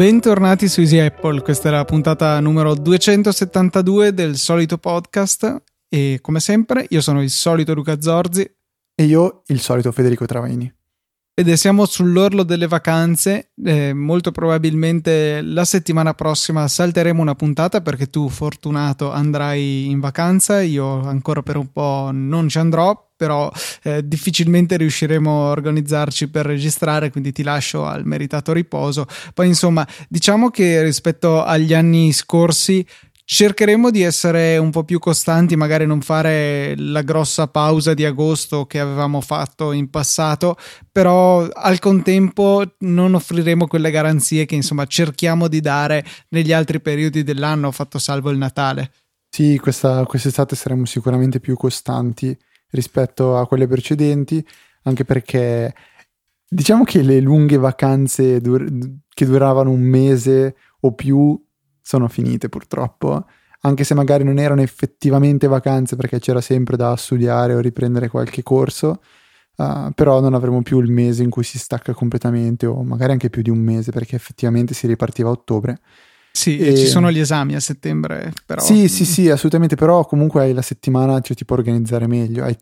Bentornati 0.00 0.66
su 0.66 0.80
Easy 0.80 0.98
Apple, 0.98 1.42
questa 1.42 1.68
è 1.68 1.72
la 1.72 1.84
puntata 1.84 2.40
numero 2.40 2.74
272 2.74 4.14
del 4.14 4.36
solito 4.36 4.78
podcast 4.78 5.62
e 5.90 6.20
come 6.22 6.40
sempre 6.40 6.86
io 6.88 7.02
sono 7.02 7.22
il 7.22 7.28
solito 7.28 7.74
Luca 7.74 8.00
Zorzi 8.00 8.50
e 8.94 9.04
io 9.04 9.42
il 9.48 9.60
solito 9.60 9.92
Federico 9.92 10.24
Travaini. 10.24 10.79
Ed 11.40 11.50
siamo 11.54 11.86
sull'orlo 11.86 12.42
delle 12.42 12.66
vacanze, 12.66 13.52
eh, 13.64 13.94
molto 13.94 14.30
probabilmente 14.30 15.40
la 15.40 15.64
settimana 15.64 16.12
prossima 16.12 16.68
salteremo 16.68 17.22
una 17.22 17.34
puntata 17.34 17.80
perché 17.80 18.10
tu 18.10 18.28
fortunato 18.28 19.10
andrai 19.10 19.88
in 19.88 20.00
vacanza, 20.00 20.60
io 20.60 21.00
ancora 21.00 21.40
per 21.40 21.56
un 21.56 21.72
po' 21.72 22.10
non 22.12 22.46
ci 22.50 22.58
andrò 22.58 23.08
però 23.20 23.52
eh, 23.82 24.06
difficilmente 24.06 24.78
riusciremo 24.78 25.46
a 25.46 25.50
organizzarci 25.50 26.28
per 26.28 26.46
registrare, 26.46 27.10
quindi 27.10 27.32
ti 27.32 27.42
lascio 27.42 27.84
al 27.84 28.06
meritato 28.06 28.54
riposo. 28.54 29.06
Poi 29.34 29.46
insomma, 29.46 29.86
diciamo 30.08 30.48
che 30.48 30.82
rispetto 30.82 31.44
agli 31.44 31.74
anni 31.74 32.12
scorsi 32.12 32.82
cercheremo 33.32 33.92
di 33.92 34.02
essere 34.02 34.58
un 34.58 34.70
po' 34.70 34.82
più 34.82 34.98
costanti, 34.98 35.54
magari 35.54 35.86
non 35.86 36.00
fare 36.00 36.74
la 36.76 37.02
grossa 37.02 37.46
pausa 37.46 37.94
di 37.94 38.04
agosto 38.04 38.66
che 38.66 38.80
avevamo 38.80 39.20
fatto 39.20 39.70
in 39.70 39.88
passato, 39.88 40.56
però 40.90 41.46
al 41.48 41.78
contempo 41.78 42.74
non 42.80 43.14
offriremo 43.14 43.68
quelle 43.68 43.92
garanzie 43.92 44.46
che 44.46 44.56
insomma 44.56 44.84
cerchiamo 44.86 45.46
di 45.46 45.60
dare 45.60 46.04
negli 46.30 46.52
altri 46.52 46.80
periodi 46.80 47.22
dell'anno, 47.22 47.70
fatto 47.70 48.00
salvo 48.00 48.30
il 48.30 48.36
Natale. 48.36 48.90
Sì, 49.28 49.58
questa, 49.58 50.04
quest'estate 50.06 50.56
saremo 50.56 50.84
sicuramente 50.84 51.38
più 51.38 51.54
costanti 51.54 52.36
rispetto 52.70 53.36
a 53.36 53.46
quelle 53.46 53.68
precedenti, 53.68 54.44
anche 54.82 55.04
perché 55.04 55.72
diciamo 56.48 56.82
che 56.82 57.00
le 57.02 57.20
lunghe 57.20 57.58
vacanze 57.58 58.40
dur- 58.40 58.68
che 59.08 59.24
duravano 59.24 59.70
un 59.70 59.82
mese 59.82 60.56
o 60.80 60.94
più 60.94 61.40
sono 61.90 62.08
finite 62.08 62.48
purtroppo, 62.48 63.26
anche 63.62 63.84
se 63.84 63.94
magari 63.94 64.24
non 64.24 64.38
erano 64.38 64.62
effettivamente 64.62 65.46
vacanze 65.46 65.96
perché 65.96 66.18
c'era 66.18 66.40
sempre 66.40 66.76
da 66.76 66.94
studiare 66.96 67.54
o 67.54 67.60
riprendere 67.60 68.08
qualche 68.08 68.42
corso. 68.42 69.02
Uh, 69.56 69.90
però 69.94 70.20
non 70.20 70.32
avremo 70.32 70.62
più 70.62 70.80
il 70.80 70.90
mese 70.90 71.22
in 71.22 71.28
cui 71.28 71.42
si 71.42 71.58
stacca 71.58 71.92
completamente 71.92 72.64
o 72.64 72.82
magari 72.82 73.12
anche 73.12 73.28
più 73.28 73.42
di 73.42 73.50
un 73.50 73.58
mese 73.58 73.90
perché 73.90 74.16
effettivamente 74.16 74.72
si 74.72 74.86
ripartiva 74.86 75.28
a 75.28 75.32
ottobre 75.32 75.80
sì, 76.32 76.58
e... 76.58 76.76
ci 76.76 76.86
sono 76.86 77.10
gli 77.10 77.18
esami 77.18 77.54
a 77.54 77.60
settembre, 77.60 78.32
però. 78.46 78.62
Sì, 78.62 78.88
sì, 78.88 79.04
sì, 79.04 79.28
assolutamente, 79.28 79.76
però 79.76 80.06
comunque 80.06 80.42
hai 80.42 80.52
la 80.52 80.62
settimana, 80.62 81.20
cioè 81.20 81.36
ti 81.36 81.44
puoi 81.44 81.58
organizzare 81.58 82.06
meglio. 82.06 82.44
Hai... 82.44 82.56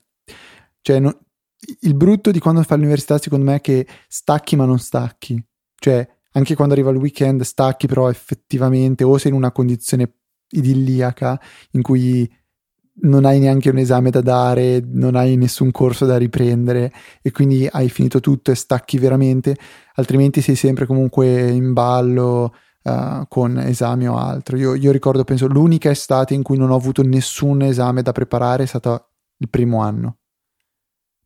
Cioè, 0.81 0.99
no... 1.01 1.17
il 1.81 1.95
brutto 1.95 2.31
di 2.31 2.39
quando 2.39 2.62
fai 2.62 2.79
l'università, 2.79 3.19
secondo 3.19 3.45
me, 3.45 3.56
è 3.56 3.61
che 3.61 3.87
stacchi 4.09 4.56
ma 4.56 4.65
non 4.65 4.79
stacchi. 4.79 5.43
Cioè, 5.77 6.09
anche 6.39 6.55
quando 6.55 6.75
arriva 6.75 6.91
il 6.91 6.97
weekend 6.97 7.42
stacchi, 7.42 7.86
però 7.86 8.08
effettivamente 8.08 9.05
o 9.05 9.19
sei 9.19 9.31
in 9.33 9.36
una 9.36 9.53
condizione 9.53 10.12
idilliaca 10.50 11.39
in 11.72 11.83
cui 11.83 12.31
non 13.00 13.25
hai 13.25 13.39
neanche 13.39 13.70
un 13.70 13.78
esame 13.78 14.11
da 14.11 14.20
dare, 14.20 14.83
non 14.84 15.14
hai 15.14 15.36
nessun 15.36 15.70
corso 15.70 16.06
da 16.06 16.16
riprendere 16.16 16.92
e 17.22 17.31
quindi 17.31 17.69
hai 17.70 17.89
finito 17.89 18.20
tutto 18.20 18.50
e 18.50 18.55
stacchi 18.55 18.98
veramente, 18.98 19.56
altrimenti 19.94 20.41
sei 20.41 20.56
sempre 20.56 20.86
comunque 20.86 21.48
in 21.50 21.72
ballo 21.72 22.55
uh, 22.83 23.27
con 23.28 23.59
esami 23.59 24.09
o 24.09 24.16
altro. 24.16 24.56
Io, 24.56 24.75
io, 24.75 24.91
ricordo, 24.91 25.22
penso, 25.25 25.47
l'unica 25.47 25.91
estate 25.91 26.34
in 26.34 26.42
cui 26.42 26.56
non 26.56 26.70
ho 26.70 26.77
avuto 26.77 27.03
nessun 27.03 27.62
esame 27.62 28.03
da 28.03 28.12
preparare 28.12 28.64
è 28.64 28.66
stata 28.66 29.05
il 29.39 29.48
primo 29.48 29.81
anno. 29.81 30.16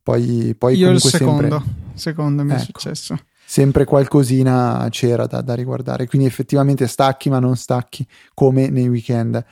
Poi, 0.03 0.55
poi 0.59 0.77
io 0.77 0.91
il 0.91 1.01
secondo, 1.01 1.61
sempre, 1.61 1.63
secondo 1.95 2.43
mi 2.43 2.53
ecco, 2.53 2.61
è 2.61 2.65
successo. 2.65 3.17
Sempre 3.53 3.85
qualcosina 3.85 4.87
c'era 4.89 5.27
da, 5.27 5.43
da 5.43 5.53
riguardare, 5.53 6.07
quindi 6.07 6.27
effettivamente 6.27 6.87
stacchi 6.87 7.29
ma 7.29 7.39
non 7.39 7.55
stacchi 7.55 8.09
come 8.33 8.71
nei 8.71 8.89
weekend. 8.89 9.45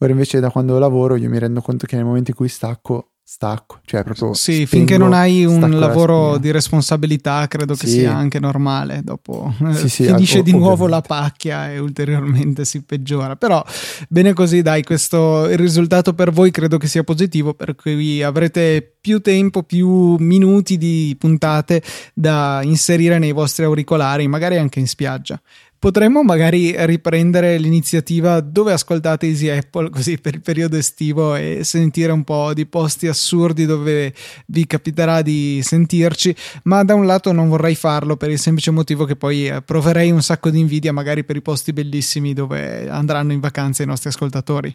Ora 0.00 0.12
invece 0.12 0.40
da 0.40 0.50
quando 0.50 0.78
lavoro 0.78 1.16
io 1.16 1.30
mi 1.30 1.38
rendo 1.38 1.62
conto 1.62 1.86
che 1.86 1.96
nel 1.96 2.04
momento 2.04 2.32
in 2.32 2.36
cui 2.36 2.50
stacco 2.50 3.12
stacco, 3.28 3.80
cioè 3.84 4.04
proprio 4.04 4.34
Sì, 4.34 4.66
finché 4.66 4.96
non 4.96 5.12
hai 5.12 5.44
un 5.44 5.68
lavoro 5.80 6.38
di 6.38 6.52
responsabilità, 6.52 7.48
credo 7.48 7.74
che 7.74 7.88
sia 7.88 8.14
anche 8.14 8.38
normale. 8.38 9.00
Dopo 9.02 9.52
sì, 9.72 9.88
sì, 9.88 10.04
finisce 10.04 10.44
di 10.44 10.52
nuovo 10.52 10.84
ovviamente. 10.84 11.08
la 11.08 11.20
pacchia 11.20 11.72
e 11.72 11.80
ulteriormente 11.80 12.64
si 12.64 12.82
peggiora. 12.82 13.34
Però 13.34 13.64
bene 14.08 14.32
così, 14.32 14.62
dai, 14.62 14.84
questo 14.84 15.48
il 15.48 15.58
risultato 15.58 16.14
per 16.14 16.30
voi 16.30 16.52
credo 16.52 16.78
che 16.78 16.86
sia 16.86 17.02
positivo, 17.02 17.52
per 17.52 17.74
cui 17.74 18.22
avrete 18.22 18.94
più 19.00 19.20
tempo, 19.20 19.64
più 19.64 20.14
minuti 20.18 20.76
di 20.76 21.16
puntate 21.18 21.82
da 22.14 22.60
inserire 22.62 23.18
nei 23.18 23.32
vostri 23.32 23.64
auricolari, 23.64 24.28
magari 24.28 24.56
anche 24.56 24.78
in 24.78 24.86
spiaggia. 24.86 25.40
Potremmo 25.78 26.22
magari 26.22 26.74
riprendere 26.86 27.58
l'iniziativa 27.58 28.40
dove 28.40 28.72
ascoltate 28.72 29.26
Easy 29.26 29.48
Apple 29.48 29.90
così 29.90 30.18
per 30.18 30.34
il 30.34 30.40
periodo 30.40 30.76
estivo 30.76 31.34
e 31.34 31.60
sentire 31.64 32.12
un 32.12 32.24
po' 32.24 32.54
di 32.54 32.64
posti 32.66 33.06
assurdi 33.06 33.66
dove 33.66 34.14
vi 34.46 34.66
capiterà 34.66 35.20
di 35.20 35.60
sentirci, 35.62 36.34
ma 36.64 36.82
da 36.82 36.94
un 36.94 37.04
lato 37.04 37.30
non 37.32 37.48
vorrei 37.48 37.74
farlo 37.74 38.16
per 38.16 38.30
il 38.30 38.38
semplice 38.38 38.70
motivo 38.70 39.04
che 39.04 39.16
poi 39.16 39.48
eh, 39.48 39.62
proverei 39.62 40.10
un 40.10 40.22
sacco 40.22 40.48
di 40.48 40.58
invidia 40.58 40.92
magari 40.92 41.24
per 41.24 41.36
i 41.36 41.42
posti 41.42 41.72
bellissimi 41.72 42.32
dove 42.32 42.88
andranno 42.88 43.32
in 43.32 43.40
vacanza 43.40 43.82
i 43.82 43.86
nostri 43.86 44.08
ascoltatori. 44.08 44.74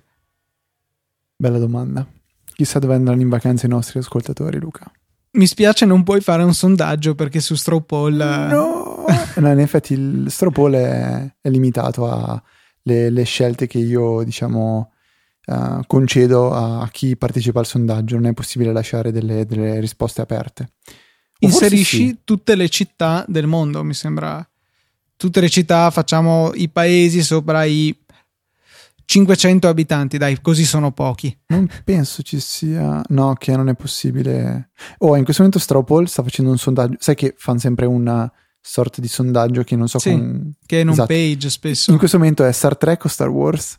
Bella 1.36 1.58
domanda. 1.58 2.08
Chissà 2.54 2.78
dove 2.78 2.94
andranno 2.94 3.22
in 3.22 3.30
vacanza 3.30 3.66
i 3.66 3.70
nostri 3.70 3.98
ascoltatori, 3.98 4.60
Luca. 4.60 4.92
Mi 5.34 5.48
spiace, 5.48 5.86
non 5.86 6.04
puoi 6.04 6.20
fare 6.20 6.44
un 6.44 6.54
sondaggio 6.54 7.16
perché 7.16 7.40
su 7.40 7.56
Straw 7.56 7.86
Poll. 7.86 8.18
No, 8.18 9.06
no 9.36 9.52
in 9.52 9.60
effetti 9.60 9.94
il 9.94 10.26
Straw 10.30 10.52
Poll 10.52 10.74
è, 10.74 11.34
è 11.40 11.50
limitato 11.50 12.10
alle 12.10 13.24
scelte 13.24 13.66
che 13.66 13.78
io, 13.78 14.24
diciamo, 14.24 14.92
uh, 15.46 15.80
concedo 15.88 16.52
a, 16.52 16.82
a, 16.82 16.90
chi 16.90 17.16
partecipa 17.16 17.60
al 17.60 17.66
sondaggio. 17.66 18.16
Non 18.16 18.26
è 18.26 18.34
possibile 18.34 18.74
lasciare 18.74 19.14
delle, 19.14 19.46
delle 19.46 19.80
risposte 19.80 20.20
aperte. 20.20 20.74
O 20.84 20.92
Inserisci 21.40 22.08
sì. 22.08 22.20
tutte 22.26 22.56
le 22.56 22.68
città 22.68 23.24
del 23.26 23.48
mondo, 23.48 23.84
mi 23.84 23.94
sembra. 23.94 24.46
Tutte 25.16 25.40
le 25.40 25.50
città, 25.50 25.92
facciamo 25.92 26.52
i 26.56 26.68
paesi 26.68 27.22
sopra 27.22 27.64
i 27.64 27.96
500 29.12 29.68
abitanti, 29.68 30.18
dai, 30.18 30.40
così 30.40 30.64
sono 30.64 30.94
pochi. 30.94 31.38
Non 31.48 31.68
penso 31.84 32.22
ci 32.22 32.40
sia. 32.40 33.04
No, 33.10 33.34
che 33.34 33.54
non 33.58 33.68
è 33.68 33.76
possibile. 33.76 34.70
Oh, 35.00 35.18
in 35.18 35.26
questo 35.26 35.44
momento 35.44 35.62
Stropol 35.62 36.08
sta 36.08 36.24
facendo 36.24 36.50
un 36.50 36.58
sondaggio. 36.58 36.96
Sai 36.98 37.16
che 37.16 37.34
fanno 37.38 37.60
sempre 37.60 37.86
una 37.88 38.32
sorta 38.62 39.02
di 39.02 39.10
sondaggio 39.10 39.64
che 39.64 39.76
non 39.76 39.90
so 39.90 40.00
sì, 40.00 40.12
con... 40.12 40.54
che 40.66 40.78
è 40.78 40.82
in 40.84 40.90
esatto. 40.90 41.12
un 41.12 41.20
page 41.20 41.50
spesso. 41.50 41.92
In 41.92 41.98
questo 41.98 42.18
momento 42.18 42.46
è 42.46 42.52
Star 42.54 42.78
Trek 42.78 43.04
o 43.04 43.10
Star 43.10 43.28
Wars? 43.28 43.78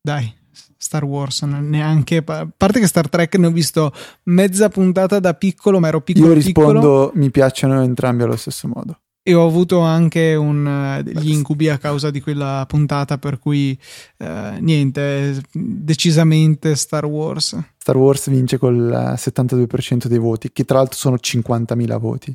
Dai, 0.00 0.32
Star 0.76 1.02
Wars, 1.02 1.42
neanche. 1.42 2.22
A 2.24 2.48
parte 2.56 2.78
che 2.78 2.86
Star 2.86 3.08
Trek 3.08 3.34
ne 3.34 3.48
ho 3.48 3.50
visto 3.50 3.92
mezza 4.26 4.68
puntata 4.68 5.18
da 5.18 5.34
piccolo, 5.34 5.80
ma 5.80 5.88
ero 5.88 6.02
piccolo. 6.02 6.28
Io 6.28 6.34
rispondo: 6.34 6.78
piccolo. 6.78 7.12
mi 7.14 7.32
piacciono 7.32 7.82
entrambi 7.82 8.22
allo 8.22 8.36
stesso 8.36 8.68
modo 8.68 9.00
e 9.28 9.34
ho 9.34 9.46
avuto 9.46 9.80
anche 9.80 10.34
un, 10.34 10.64
uh, 10.64 11.02
degli 11.02 11.32
incubi 11.32 11.68
a 11.68 11.76
causa 11.76 12.10
di 12.10 12.22
quella 12.22 12.64
puntata 12.66 13.18
per 13.18 13.38
cui 13.38 13.78
uh, 14.20 14.56
niente 14.58 15.42
decisamente 15.52 16.74
Star 16.74 17.04
Wars. 17.04 17.58
Star 17.76 17.98
Wars 17.98 18.30
vince 18.30 18.56
col 18.56 19.14
72% 19.16 20.06
dei 20.06 20.16
voti 20.16 20.50
che 20.50 20.64
tra 20.64 20.78
l'altro 20.78 20.96
sono 20.96 21.16
50.000 21.16 21.98
voti. 21.98 22.34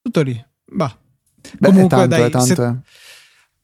Tutto 0.00 0.22
lì. 0.22 0.40
Bah. 0.66 0.96
Beh, 1.58 1.68
comunque 1.68 1.96
tanto, 1.96 2.16
dai 2.16 2.30
tanto, 2.30 2.54
se... 2.54 2.76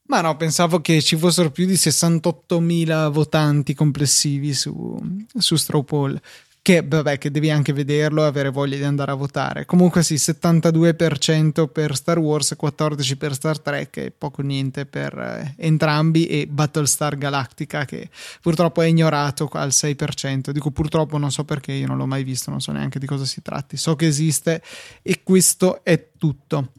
ma 0.07 0.19
no 0.19 0.35
pensavo 0.35 0.81
che 0.81 1.01
ci 1.01 1.15
fossero 1.15 1.51
più 1.51 1.65
di 1.65 1.75
68.000 1.75 3.09
votanti 3.11 3.73
complessivi 3.73 4.53
su, 4.53 4.99
su 5.37 5.55
Straw 5.55 5.85
Poll 5.85 6.21
che 6.63 6.85
vabbè 6.87 7.17
che 7.17 7.31
devi 7.31 7.49
anche 7.49 7.73
vederlo 7.73 8.23
e 8.23 8.27
avere 8.27 8.49
voglia 8.49 8.77
di 8.77 8.83
andare 8.83 9.11
a 9.11 9.15
votare. 9.15 9.65
Comunque 9.65 10.03
sì 10.03 10.15
72% 10.15 11.67
per 11.67 11.95
Star 11.95 12.19
Wars 12.19 12.55
14% 12.59 13.17
per 13.17 13.33
Star 13.33 13.59
Trek 13.59 13.97
e 13.97 14.13
poco 14.15 14.43
niente 14.43 14.85
per 14.85 15.17
eh, 15.17 15.55
entrambi 15.57 16.27
e 16.27 16.45
Battlestar 16.47 17.17
Galactica 17.17 17.85
che 17.85 18.09
purtroppo 18.41 18.81
è 18.81 18.85
ignorato 18.85 19.49
al 19.53 19.69
6% 19.69 20.51
dico 20.51 20.69
purtroppo 20.69 21.17
non 21.17 21.31
so 21.31 21.45
perché 21.45 21.71
io 21.71 21.87
non 21.87 21.97
l'ho 21.97 22.05
mai 22.05 22.23
visto 22.23 22.51
non 22.51 22.61
so 22.61 22.71
neanche 22.71 22.99
di 22.99 23.07
cosa 23.07 23.25
si 23.25 23.41
tratti. 23.41 23.75
So 23.75 23.95
che 23.95 24.05
esiste 24.05 24.61
e 25.01 25.23
questo 25.23 25.83
è 25.83 26.11
tutto. 26.15 26.73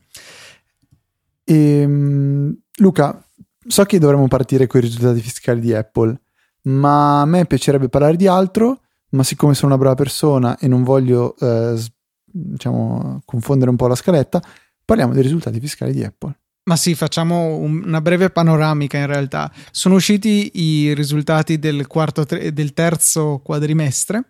E, 1.43 1.55
ehm, 1.55 2.57
Luca 2.77 3.21
so 3.67 3.85
che 3.85 3.99
dovremmo 3.99 4.29
partire 4.29 4.69
con 4.69 4.81
i 4.81 4.85
risultati 4.85 5.21
fiscali 5.21 5.61
di 5.61 5.75
Apple 5.75 6.21
ma 6.63 7.23
a 7.23 7.27
me 7.27 7.47
piacerebbe 7.47 7.89
parlare 7.89 8.15
di 8.15 8.29
altro 8.29 8.82
ma 9.13 9.23
siccome 9.23 9.55
sono 9.55 9.73
una 9.73 9.81
brava 9.81 9.95
persona 9.95 10.59
e 10.59 10.69
non 10.69 10.83
voglio 10.83 11.37
eh, 11.39 11.81
diciamo, 12.25 13.23
confondere 13.25 13.71
un 13.71 13.77
po' 13.77 13.87
la 13.87 13.95
scaletta, 13.95 14.43
parliamo 14.85 15.13
dei 15.13 15.23
risultati 15.23 15.61
fiscali 15.61 15.93
di 15.93 16.05
Apple. 16.05 16.37
Ma 16.65 16.77
sì, 16.77 16.95
facciamo 16.95 17.57
una 17.57 18.01
breve 18.01 18.31
panoramica 18.31 18.97
in 18.97 19.07
realtà. 19.07 19.51
Sono 19.73 19.97
usciti 19.97 20.51
i 20.55 20.95
risultati 20.95 21.59
del, 21.59 21.89
quarto, 21.89 22.25
del 22.25 22.73
terzo 22.73 23.41
quadrimestre. 23.43 24.23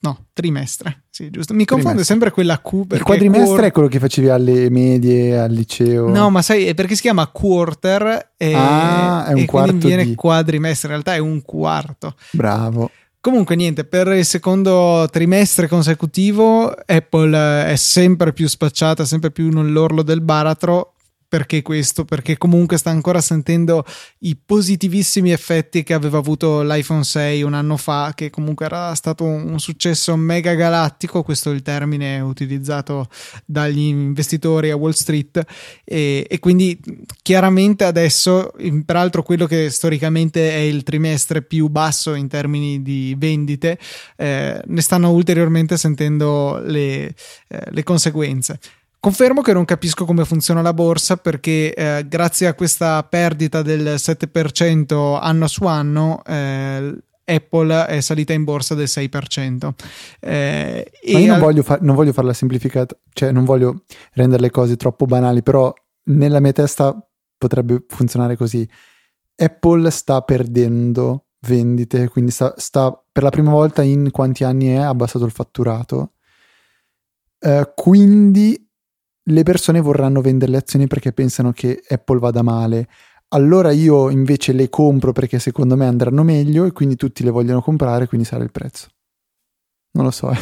No, 0.00 0.26
trimestre, 0.32 1.04
sì, 1.10 1.30
giusto. 1.30 1.54
Mi 1.54 1.64
confonde 1.64 2.02
sempre 2.02 2.32
quella 2.32 2.60
Q. 2.60 2.86
Il 2.90 3.02
quadrimestre 3.02 3.46
quor- 3.46 3.64
è 3.64 3.70
quello 3.70 3.88
che 3.88 4.00
facevi 4.00 4.30
alle 4.30 4.68
medie, 4.68 5.38
al 5.38 5.52
liceo. 5.52 6.08
No, 6.08 6.28
ma 6.28 6.42
sai, 6.42 6.64
è 6.64 6.74
perché 6.74 6.96
si 6.96 7.02
chiama 7.02 7.24
quarter 7.28 8.32
e, 8.36 8.52
ah, 8.52 9.26
è 9.26 9.32
un 9.32 9.40
e 9.40 9.44
quarto 9.44 9.86
viene 9.86 10.04
di... 10.04 10.16
quadrimestre, 10.16 10.88
in 10.88 10.94
realtà 10.94 11.14
è 11.14 11.18
un 11.18 11.42
quarto. 11.42 12.16
Bravo. 12.32 12.90
Comunque 13.22 13.54
niente, 13.54 13.84
per 13.84 14.08
il 14.08 14.24
secondo 14.24 15.06
trimestre 15.08 15.68
consecutivo 15.68 16.74
Apple 16.74 17.66
è 17.66 17.76
sempre 17.76 18.32
più 18.32 18.48
spacciata, 18.48 19.04
sempre 19.04 19.30
più 19.30 19.48
nell'orlo 19.48 20.02
del 20.02 20.20
baratro 20.20 20.91
perché 21.32 21.62
questo? 21.62 22.04
Perché 22.04 22.36
comunque 22.36 22.76
sta 22.76 22.90
ancora 22.90 23.22
sentendo 23.22 23.86
i 24.18 24.36
positivissimi 24.36 25.30
effetti 25.30 25.82
che 25.82 25.94
aveva 25.94 26.18
avuto 26.18 26.60
l'iPhone 26.60 27.04
6 27.04 27.42
un 27.42 27.54
anno 27.54 27.78
fa, 27.78 28.12
che 28.14 28.28
comunque 28.28 28.66
era 28.66 28.94
stato 28.94 29.24
un 29.24 29.58
successo 29.58 30.14
mega 30.14 30.52
galattico, 30.52 31.22
questo 31.22 31.50
è 31.50 31.54
il 31.54 31.62
termine 31.62 32.20
utilizzato 32.20 33.08
dagli 33.46 33.78
investitori 33.78 34.68
a 34.68 34.76
Wall 34.76 34.90
Street, 34.90 35.42
e, 35.84 36.26
e 36.28 36.38
quindi 36.38 36.78
chiaramente 37.22 37.84
adesso, 37.84 38.52
peraltro 38.84 39.22
quello 39.22 39.46
che 39.46 39.70
storicamente 39.70 40.50
è 40.50 40.58
il 40.58 40.82
trimestre 40.82 41.40
più 41.40 41.68
basso 41.68 42.12
in 42.12 42.28
termini 42.28 42.82
di 42.82 43.14
vendite, 43.16 43.78
eh, 44.18 44.60
ne 44.62 44.80
stanno 44.82 45.10
ulteriormente 45.10 45.78
sentendo 45.78 46.60
le, 46.62 47.06
eh, 47.06 47.14
le 47.70 47.82
conseguenze. 47.84 48.60
Confermo 49.02 49.40
che 49.40 49.52
non 49.52 49.64
capisco 49.64 50.04
come 50.04 50.24
funziona 50.24 50.62
la 50.62 50.72
borsa 50.72 51.16
perché 51.16 51.74
eh, 51.74 52.06
grazie 52.06 52.46
a 52.46 52.54
questa 52.54 53.02
perdita 53.02 53.60
del 53.60 53.94
7% 53.96 55.18
anno 55.20 55.48
su 55.48 55.64
anno 55.64 56.22
eh, 56.24 57.02
Apple 57.24 57.86
è 57.86 58.00
salita 58.00 58.32
in 58.32 58.44
borsa 58.44 58.76
del 58.76 58.86
6%. 58.86 59.70
Eh, 60.20 60.92
Ma 61.10 61.18
io 61.18 61.26
non, 61.26 61.34
al... 61.34 61.40
voglio 61.40 61.64
far, 61.64 61.82
non 61.82 61.96
voglio 61.96 62.12
farla 62.12 62.32
semplificata, 62.32 62.96
cioè 63.12 63.32
non 63.32 63.44
voglio 63.44 63.82
rendere 64.12 64.42
le 64.42 64.50
cose 64.50 64.76
troppo 64.76 65.04
banali, 65.04 65.42
però 65.42 65.74
nella 66.04 66.38
mia 66.38 66.52
testa 66.52 66.96
potrebbe 67.36 67.84
funzionare 67.88 68.36
così. 68.36 68.64
Apple 69.34 69.90
sta 69.90 70.20
perdendo 70.20 71.24
vendite, 71.40 72.06
quindi 72.06 72.30
sta, 72.30 72.54
sta 72.56 72.96
per 73.10 73.24
la 73.24 73.30
prima 73.30 73.50
volta 73.50 73.82
in 73.82 74.12
quanti 74.12 74.44
anni 74.44 74.68
è 74.68 74.76
abbassato 74.76 75.24
il 75.24 75.32
fatturato. 75.32 76.12
Uh, 77.40 77.68
quindi 77.74 78.70
le 79.24 79.42
persone 79.42 79.80
vorranno 79.80 80.20
vendere 80.20 80.50
le 80.50 80.58
azioni 80.58 80.86
perché 80.86 81.12
pensano 81.12 81.52
che 81.52 81.82
Apple 81.88 82.18
vada 82.18 82.42
male. 82.42 82.88
Allora 83.28 83.70
io 83.70 84.10
invece 84.10 84.52
le 84.52 84.68
compro 84.68 85.12
perché 85.12 85.38
secondo 85.38 85.76
me 85.76 85.86
andranno 85.86 86.22
meglio 86.22 86.64
e 86.64 86.72
quindi 86.72 86.96
tutti 86.96 87.24
le 87.24 87.30
vogliono 87.30 87.62
comprare, 87.62 88.06
quindi 88.06 88.26
sarà 88.26 88.44
il 88.44 88.50
prezzo. 88.50 88.88
Non 89.92 90.04
lo 90.04 90.10
so. 90.10 90.30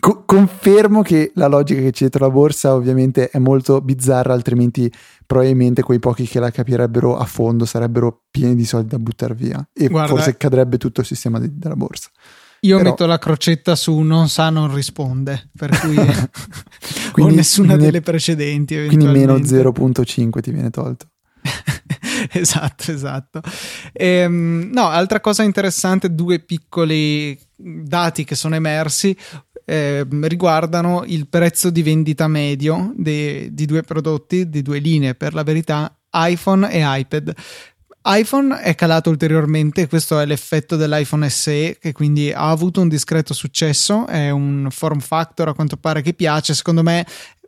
Co- 0.00 0.24
confermo 0.24 1.02
che 1.02 1.30
la 1.36 1.46
logica 1.46 1.80
che 1.80 1.92
c'è 1.92 1.98
dietro 2.00 2.26
la 2.26 2.32
borsa 2.32 2.74
ovviamente 2.74 3.30
è 3.30 3.38
molto 3.38 3.80
bizzarra, 3.80 4.32
altrimenti 4.32 4.92
probabilmente 5.24 5.82
quei 5.82 6.00
pochi 6.00 6.26
che 6.26 6.40
la 6.40 6.50
capirebbero 6.50 7.16
a 7.16 7.24
fondo 7.24 7.64
sarebbero 7.64 8.24
pieni 8.28 8.56
di 8.56 8.64
soldi 8.64 8.88
da 8.88 8.98
buttare 8.98 9.34
via 9.34 9.64
e 9.72 9.86
Guarda, 9.86 10.14
forse 10.14 10.36
cadrebbe 10.36 10.78
tutto 10.78 11.00
il 11.00 11.06
sistema 11.06 11.38
di- 11.38 11.56
della 11.56 11.76
borsa. 11.76 12.10
Io 12.64 12.78
Però... 12.78 12.90
metto 12.90 13.06
la 13.06 13.18
crocetta 13.18 13.76
su 13.76 13.98
non 14.00 14.28
sa, 14.28 14.48
non 14.48 14.74
risponde, 14.74 15.50
per 15.56 15.78
cui 15.78 15.96
o 17.22 17.28
nessuna 17.28 17.76
ne... 17.76 17.84
delle 17.84 18.00
precedenti. 18.00 18.86
Quindi 18.86 19.06
meno 19.06 19.36
0.5 19.36 20.40
ti 20.40 20.50
viene 20.50 20.70
tolto. 20.70 21.06
esatto, 22.32 22.90
esatto. 22.90 23.42
Ehm, 23.92 24.70
no, 24.72 24.88
altra 24.88 25.20
cosa 25.20 25.42
interessante, 25.42 26.14
due 26.14 26.40
piccoli 26.40 27.38
dati 27.54 28.24
che 28.24 28.34
sono 28.34 28.54
emersi. 28.54 29.16
Eh, 29.66 30.06
riguardano 30.22 31.04
il 31.06 31.26
prezzo 31.26 31.70
di 31.70 31.82
vendita 31.82 32.28
medio 32.28 32.92
de, 32.96 33.48
di 33.52 33.64
due 33.66 33.82
prodotti, 33.82 34.48
di 34.48 34.62
due 34.62 34.78
linee 34.78 35.14
per 35.14 35.32
la 35.32 35.42
verità, 35.42 35.94
iPhone 36.12 36.70
e 36.70 36.80
iPad 36.82 37.34
iPhone 38.06 38.60
è 38.60 38.74
calato 38.74 39.08
ulteriormente, 39.08 39.88
questo 39.88 40.18
è 40.18 40.26
l'effetto 40.26 40.76
dell'iPhone 40.76 41.28
SE 41.30 41.78
che 41.80 41.92
quindi 41.92 42.30
ha 42.30 42.50
avuto 42.50 42.82
un 42.82 42.88
discreto 42.88 43.32
successo, 43.32 44.06
è 44.06 44.28
un 44.28 44.68
form 44.70 44.98
factor 44.98 45.48
a 45.48 45.54
quanto 45.54 45.78
pare 45.78 46.02
che 46.02 46.12
piace, 46.12 46.52
secondo 46.52 46.82
me 46.82 47.06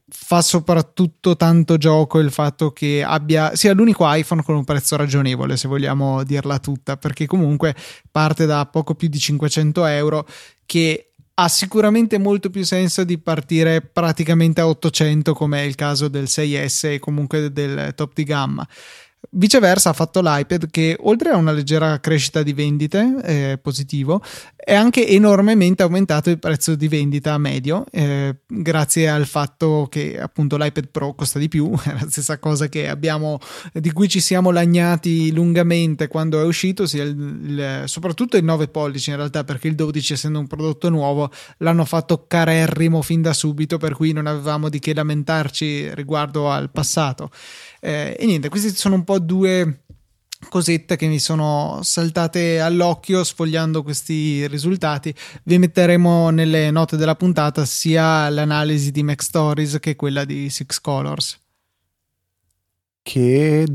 fa 0.09 0.41
soprattutto 0.41 1.37
tanto 1.37 1.77
gioco 1.77 2.21
il 2.21 2.31
fatto 2.31 2.73
che 2.73 3.03
abbia 3.03 3.55
sia 3.57 3.75
l'unico 3.75 4.05
iPhone 4.07 4.43
con 4.43 4.55
un 4.55 4.65
prezzo 4.65 4.95
ragionevole 4.95 5.57
se 5.57 5.67
vogliamo 5.67 6.23
dirla 6.23 6.61
tutta 6.61 6.97
perché 6.97 7.27
comunque 7.27 7.75
parte 8.09 8.47
da 8.47 8.65
poco 8.67 8.95
più 8.95 9.09
di 9.09 9.19
500 9.19 9.85
euro 9.85 10.25
che 10.65 11.11
ha 11.35 11.49
sicuramente 11.49 12.19
molto 12.19 12.51
più 12.51 12.65
senso 12.65 13.03
di 13.03 13.19
partire 13.19 13.81
praticamente 13.81 14.61
a 14.61 14.69
800 14.69 15.35
come 15.35 15.59
è 15.59 15.65
il 15.65 15.75
caso 15.75 16.07
del 16.07 16.25
6S 16.25 16.93
e 16.93 16.99
comunque 17.01 17.53
del 17.53 17.93
top 17.97 18.13
di 18.15 18.23
gamma 18.23 18.67
Viceversa 19.31 19.91
ha 19.91 19.93
fatto 19.93 20.21
l'iPad 20.23 20.71
che 20.71 20.97
oltre 21.01 21.31
a 21.31 21.37
una 21.37 21.53
leggera 21.53 22.01
crescita 22.01 22.43
di 22.43 22.53
vendite, 22.53 23.17
eh, 23.23 23.59
positivo, 23.61 24.23
è 24.57 24.75
anche 24.75 25.07
enormemente 25.07 25.83
aumentato 25.83 26.31
il 26.31 26.39
prezzo 26.39 26.75
di 26.75 26.89
vendita 26.89 27.37
medio, 27.39 27.85
eh, 27.93 28.37
grazie 28.47 29.09
al 29.09 29.27
fatto 29.27 29.87
che 29.89 30.19
appunto 30.21 30.57
l'iPad 30.57 30.89
Pro 30.89 31.15
costa 31.15 31.39
di 31.39 31.49
più, 31.49 31.71
è 31.85 31.93
la 31.93 32.07
stessa 32.09 32.39
cosa 32.39 32.69
abbiamo, 32.89 33.39
di 33.73 33.93
cui 33.93 34.09
ci 34.09 34.21
siamo 34.21 34.51
lagnati 34.51 35.33
lungamente 35.33 36.09
quando 36.09 36.41
è 36.41 36.45
uscito, 36.45 36.87
sia 36.87 37.05
il, 37.05 37.17
il, 37.17 37.83
soprattutto 37.87 38.37
il 38.37 38.45
9 38.45 38.69
pollici 38.69 39.11
in 39.11 39.17
realtà, 39.17 39.45
perché 39.45 39.69
il 39.69 39.75
12 39.75 40.13
essendo 40.13 40.39
un 40.39 40.47
prodotto 40.47 40.89
nuovo 40.89 41.31
l'hanno 41.59 41.85
fatto 41.85 42.25
carerrimo 42.27 43.03
fin 43.03 43.23
da 43.23 43.33
subito, 43.33 43.79
per 43.79 43.95
cui 43.95 44.13
non 44.13 44.27
avevamo 44.27 44.69
di 44.69 44.79
che 44.79 44.95
lamentarci 44.95 45.95
riguardo 45.95 46.51
al 46.51 46.71
passato. 46.71 47.31
Eh, 47.87 48.17
e 48.19 48.27
niente, 48.27 48.49
questi 48.49 48.75
sono 48.75 48.97
un 48.97 49.05
po' 49.05 49.21
due 49.21 49.83
cosette 50.49 50.97
che 50.97 51.07
mi 51.07 51.21
sono 51.21 51.79
saltate 51.83 52.59
all'occhio 52.59 53.23
sfogliando 53.23 53.85
questi 53.85 54.45
risultati. 54.49 55.15
Vi 55.45 55.57
metteremo 55.57 56.31
nelle 56.31 56.73
note 56.73 56.97
della 56.97 57.15
puntata 57.15 57.65
sia 57.65 58.29
l'analisi 58.29 58.91
di 58.91 59.05
Mac 59.05 59.23
Stories 59.23 59.79
che 59.79 59.95
quella 59.95 60.25
di 60.25 60.51
Six 60.51 60.81
Colors. 60.81 61.39
Che 63.03 63.67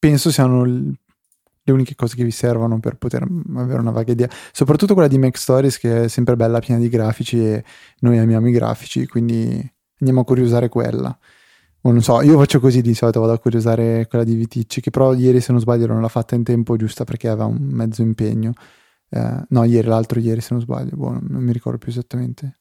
penso 0.00 0.32
siano 0.32 0.64
le 0.64 1.72
uniche 1.72 1.94
cose 1.94 2.16
che 2.16 2.24
vi 2.24 2.32
servono 2.32 2.80
per 2.80 2.96
poter 2.96 3.24
avere 3.54 3.78
una 3.78 3.92
vaga 3.92 4.10
idea. 4.10 4.28
Soprattutto 4.50 4.94
quella 4.94 5.08
di 5.08 5.18
Mac 5.18 5.38
Stories 5.38 5.78
che 5.78 6.02
è 6.02 6.08
sempre 6.08 6.34
bella, 6.34 6.58
piena 6.58 6.80
di 6.80 6.88
grafici 6.88 7.38
e 7.38 7.64
noi 8.00 8.18
amiamo 8.18 8.48
i 8.48 8.52
grafici, 8.52 9.06
quindi 9.06 9.64
andiamo 10.00 10.22
a 10.22 10.24
curiosare 10.24 10.68
quella 10.68 11.16
non 11.92 12.02
so, 12.02 12.22
io 12.22 12.38
faccio 12.38 12.60
così 12.60 12.80
di 12.80 12.94
solito, 12.94 13.20
vado 13.20 13.32
a 13.32 13.38
curiosare 13.38 14.06
quella 14.08 14.24
di 14.24 14.34
Viticci, 14.34 14.80
che 14.80 14.90
però 14.90 15.12
ieri 15.12 15.40
se 15.40 15.52
non 15.52 15.60
sbaglio 15.60 15.86
non 15.86 16.00
l'ha 16.00 16.08
fatta 16.08 16.34
in 16.34 16.42
tempo 16.42 16.76
giusta 16.76 17.04
perché 17.04 17.28
aveva 17.28 17.44
un 17.44 17.58
mezzo 17.60 18.00
impegno. 18.00 18.52
Eh, 19.10 19.44
no, 19.48 19.64
ieri, 19.64 19.86
l'altro 19.86 20.18
ieri 20.18 20.40
se 20.40 20.48
non 20.52 20.62
sbaglio, 20.62 20.96
boh, 20.96 21.18
non 21.20 21.42
mi 21.42 21.52
ricordo 21.52 21.78
più 21.78 21.90
esattamente. 21.90 22.60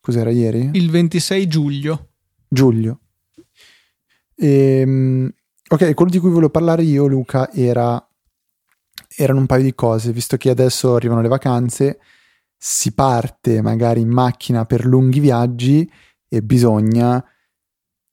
Cos'era 0.00 0.30
ieri? 0.30 0.70
Il 0.74 0.90
26 0.90 1.46
giugno. 1.46 2.08
Giugno. 2.46 3.00
E, 4.34 5.32
ok, 5.68 5.94
quello 5.94 6.10
di 6.10 6.18
cui 6.18 6.28
volevo 6.28 6.50
parlare 6.50 6.82
io, 6.82 7.06
Luca, 7.06 7.50
era, 7.50 8.06
erano 9.16 9.40
un 9.40 9.46
paio 9.46 9.62
di 9.62 9.74
cose, 9.74 10.12
visto 10.12 10.36
che 10.36 10.50
adesso 10.50 10.94
arrivano 10.94 11.22
le 11.22 11.28
vacanze, 11.28 12.00
si 12.56 12.92
parte 12.92 13.62
magari 13.62 14.00
in 14.00 14.10
macchina 14.10 14.64
per 14.64 14.84
lunghi 14.84 15.20
viaggi 15.20 15.90
e 16.28 16.42
bisogna 16.42 17.24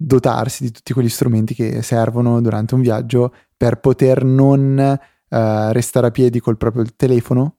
dotarsi 0.06 0.64
di 0.64 0.72
tutti 0.72 0.94
quegli 0.94 1.10
strumenti 1.10 1.56
che 1.56 1.82
servono 1.82 2.40
durante 2.40 2.76
un 2.76 2.82
viaggio 2.82 3.34
per 3.58 3.80
poter 3.80 4.24
non 4.24 4.78
uh, 4.78 5.38
restare 5.72 6.08
a 6.08 6.12
piedi 6.12 6.40
col 6.40 6.58
proprio 6.58 6.86
telefono. 6.96 7.58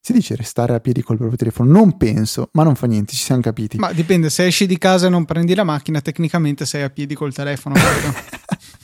Si 0.00 0.12
dice 0.12 0.34
restare 0.34 0.74
a 0.74 0.80
piedi 0.80 1.02
col 1.02 1.16
proprio 1.16 1.38
telefono? 1.38 1.70
Non 1.70 1.96
penso, 1.96 2.50
ma 2.52 2.62
non 2.62 2.74
fa 2.74 2.86
niente, 2.86 3.14
ci 3.14 3.22
siamo 3.22 3.40
capiti. 3.40 3.78
Ma 3.78 3.92
dipende, 3.92 4.28
se 4.28 4.44
esci 4.44 4.66
di 4.66 4.76
casa 4.76 5.06
e 5.06 5.08
non 5.08 5.24
prendi 5.24 5.54
la 5.54 5.64
macchina, 5.64 6.00
tecnicamente 6.00 6.66
sei 6.66 6.82
a 6.82 6.90
piedi 6.90 7.14
col 7.14 7.32
telefono. 7.32 7.76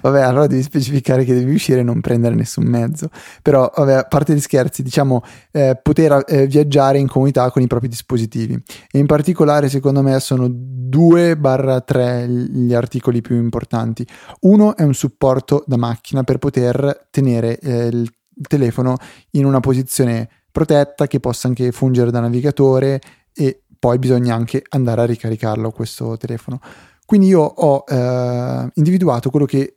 vabbè, 0.00 0.20
allora 0.20 0.46
devi 0.46 0.62
specificare 0.62 1.24
che 1.24 1.34
devi 1.34 1.54
uscire 1.54 1.80
e 1.80 1.82
non 1.82 2.00
prendere 2.00 2.34
nessun 2.34 2.64
mezzo. 2.64 3.08
Però, 3.42 3.70
vabbè, 3.74 3.92
a 3.92 4.02
parte 4.04 4.34
gli 4.34 4.40
scherzi, 4.40 4.82
diciamo, 4.82 5.22
eh, 5.52 5.78
poter 5.80 6.24
eh, 6.26 6.46
viaggiare 6.46 6.98
in 6.98 7.08
comunità 7.08 7.50
con 7.50 7.62
i 7.62 7.66
propri 7.66 7.88
dispositivi. 7.88 8.60
E 8.90 8.98
in 8.98 9.06
particolare, 9.06 9.68
secondo 9.68 10.02
me, 10.02 10.18
sono 10.20 10.48
2-3 10.48 12.26
gli 12.26 12.74
articoli 12.74 13.20
più 13.20 13.36
importanti. 13.36 14.06
Uno 14.40 14.76
è 14.76 14.82
un 14.82 14.94
supporto 14.94 15.64
da 15.66 15.76
macchina 15.76 16.22
per 16.22 16.38
poter 16.38 17.08
tenere 17.10 17.58
eh, 17.58 17.86
il 17.86 18.12
telefono 18.48 18.96
in 19.32 19.44
una 19.44 19.60
posizione 19.60 20.28
protetta 20.50 21.06
che 21.06 21.20
possa 21.20 21.48
anche 21.48 21.72
fungere 21.72 22.10
da 22.10 22.20
navigatore 22.20 23.00
e 23.32 23.62
poi 23.78 23.98
bisogna 23.98 24.34
anche 24.34 24.62
andare 24.70 25.02
a 25.02 25.04
ricaricarlo 25.04 25.70
questo 25.70 26.16
telefono. 26.16 26.60
Quindi 27.06 27.26
io 27.28 27.42
ho 27.42 27.84
eh, 27.86 28.70
individuato 28.74 29.30
quello 29.30 29.46
che 29.46 29.76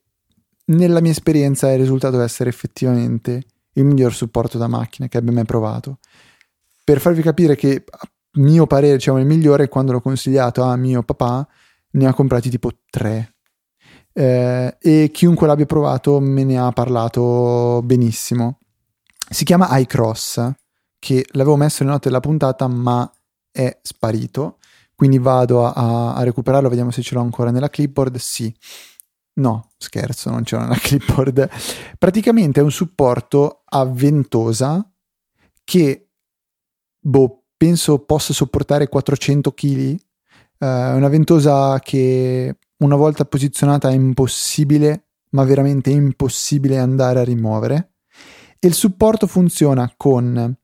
nella 0.66 1.02
mia 1.02 1.12
esperienza 1.12 1.72
è 1.72 1.78
risultato 1.78 2.20
essere 2.22 2.50
effettivamente 2.50 3.44
il 3.74 3.86
miglior 3.86 4.14
supporto 4.14 4.58
da 4.58 4.68
macchina 4.68 5.08
che 5.08 5.18
abbia 5.18 5.32
mai 5.32 5.46
provato. 5.46 6.00
Per 6.84 7.00
farvi 7.00 7.22
capire 7.22 7.56
che 7.56 7.84
a 7.90 8.10
mio 8.34 8.66
parere 8.66 8.96
diciamo, 8.96 9.20
il 9.20 9.26
migliore 9.26 9.68
quando 9.68 9.92
l'ho 9.92 10.02
consigliato 10.02 10.64
a 10.64 10.76
mio 10.76 11.04
papà 11.04 11.48
ne 11.92 12.06
ha 12.08 12.14
comprati 12.14 12.50
tipo 12.50 12.72
tre 12.90 13.36
eh, 14.18 14.78
e 14.80 15.12
chiunque 15.14 15.46
l'abbia 15.46 15.68
provato 15.68 16.20
me 16.20 16.44
ne 16.44 16.58
ha 16.58 16.72
parlato 16.72 17.82
benissimo. 17.84 18.60
Si 19.30 19.44
chiama 19.44 19.78
iCross, 19.78 20.52
che 20.98 21.26
l'avevo 21.34 21.56
messo 21.56 21.84
nelle 21.84 21.94
note 21.94 22.08
della 22.08 22.20
puntata 22.20 22.68
ma 22.68 23.10
è 23.52 23.78
sparito, 23.82 24.58
quindi 24.98 25.20
vado 25.20 25.64
a, 25.64 26.16
a 26.16 26.24
recuperarlo, 26.24 26.70
vediamo 26.70 26.90
se 26.90 27.04
ce 27.04 27.14
l'ho 27.14 27.22
ancora 27.22 27.52
nella 27.52 27.70
clipboard, 27.70 28.16
sì. 28.16 28.52
No, 29.34 29.70
scherzo, 29.78 30.32
non 30.32 30.42
c'è 30.42 30.58
nella 30.58 30.74
clipboard. 30.82 31.48
Praticamente 32.00 32.62
è 32.62 32.64
un 32.64 32.72
supporto 32.72 33.62
a 33.64 33.86
ventosa 33.86 34.84
che, 35.64 36.10
boh, 37.00 37.44
penso 37.56 38.00
possa 38.00 38.34
sopportare 38.34 38.90
400 38.90 39.54
kg. 39.54 40.00
È 40.58 40.66
uh, 40.66 40.96
una 40.96 41.10
ventosa 41.10 41.80
che 41.80 42.58
una 42.78 42.96
volta 42.96 43.24
posizionata 43.26 43.90
è 43.92 43.94
impossibile, 43.94 45.10
ma 45.30 45.44
veramente 45.44 45.92
impossibile 45.92 46.80
andare 46.80 47.20
a 47.20 47.24
rimuovere. 47.24 47.98
E 48.58 48.68
il 48.68 48.74
supporto 48.74 49.28
funziona 49.28 49.94
con... 49.96 50.58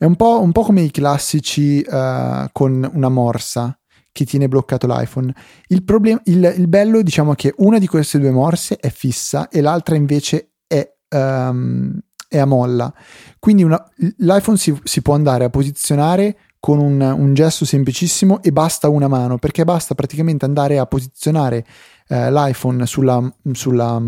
È 0.00 0.06
un 0.06 0.16
po', 0.16 0.40
un 0.40 0.50
po 0.50 0.62
come 0.62 0.80
i 0.80 0.90
classici 0.90 1.84
uh, 1.86 2.46
con 2.52 2.90
una 2.90 3.10
morsa 3.10 3.78
che 4.10 4.24
tiene 4.24 4.48
bloccato 4.48 4.86
l'iPhone. 4.86 5.30
Il, 5.66 5.84
problem- 5.84 6.22
il, 6.24 6.54
il 6.56 6.68
bello, 6.68 7.02
diciamo, 7.02 7.34
che 7.34 7.52
una 7.58 7.78
di 7.78 7.86
queste 7.86 8.18
due 8.18 8.30
morse 8.30 8.78
è 8.78 8.88
fissa 8.88 9.50
e 9.50 9.60
l'altra 9.60 9.96
invece 9.96 10.52
è, 10.66 10.90
um, 11.10 12.00
è 12.26 12.38
a 12.38 12.46
molla. 12.46 12.90
Quindi 13.38 13.62
una, 13.62 13.78
l'iPhone 14.16 14.56
si, 14.56 14.74
si, 14.84 15.02
può 15.02 15.12
andare 15.12 15.44
a 15.44 15.50
posizionare 15.50 16.38
con 16.58 16.78
un, 16.78 16.98
un, 17.02 17.34
gesto 17.34 17.66
semplicissimo 17.66 18.42
e 18.42 18.52
basta 18.52 18.88
una 18.88 19.06
mano, 19.06 19.36
perché 19.36 19.64
basta 19.64 19.94
praticamente 19.94 20.46
andare 20.46 20.78
a 20.78 20.86
posizionare 20.86 21.66
eh, 22.08 22.32
l'iPhone 22.32 22.86
sulla, 22.86 23.30
sulla, 23.52 24.00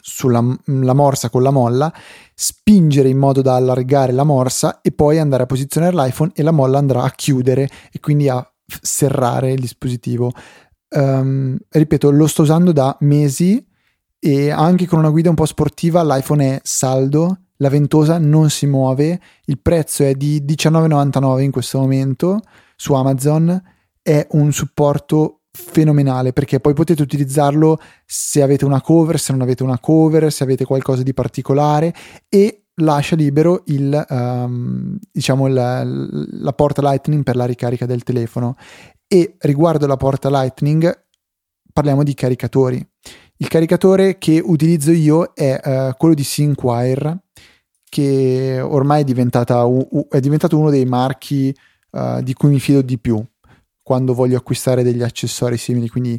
sulla 0.00 0.42
la 0.64 0.94
morsa 0.94 1.30
con 1.30 1.42
la 1.42 1.50
molla, 1.50 1.92
spingere 2.34 3.08
in 3.08 3.18
modo 3.18 3.42
da 3.42 3.54
allargare 3.54 4.12
la 4.12 4.24
morsa 4.24 4.80
e 4.80 4.92
poi 4.92 5.18
andare 5.18 5.44
a 5.44 5.46
posizionare 5.46 5.94
l'iPhone 5.94 6.32
e 6.34 6.42
la 6.42 6.50
molla 6.50 6.78
andrà 6.78 7.02
a 7.02 7.10
chiudere 7.10 7.68
e 7.92 8.00
quindi 8.00 8.28
a 8.28 8.44
serrare 8.80 9.52
il 9.52 9.60
dispositivo. 9.60 10.32
Um, 10.90 11.56
ripeto, 11.68 12.10
lo 12.10 12.26
sto 12.26 12.42
usando 12.42 12.72
da 12.72 12.96
mesi 13.00 13.64
e 14.18 14.50
anche 14.50 14.86
con 14.86 14.98
una 14.98 15.10
guida 15.10 15.30
un 15.30 15.34
po' 15.34 15.46
sportiva 15.46 16.02
l'iPhone 16.02 16.56
è 16.56 16.60
saldo, 16.62 17.38
la 17.56 17.68
ventosa 17.68 18.18
non 18.18 18.50
si 18.50 18.66
muove, 18.66 19.20
il 19.44 19.60
prezzo 19.60 20.04
è 20.04 20.14
di 20.14 20.42
19,99 20.42 21.40
in 21.40 21.50
questo 21.50 21.78
momento 21.78 22.40
su 22.76 22.94
Amazon, 22.94 23.62
è 24.02 24.26
un 24.30 24.52
supporto 24.52 25.39
fenomenale 25.52 26.32
perché 26.32 26.60
poi 26.60 26.74
potete 26.74 27.02
utilizzarlo 27.02 27.78
se 28.06 28.42
avete 28.42 28.64
una 28.64 28.80
cover, 28.80 29.18
se 29.18 29.32
non 29.32 29.42
avete 29.42 29.62
una 29.62 29.78
cover, 29.78 30.32
se 30.32 30.44
avete 30.44 30.64
qualcosa 30.64 31.02
di 31.02 31.12
particolare 31.12 31.94
e 32.28 32.66
lascia 32.80 33.16
libero 33.16 33.62
il, 33.66 34.06
um, 34.08 34.98
diciamo 35.10 35.46
la, 35.48 35.82
la 35.84 36.52
porta 36.52 36.82
Lightning 36.82 37.22
per 37.22 37.36
la 37.36 37.44
ricarica 37.44 37.86
del 37.86 38.02
telefono. 38.02 38.56
E 39.06 39.34
riguardo 39.40 39.86
la 39.86 39.96
porta 39.96 40.30
Lightning, 40.30 41.06
parliamo 41.72 42.02
di 42.04 42.14
caricatori. 42.14 42.84
Il 43.36 43.48
caricatore 43.48 44.18
che 44.18 44.40
utilizzo 44.42 44.92
io 44.92 45.32
è 45.34 45.60
uh, 45.62 45.96
quello 45.96 46.14
di 46.14 46.22
Synquire, 46.22 47.24
che 47.88 48.60
ormai 48.60 49.02
è, 49.02 49.52
uh, 49.52 50.06
è 50.08 50.20
diventato 50.20 50.58
uno 50.58 50.70
dei 50.70 50.84
marchi 50.84 51.54
uh, 51.90 52.22
di 52.22 52.34
cui 52.34 52.50
mi 52.50 52.60
fido 52.60 52.82
di 52.82 52.98
più 52.98 53.24
quando 53.90 54.14
voglio 54.14 54.36
acquistare 54.36 54.84
degli 54.84 55.02
accessori 55.02 55.56
simili, 55.56 55.88
quindi 55.88 56.16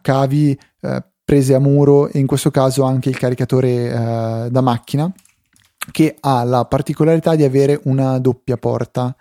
cavi, 0.00 0.56
prese 1.24 1.54
a 1.54 1.58
muro 1.58 2.06
e 2.06 2.20
in 2.20 2.26
questo 2.28 2.52
caso 2.52 2.84
anche 2.84 3.08
il 3.08 3.18
caricatore 3.18 4.48
da 4.48 4.60
macchina 4.60 5.12
che 5.90 6.18
ha 6.20 6.44
la 6.44 6.66
particolarità 6.66 7.34
di 7.34 7.42
avere 7.42 7.80
una 7.86 8.20
doppia 8.20 8.56
porta. 8.58 9.12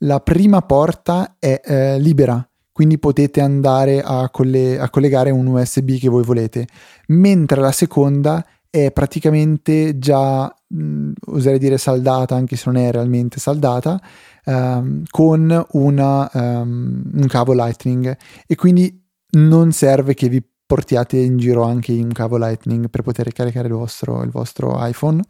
La 0.00 0.20
prima 0.20 0.60
porta 0.60 1.36
è 1.38 1.58
eh, 1.64 1.98
libera, 1.98 2.46
quindi 2.70 2.98
potete 2.98 3.40
andare 3.40 4.02
a, 4.02 4.28
coll- 4.28 4.76
a, 4.78 4.90
collegare 4.90 5.30
un 5.30 5.46
USB 5.46 5.96
che 5.98 6.10
voi 6.10 6.24
volete, 6.24 6.66
mentre 7.06 7.62
la 7.62 7.72
seconda 7.72 8.44
è 8.68 8.90
praticamente 8.92 9.98
già, 9.98 10.54
mh, 10.66 11.12
oserei 11.28 11.58
dire 11.58 11.78
saldata, 11.78 12.34
anche 12.34 12.56
se 12.56 12.64
non 12.66 12.76
è 12.76 12.90
realmente 12.90 13.40
saldata, 13.40 13.98
um, 14.46 15.02
con 15.10 15.66
una, 15.70 16.30
um, 16.32 17.02
un 17.14 17.26
cavo 17.26 17.52
Lightning 17.52 18.16
e 18.46 18.54
quindi 18.54 19.00
non 19.32 19.72
serve 19.72 20.14
che 20.14 20.28
vi 20.28 20.42
portiate 20.64 21.18
in 21.18 21.36
giro 21.38 21.62
anche 21.62 21.92
un 21.92 22.12
cavo 22.12 22.38
Lightning 22.38 22.88
per 22.88 23.02
poter 23.02 23.32
caricare 23.32 23.68
il 23.68 23.74
vostro, 23.74 24.22
il 24.22 24.30
vostro 24.30 24.76
iPhone 24.86 25.22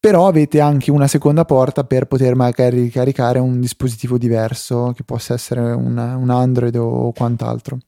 però 0.00 0.26
avete 0.26 0.60
anche 0.60 0.90
una 0.90 1.06
seconda 1.06 1.44
porta 1.44 1.84
per 1.84 2.06
poter 2.06 2.34
magari 2.34 2.80
ricaricare 2.80 3.38
un 3.38 3.60
dispositivo 3.60 4.16
diverso 4.16 4.92
che 4.96 5.04
possa 5.04 5.34
essere 5.34 5.60
un, 5.60 5.98
un 5.98 6.30
Android 6.30 6.74
o 6.76 7.12
quant'altro. 7.12 7.78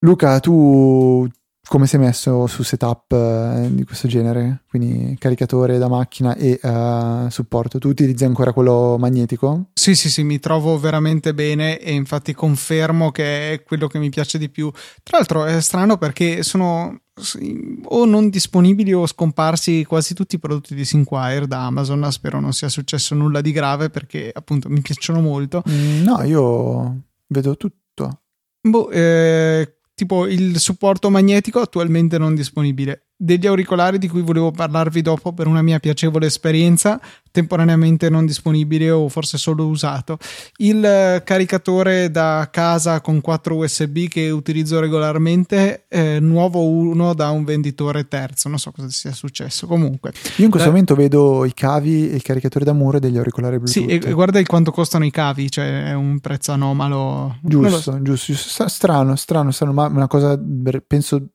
Luca, 0.00 0.38
tu 0.40 1.26
come 1.68 1.86
sei 1.86 2.00
messo 2.00 2.46
su 2.46 2.62
setup 2.62 3.12
uh, 3.12 3.74
di 3.74 3.84
questo 3.84 4.08
genere? 4.08 4.62
Quindi 4.68 5.16
caricatore 5.18 5.78
da 5.78 5.88
macchina 5.88 6.34
e 6.36 6.58
uh, 6.62 7.28
supporto. 7.28 7.78
Tu 7.78 7.88
utilizzi 7.88 8.24
ancora 8.24 8.52
quello 8.52 8.96
magnetico? 8.98 9.70
Sì, 9.74 9.94
sì, 9.94 10.08
sì, 10.08 10.22
mi 10.22 10.38
trovo 10.38 10.78
veramente 10.78 11.34
bene 11.34 11.78
e 11.78 11.92
infatti 11.92 12.34
confermo 12.34 13.10
che 13.10 13.52
è 13.52 13.62
quello 13.62 13.88
che 13.88 13.98
mi 13.98 14.10
piace 14.10 14.38
di 14.38 14.48
più. 14.48 14.70
Tra 15.02 15.18
l'altro 15.18 15.44
è 15.44 15.60
strano 15.60 15.96
perché 15.98 16.42
sono 16.42 17.00
o 17.84 18.04
non 18.04 18.28
disponibili 18.28 18.92
o 18.92 19.06
scomparsi 19.06 19.84
quasi 19.84 20.12
tutti 20.12 20.34
i 20.34 20.38
prodotti 20.38 20.74
di 20.74 20.84
Sinquire 20.84 21.46
da 21.46 21.64
Amazon. 21.64 22.10
Spero 22.12 22.40
non 22.40 22.52
sia 22.52 22.68
successo 22.68 23.14
nulla 23.14 23.40
di 23.40 23.52
grave 23.52 23.90
perché 23.90 24.30
appunto 24.32 24.68
mi 24.68 24.80
piacciono 24.80 25.20
molto. 25.20 25.62
Mm, 25.68 26.02
no, 26.02 26.22
io 26.22 27.00
vedo 27.28 27.56
tutto. 27.56 28.20
Boh, 28.60 28.90
eh, 28.90 29.75
tipo 29.96 30.26
il 30.26 30.60
supporto 30.60 31.08
magnetico 31.08 31.58
attualmente 31.58 32.18
non 32.18 32.34
disponibile 32.34 33.05
degli 33.16 33.46
auricolari 33.46 33.98
di 33.98 34.08
cui 34.08 34.20
volevo 34.20 34.50
parlarvi 34.50 35.00
dopo 35.00 35.32
per 35.32 35.46
una 35.46 35.62
mia 35.62 35.78
piacevole 35.78 36.26
esperienza, 36.26 37.00
temporaneamente 37.30 38.10
non 38.10 38.26
disponibile 38.26 38.90
o 38.90 39.08
forse 39.08 39.38
solo 39.38 39.66
usato. 39.66 40.18
Il 40.56 40.84
eh, 40.84 41.22
caricatore 41.24 42.10
da 42.10 42.48
casa 42.50 43.00
con 43.00 43.20
4 43.20 43.56
USB 43.56 44.06
che 44.08 44.30
utilizzo 44.30 44.80
regolarmente, 44.80 45.84
eh, 45.88 46.20
nuovo 46.20 46.66
uno 46.66 47.14
da 47.14 47.30
un 47.30 47.44
venditore 47.44 48.06
terzo, 48.06 48.48
non 48.48 48.58
so 48.58 48.70
cosa 48.70 48.88
sia 48.90 49.12
successo. 49.12 49.66
Comunque, 49.66 50.12
io 50.36 50.44
in 50.44 50.50
questo 50.50 50.68
da... 50.68 50.74
momento 50.74 50.94
vedo 50.94 51.44
i 51.44 51.54
cavi 51.54 52.10
e 52.10 52.16
il 52.16 52.22
caricatore 52.22 52.64
da 52.64 52.74
muro 52.74 52.98
degli 52.98 53.16
auricolari 53.16 53.58
Bluetooth. 53.58 53.88
Sì, 53.88 54.08
e 54.08 54.12
guarda 54.12 54.42
quanto 54.42 54.70
costano 54.70 55.04
i 55.04 55.10
cavi, 55.10 55.50
cioè 55.50 55.86
è 55.86 55.94
un 55.94 56.20
prezzo 56.20 56.52
anomalo. 56.52 57.38
Giusto, 57.42 57.80
so. 57.80 58.02
giusto, 58.02 58.32
giusto, 58.32 58.68
strano, 58.68 59.16
strano, 59.16 59.50
strano, 59.50 59.72
ma 59.72 59.86
una 59.86 60.06
cosa 60.06 60.38
penso 60.86 61.30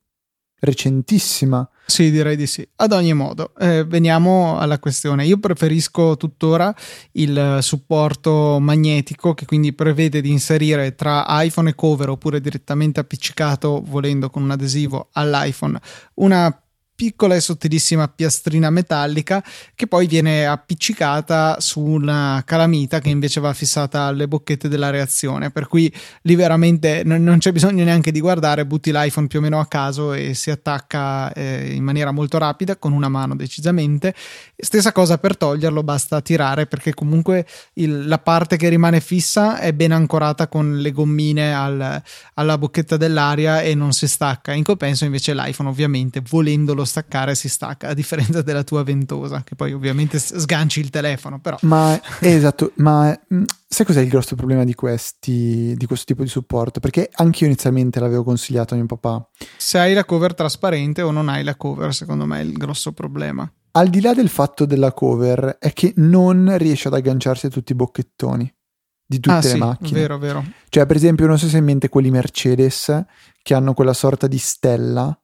recentissima. 0.61 1.67
Sì, 1.85 2.09
direi 2.09 2.37
di 2.37 2.47
sì. 2.47 2.65
Ad 2.77 2.93
ogni 2.93 3.13
modo, 3.13 3.51
eh, 3.59 3.83
veniamo 3.83 4.57
alla 4.57 4.79
questione. 4.79 5.25
Io 5.25 5.39
preferisco 5.39 6.15
tuttora 6.15 6.73
il 7.13 7.57
supporto 7.61 8.59
magnetico 8.59 9.33
che 9.33 9.45
quindi 9.45 9.73
prevede 9.73 10.21
di 10.21 10.29
inserire 10.29 10.95
tra 10.95 11.25
iPhone 11.27 11.71
e 11.71 11.75
cover 11.75 12.09
oppure 12.09 12.39
direttamente 12.39 13.01
appiccicato 13.01 13.83
volendo 13.85 14.29
con 14.29 14.43
un 14.43 14.51
adesivo 14.51 15.09
all'iPhone 15.11 15.79
una 16.15 16.60
piccola 17.01 17.33
e 17.33 17.39
sottilissima 17.39 18.07
piastrina 18.09 18.69
metallica 18.69 19.43
che 19.73 19.87
poi 19.87 20.05
viene 20.05 20.45
appiccicata 20.45 21.59
su 21.59 21.79
una 21.79 22.43
calamita 22.45 22.99
che 22.99 23.09
invece 23.09 23.39
va 23.39 23.51
fissata 23.53 24.03
alle 24.03 24.27
bocchette 24.27 24.67
della 24.67 24.91
reazione. 24.91 25.49
Per 25.49 25.67
cui 25.67 25.91
lì 26.21 26.35
veramente 26.35 27.01
non 27.03 27.37
c'è 27.39 27.51
bisogno 27.51 27.83
neanche 27.83 28.11
di 28.11 28.19
guardare 28.19 28.67
butti 28.67 28.91
l'iPhone 28.91 29.25
più 29.25 29.39
o 29.39 29.41
meno 29.41 29.59
a 29.59 29.65
caso 29.65 30.13
e 30.13 30.35
si 30.35 30.51
attacca 30.51 31.33
eh, 31.33 31.73
in 31.73 31.83
maniera 31.83 32.11
molto 32.11 32.37
rapida 32.37 32.75
con 32.75 32.91
una 32.91 33.09
mano 33.09 33.35
decisamente. 33.35 34.13
Stessa 34.55 34.91
cosa 34.91 35.17
per 35.17 35.37
toglierlo 35.37 35.81
basta 35.81 36.21
tirare 36.21 36.67
perché 36.67 36.93
comunque 36.93 37.47
il, 37.73 38.05
la 38.05 38.19
parte 38.19 38.57
che 38.57 38.69
rimane 38.69 39.01
fissa 39.01 39.57
è 39.57 39.73
ben 39.73 39.91
ancorata 39.91 40.47
con 40.47 40.77
le 40.77 40.91
gommine 40.91 41.51
al, 41.51 41.99
alla 42.35 42.57
bocchetta 42.59 42.95
dell'aria 42.95 43.61
e 43.61 43.73
non 43.73 43.91
si 43.91 44.07
stacca. 44.07 44.53
In 44.53 44.61
compenso 44.61 45.03
invece 45.05 45.33
l'iPhone 45.33 45.67
ovviamente 45.67 46.21
volendolo 46.29 46.89
staccare 46.91 47.33
si 47.35 47.47
stacca, 47.47 47.87
a 47.87 47.93
differenza 47.93 48.41
della 48.43 48.63
tua 48.63 48.83
ventosa, 48.83 49.43
che 49.43 49.55
poi 49.55 49.71
ovviamente 49.71 50.19
sganci 50.19 50.81
il 50.81 50.89
telefono, 50.89 51.39
però. 51.39 51.57
Ma 51.61 51.99
esatto, 52.19 52.73
ma 52.75 53.17
mm, 53.33 53.43
sai 53.67 53.85
cos'è 53.85 54.01
il 54.01 54.09
grosso 54.09 54.35
problema 54.35 54.63
di, 54.63 54.75
questi, 54.75 55.73
di 55.75 55.85
questo 55.85 56.05
tipo 56.05 56.23
di 56.23 56.29
supporto? 56.29 56.79
Perché 56.79 57.09
anche 57.13 57.43
io 57.43 57.47
inizialmente 57.47 57.99
l'avevo 57.99 58.23
consigliato 58.23 58.73
a 58.73 58.77
mio 58.77 58.85
papà. 58.85 59.27
Se 59.57 59.79
hai 59.79 59.93
la 59.93 60.05
cover 60.05 60.33
trasparente 60.33 61.01
o 61.01 61.11
non 61.11 61.29
hai 61.29 61.43
la 61.43 61.55
cover, 61.55 61.93
secondo 61.93 62.25
me 62.25 62.39
è 62.39 62.43
il 62.43 62.53
grosso 62.53 62.91
problema. 62.91 63.49
Al 63.73 63.87
di 63.87 64.01
là 64.01 64.13
del 64.13 64.27
fatto 64.27 64.65
della 64.65 64.91
cover, 64.91 65.57
è 65.57 65.71
che 65.71 65.93
non 65.95 66.57
riesce 66.57 66.89
ad 66.89 66.93
agganciarsi 66.93 67.45
a 67.45 67.49
tutti 67.49 67.71
i 67.71 67.75
bocchettoni 67.75 68.53
di 69.11 69.19
tutte 69.19 69.35
ah, 69.35 69.41
le 69.41 69.49
sì, 69.49 69.57
macchine. 69.57 69.99
Vero, 69.99 70.17
vero. 70.17 70.43
Cioè, 70.69 70.85
per 70.85 70.95
esempio, 70.95 71.27
non 71.27 71.37
so 71.37 71.47
se 71.47 71.53
hai 71.53 71.59
in 71.59 71.65
mente 71.65 71.89
quelli 71.89 72.09
Mercedes 72.09 73.05
che 73.41 73.53
hanno 73.53 73.73
quella 73.73 73.93
sorta 73.93 74.27
di 74.27 74.37
stella. 74.37 75.17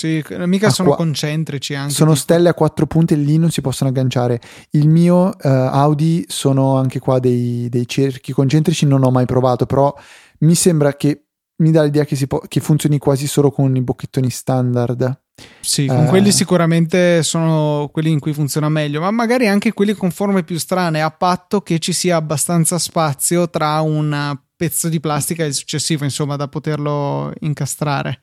Sì, 0.00 0.24
mica 0.46 0.70
sono 0.70 0.88
qua- 0.88 0.96
concentrici 0.96 1.74
anche. 1.74 1.92
Sono 1.92 2.12
tipo. 2.12 2.22
stelle 2.22 2.48
a 2.48 2.54
quattro 2.54 2.86
punte 2.86 3.16
lì 3.16 3.36
non 3.36 3.50
si 3.50 3.60
possono 3.60 3.90
agganciare. 3.90 4.40
Il 4.70 4.88
mio 4.88 5.26
uh, 5.26 5.36
Audi 5.42 6.24
sono 6.26 6.78
anche 6.78 6.98
qua 7.00 7.18
dei, 7.18 7.68
dei, 7.68 7.86
cerchi 7.86 8.32
concentrici, 8.32 8.86
non 8.86 9.04
ho 9.04 9.10
mai 9.10 9.26
provato, 9.26 9.66
però 9.66 9.94
mi 10.38 10.54
sembra 10.54 10.94
che 10.94 11.26
mi 11.56 11.70
dà 11.70 11.82
l'idea 11.82 12.06
che, 12.06 12.16
po- 12.26 12.42
che 12.48 12.60
funzioni 12.60 12.96
quasi 12.96 13.26
solo 13.26 13.50
con 13.50 13.76
i 13.76 13.82
bocchettoni 13.82 14.30
standard. 14.30 15.20
Sì, 15.60 15.84
con 15.84 16.04
eh. 16.04 16.08
quelli 16.08 16.32
sicuramente 16.32 17.22
sono 17.22 17.90
quelli 17.92 18.10
in 18.10 18.20
cui 18.20 18.32
funziona 18.32 18.70
meglio, 18.70 19.02
ma 19.02 19.10
magari 19.10 19.48
anche 19.48 19.74
quelli 19.74 19.92
con 19.92 20.10
forme 20.10 20.44
più 20.44 20.58
strane, 20.58 21.02
a 21.02 21.10
patto 21.10 21.60
che 21.60 21.78
ci 21.78 21.92
sia 21.92 22.16
abbastanza 22.16 22.78
spazio 22.78 23.50
tra 23.50 23.82
un 23.82 24.34
pezzo 24.56 24.88
di 24.88 24.98
plastica 24.98 25.44
e 25.44 25.48
il 25.48 25.54
successivo, 25.54 26.04
insomma, 26.04 26.36
da 26.36 26.48
poterlo 26.48 27.30
incastrare. 27.40 28.22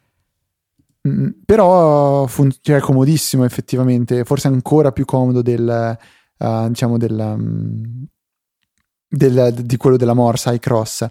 Mm, 1.07 1.29
però 1.45 2.27
fun- 2.27 2.53
cioè, 2.61 2.77
è 2.77 2.79
comodissimo 2.79 3.45
effettivamente, 3.45 4.23
forse 4.23 4.47
ancora 4.47 4.91
più 4.91 5.05
comodo 5.05 5.41
del, 5.41 5.97
uh, 6.39 6.67
diciamo, 6.67 6.97
del, 6.97 7.17
um, 7.17 8.05
del, 9.07 9.53
di 9.53 9.77
quello 9.77 9.97
della 9.97 10.13
Morsa 10.13 10.53
iCross 10.53 11.07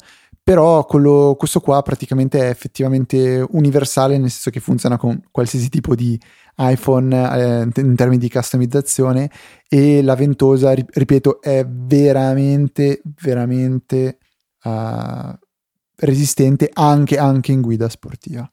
però 0.47 0.85
quello, 0.85 1.35
questo 1.37 1.59
qua 1.59 1.83
praticamente 1.83 2.39
è 2.39 2.49
effettivamente 2.49 3.45
universale 3.51 4.17
nel 4.17 4.31
senso 4.31 4.51
che 4.51 4.61
funziona 4.61 4.97
con 4.97 5.21
qualsiasi 5.33 5.69
tipo 5.69 5.97
di 5.97 6.17
iPhone 6.59 7.13
eh, 7.17 7.81
in 7.81 7.97
termini 7.97 8.19
di 8.19 8.31
customizzazione. 8.31 9.29
E 9.69 10.03
la 10.03 10.15
ventosa, 10.15 10.73
ripeto, 10.73 11.41
è 11.43 11.67
veramente, 11.67 13.03
veramente 13.21 14.19
uh, 14.63 15.37
resistente 15.97 16.71
anche, 16.73 17.19
anche 17.19 17.51
in 17.51 17.61
guida 17.61 17.89
sportiva. 17.89 18.49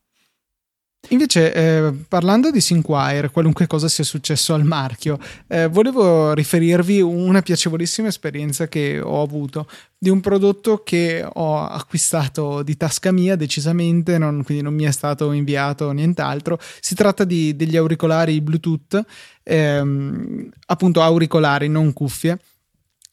Invece, 1.09 1.53
eh, 1.53 1.93
parlando 2.07 2.49
di 2.49 2.61
Sinquire, 2.61 3.29
qualunque 3.29 3.67
cosa 3.67 3.89
sia 3.89 4.05
successo 4.05 4.53
al 4.53 4.63
marchio, 4.63 5.19
eh, 5.47 5.67
volevo 5.67 6.33
riferirvi 6.33 7.01
una 7.01 7.41
piacevolissima 7.41 8.07
esperienza 8.07 8.69
che 8.69 9.01
ho 9.01 9.21
avuto 9.21 9.67
di 9.97 10.09
un 10.09 10.21
prodotto 10.21 10.81
che 10.81 11.23
ho 11.27 11.59
acquistato 11.59 12.63
di 12.63 12.77
tasca 12.77 13.11
mia 13.11 13.35
decisamente, 13.35 14.17
non, 14.17 14.43
quindi 14.43 14.63
non 14.63 14.73
mi 14.73 14.85
è 14.85 14.91
stato 14.91 15.33
inviato 15.33 15.91
nient'altro. 15.91 16.57
Si 16.79 16.95
tratta 16.95 17.25
di, 17.25 17.53
degli 17.55 17.75
auricolari 17.75 18.39
Bluetooth, 18.39 19.03
ehm, 19.43 20.49
appunto 20.67 21.01
auricolari, 21.01 21.67
non 21.67 21.91
cuffie 21.91 22.39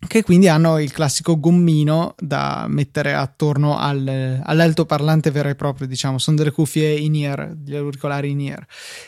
che 0.07 0.23
quindi 0.23 0.49
hanno 0.49 0.78
il 0.78 0.92
classico 0.92 1.38
gommino 1.38 2.14
da 2.19 2.66
mettere 2.69 3.12
attorno 3.12 3.78
al, 3.78 4.40
all'altoparlante 4.42 5.30
vero 5.30 5.50
e 5.50 5.54
proprio, 5.54 5.87
diciamo, 5.87 6.19
sono 6.19 6.37
delle 6.37 6.50
cuffie 6.50 6.97
in 6.97 7.16
ear, 7.16 7.52
degli 7.54 7.76
auricolari 7.76 8.30
in 8.30 8.40
ear. 8.40 8.64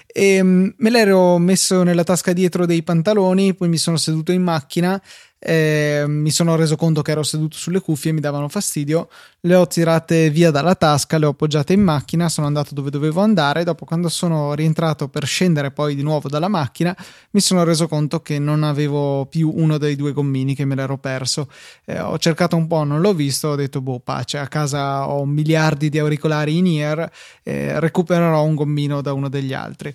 E 0.06 0.42
mm, 0.42 0.68
me 0.76 0.90
l'ero 0.90 1.38
messo 1.38 1.82
nella 1.82 2.04
tasca 2.04 2.32
dietro 2.32 2.66
dei 2.66 2.82
pantaloni, 2.82 3.54
poi 3.54 3.68
mi 3.68 3.78
sono 3.78 3.96
seduto 3.96 4.32
in 4.32 4.42
macchina 4.42 5.00
eh, 5.44 6.04
mi 6.06 6.30
sono 6.30 6.54
reso 6.54 6.76
conto 6.76 7.02
che 7.02 7.10
ero 7.10 7.24
seduto 7.24 7.56
sulle 7.56 7.80
cuffie 7.80 8.10
e 8.10 8.14
mi 8.14 8.20
davano 8.20 8.48
fastidio, 8.48 9.08
le 9.40 9.56
ho 9.56 9.66
tirate 9.66 10.30
via 10.30 10.52
dalla 10.52 10.76
tasca, 10.76 11.18
le 11.18 11.26
ho 11.26 11.30
appoggiate 11.30 11.72
in 11.72 11.82
macchina, 11.82 12.28
sono 12.28 12.46
andato 12.46 12.74
dove 12.74 12.90
dovevo 12.90 13.22
andare, 13.22 13.64
dopo 13.64 13.84
quando 13.84 14.08
sono 14.08 14.54
rientrato 14.54 15.08
per 15.08 15.26
scendere 15.26 15.72
poi 15.72 15.96
di 15.96 16.02
nuovo 16.02 16.28
dalla 16.28 16.46
macchina 16.46 16.96
mi 17.30 17.40
sono 17.40 17.64
reso 17.64 17.88
conto 17.88 18.22
che 18.22 18.38
non 18.38 18.62
avevo 18.62 19.26
più 19.26 19.52
uno 19.52 19.78
dei 19.78 19.96
due 19.96 20.12
gommini 20.12 20.54
che 20.54 20.64
me 20.64 20.76
l'ero 20.76 20.96
perso, 20.98 21.48
eh, 21.86 21.98
ho 21.98 22.18
cercato 22.18 22.54
un 22.54 22.68
po', 22.68 22.84
non 22.84 23.00
l'ho 23.00 23.12
visto, 23.12 23.48
ho 23.48 23.56
detto 23.56 23.80
boh 23.80 23.98
pace, 23.98 24.38
a 24.38 24.46
casa 24.46 25.08
ho 25.08 25.26
miliardi 25.26 25.88
di 25.88 25.98
auricolari 25.98 26.56
in 26.56 26.66
ear, 26.66 27.10
eh, 27.42 27.80
recupererò 27.80 28.44
un 28.44 28.54
gommino 28.54 29.00
da 29.00 29.12
uno 29.12 29.28
degli 29.28 29.52
altri. 29.52 29.92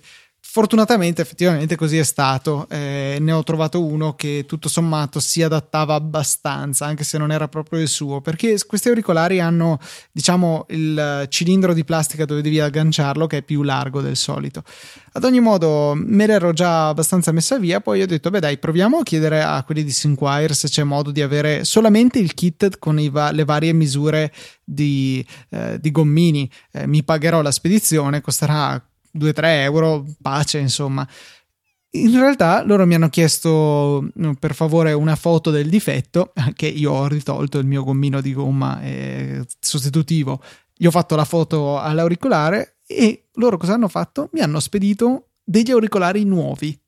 Fortunatamente, 0.50 1.20
effettivamente 1.20 1.76
così 1.76 1.98
è 1.98 2.02
stato. 2.02 2.66
Eh, 2.70 3.18
ne 3.20 3.32
ho 3.32 3.42
trovato 3.42 3.84
uno 3.84 4.14
che 4.14 4.44
tutto 4.48 4.70
sommato 4.70 5.20
si 5.20 5.42
adattava 5.42 5.92
abbastanza, 5.92 6.86
anche 6.86 7.04
se 7.04 7.18
non 7.18 7.30
era 7.30 7.48
proprio 7.48 7.80
il 7.80 7.86
suo, 7.86 8.22
perché 8.22 8.58
questi 8.66 8.88
auricolari 8.88 9.40
hanno, 9.40 9.78
diciamo, 10.10 10.64
il 10.70 11.26
cilindro 11.28 11.74
di 11.74 11.84
plastica 11.84 12.24
dove 12.24 12.40
devi 12.40 12.60
agganciarlo 12.60 13.26
che 13.26 13.36
è 13.36 13.42
più 13.42 13.62
largo 13.62 14.00
del 14.00 14.16
solito. 14.16 14.64
Ad 15.12 15.24
ogni 15.24 15.40
modo, 15.40 15.92
me 15.94 16.26
l'ero 16.26 16.54
già 16.54 16.88
abbastanza 16.88 17.30
messa 17.30 17.58
via. 17.58 17.80
Poi 17.80 18.00
ho 18.00 18.06
detto, 18.06 18.30
beh, 18.30 18.40
dai, 18.40 18.56
proviamo 18.56 19.00
a 19.00 19.02
chiedere 19.02 19.42
a 19.42 19.62
quelli 19.64 19.84
di 19.84 19.92
Sinquire 19.92 20.54
se 20.54 20.68
c'è 20.68 20.82
modo 20.82 21.10
di 21.10 21.20
avere 21.20 21.64
solamente 21.64 22.18
il 22.18 22.32
kit 22.32 22.78
con 22.78 23.06
va- 23.10 23.32
le 23.32 23.44
varie 23.44 23.74
misure 23.74 24.32
di, 24.64 25.24
eh, 25.50 25.78
di 25.78 25.90
gommini. 25.90 26.50
Eh, 26.72 26.86
mi 26.86 27.04
pagherò 27.04 27.42
la 27.42 27.50
spedizione, 27.50 28.22
costerà 28.22 28.82
2-3 29.16 29.44
euro, 29.62 30.04
pace 30.20 30.58
insomma. 30.58 31.06
In 31.90 32.18
realtà 32.18 32.62
loro 32.64 32.84
mi 32.84 32.94
hanno 32.94 33.08
chiesto 33.08 34.06
mm, 34.18 34.32
per 34.32 34.54
favore 34.54 34.92
una 34.92 35.16
foto 35.16 35.50
del 35.50 35.68
difetto, 35.68 36.32
che 36.54 36.66
io 36.66 36.92
ho 36.92 37.06
ritolto 37.06 37.58
il 37.58 37.66
mio 37.66 37.82
gommino 37.82 38.20
di 38.20 38.32
gomma 38.34 38.80
eh, 38.82 39.44
sostitutivo, 39.58 40.42
gli 40.74 40.86
ho 40.86 40.90
fatto 40.90 41.16
la 41.16 41.24
foto 41.24 41.78
all'auricolare 41.78 42.78
e 42.86 43.28
loro 43.34 43.56
cosa 43.56 43.74
hanno 43.74 43.88
fatto? 43.88 44.28
Mi 44.32 44.40
hanno 44.40 44.60
spedito 44.60 45.30
degli 45.42 45.70
auricolari 45.70 46.24
nuovi, 46.24 46.78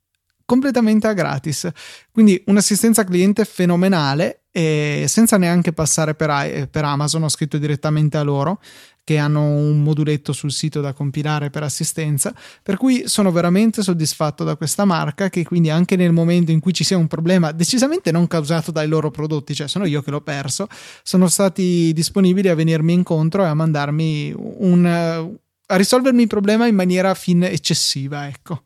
completamente 0.45 1.07
a 1.07 1.13
gratis. 1.13 1.69
Quindi 2.11 2.41
un'assistenza 2.47 3.03
cliente 3.03 3.45
fenomenale 3.45 4.43
e 4.51 5.05
senza 5.07 5.37
neanche 5.37 5.71
passare 5.71 6.13
per, 6.13 6.67
per 6.69 6.83
Amazon, 6.83 7.23
ho 7.23 7.29
scritto 7.29 7.57
direttamente 7.57 8.17
a 8.17 8.23
loro 8.23 8.59
che 9.03 9.17
hanno 9.17 9.43
un 9.43 9.81
moduletto 9.81 10.31
sul 10.31 10.51
sito 10.51 10.79
da 10.79 10.93
compilare 10.93 11.49
per 11.49 11.63
assistenza, 11.63 12.33
per 12.61 12.77
cui 12.77 13.07
sono 13.07 13.31
veramente 13.31 13.81
soddisfatto 13.81 14.43
da 14.43 14.55
questa 14.55 14.85
marca 14.85 15.29
che 15.29 15.43
quindi 15.43 15.69
anche 15.69 15.95
nel 15.95 16.11
momento 16.11 16.51
in 16.51 16.59
cui 16.59 16.73
ci 16.73 16.83
sia 16.83 16.97
un 16.97 17.07
problema 17.07 17.51
decisamente 17.51 18.11
non 18.11 18.27
causato 18.27 18.71
dai 18.71 18.87
loro 18.87 19.09
prodotti, 19.09 19.55
cioè 19.55 19.67
sono 19.67 19.85
io 19.85 20.01
che 20.01 20.11
l'ho 20.11 20.21
perso, 20.21 20.67
sono 21.01 21.27
stati 21.27 21.91
disponibili 21.93 22.49
a 22.49 22.55
venirmi 22.55 22.93
incontro 22.93 23.43
e 23.43 23.47
a 23.47 23.53
mandarmi 23.53 24.33
un 24.35 25.39
a 25.71 25.77
risolvermi 25.77 26.23
il 26.23 26.27
problema 26.27 26.67
in 26.67 26.75
maniera 26.75 27.13
fin 27.13 27.43
eccessiva, 27.43 28.27
ecco. 28.27 28.63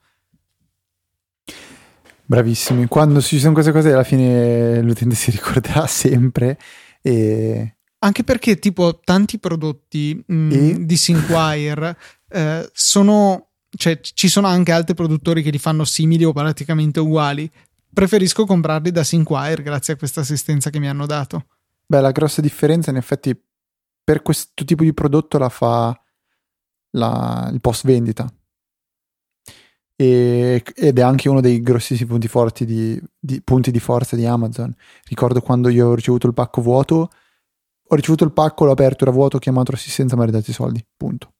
Bravissimi, 2.25 2.87
quando 2.87 3.21
ci 3.21 3.39
sono 3.39 3.53
queste 3.53 3.71
cose 3.71 3.91
alla 3.91 4.03
fine 4.03 4.81
l'utente 4.81 5.15
si 5.15 5.31
ricorderà 5.31 5.85
sempre 5.87 6.57
e 7.01 7.75
anche 8.05 8.23
perché, 8.23 8.59
tipo, 8.59 8.99
tanti 9.03 9.39
prodotti 9.39 10.23
mh, 10.25 10.35
mm, 10.35 10.71
di 10.83 10.95
Sinquire 10.95 11.97
eh, 12.29 12.69
sono. 12.71 13.49
Cioè, 13.75 13.99
ci 13.99 14.29
sono 14.29 14.47
anche 14.47 14.71
altri 14.71 14.93
produttori 14.93 15.41
che 15.41 15.49
li 15.49 15.57
fanno 15.57 15.83
simili 15.83 16.23
o 16.23 16.31
praticamente 16.31 16.99
uguali. 16.99 17.51
Preferisco 17.91 18.45
comprarli 18.45 18.91
da 18.91 19.03
Sinquire 19.03 19.63
grazie 19.63 19.93
a 19.93 19.97
questa 19.97 20.21
assistenza 20.21 20.69
che 20.69 20.79
mi 20.79 20.87
hanno 20.87 21.05
dato. 21.05 21.47
Beh, 21.85 21.99
la 21.99 22.11
grossa 22.11 22.41
differenza, 22.41 22.91
in 22.91 22.97
effetti, 22.97 23.35
per 24.03 24.21
questo 24.21 24.63
tipo 24.63 24.83
di 24.83 24.93
prodotto 24.93 25.37
la 25.37 25.49
fa 25.49 25.99
la, 26.91 27.49
il 27.51 27.59
post 27.59 27.85
vendita. 27.85 28.31
E, 29.97 30.61
ed 30.75 30.99
è 30.99 31.01
anche 31.01 31.29
uno 31.29 31.39
dei 31.39 31.61
grossissimi 31.61 32.09
punti 32.09 32.27
forti 32.27 32.65
di, 32.65 33.01
di, 33.17 33.41
punti 33.41 33.71
di 33.71 33.79
forza 33.79 34.15
di 34.15 34.25
Amazon. 34.25 34.73
Ricordo 35.07 35.41
quando 35.41 35.69
io 35.69 35.87
ho 35.87 35.95
ricevuto 35.95 36.27
il 36.27 36.33
pacco 36.33 36.61
vuoto 36.61 37.09
ho 37.87 37.95
ricevuto 37.95 38.23
il 38.23 38.31
pacco, 38.31 38.65
l'ho 38.65 38.71
aperto, 38.71 39.03
era 39.03 39.13
vuoto, 39.13 39.37
ho 39.37 39.39
chiamato 39.39 39.71
l'assistenza, 39.71 40.15
mi 40.15 40.23
ha 40.23 40.25
ridato 40.25 40.49
i 40.49 40.53
soldi. 40.53 40.83
Punto. 40.95 41.33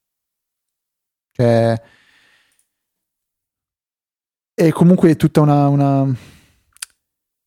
Cioè, 1.32 1.80
è 4.54 4.70
comunque 4.70 5.16
tutta 5.16 5.40
una. 5.40 5.68
una 5.68 6.16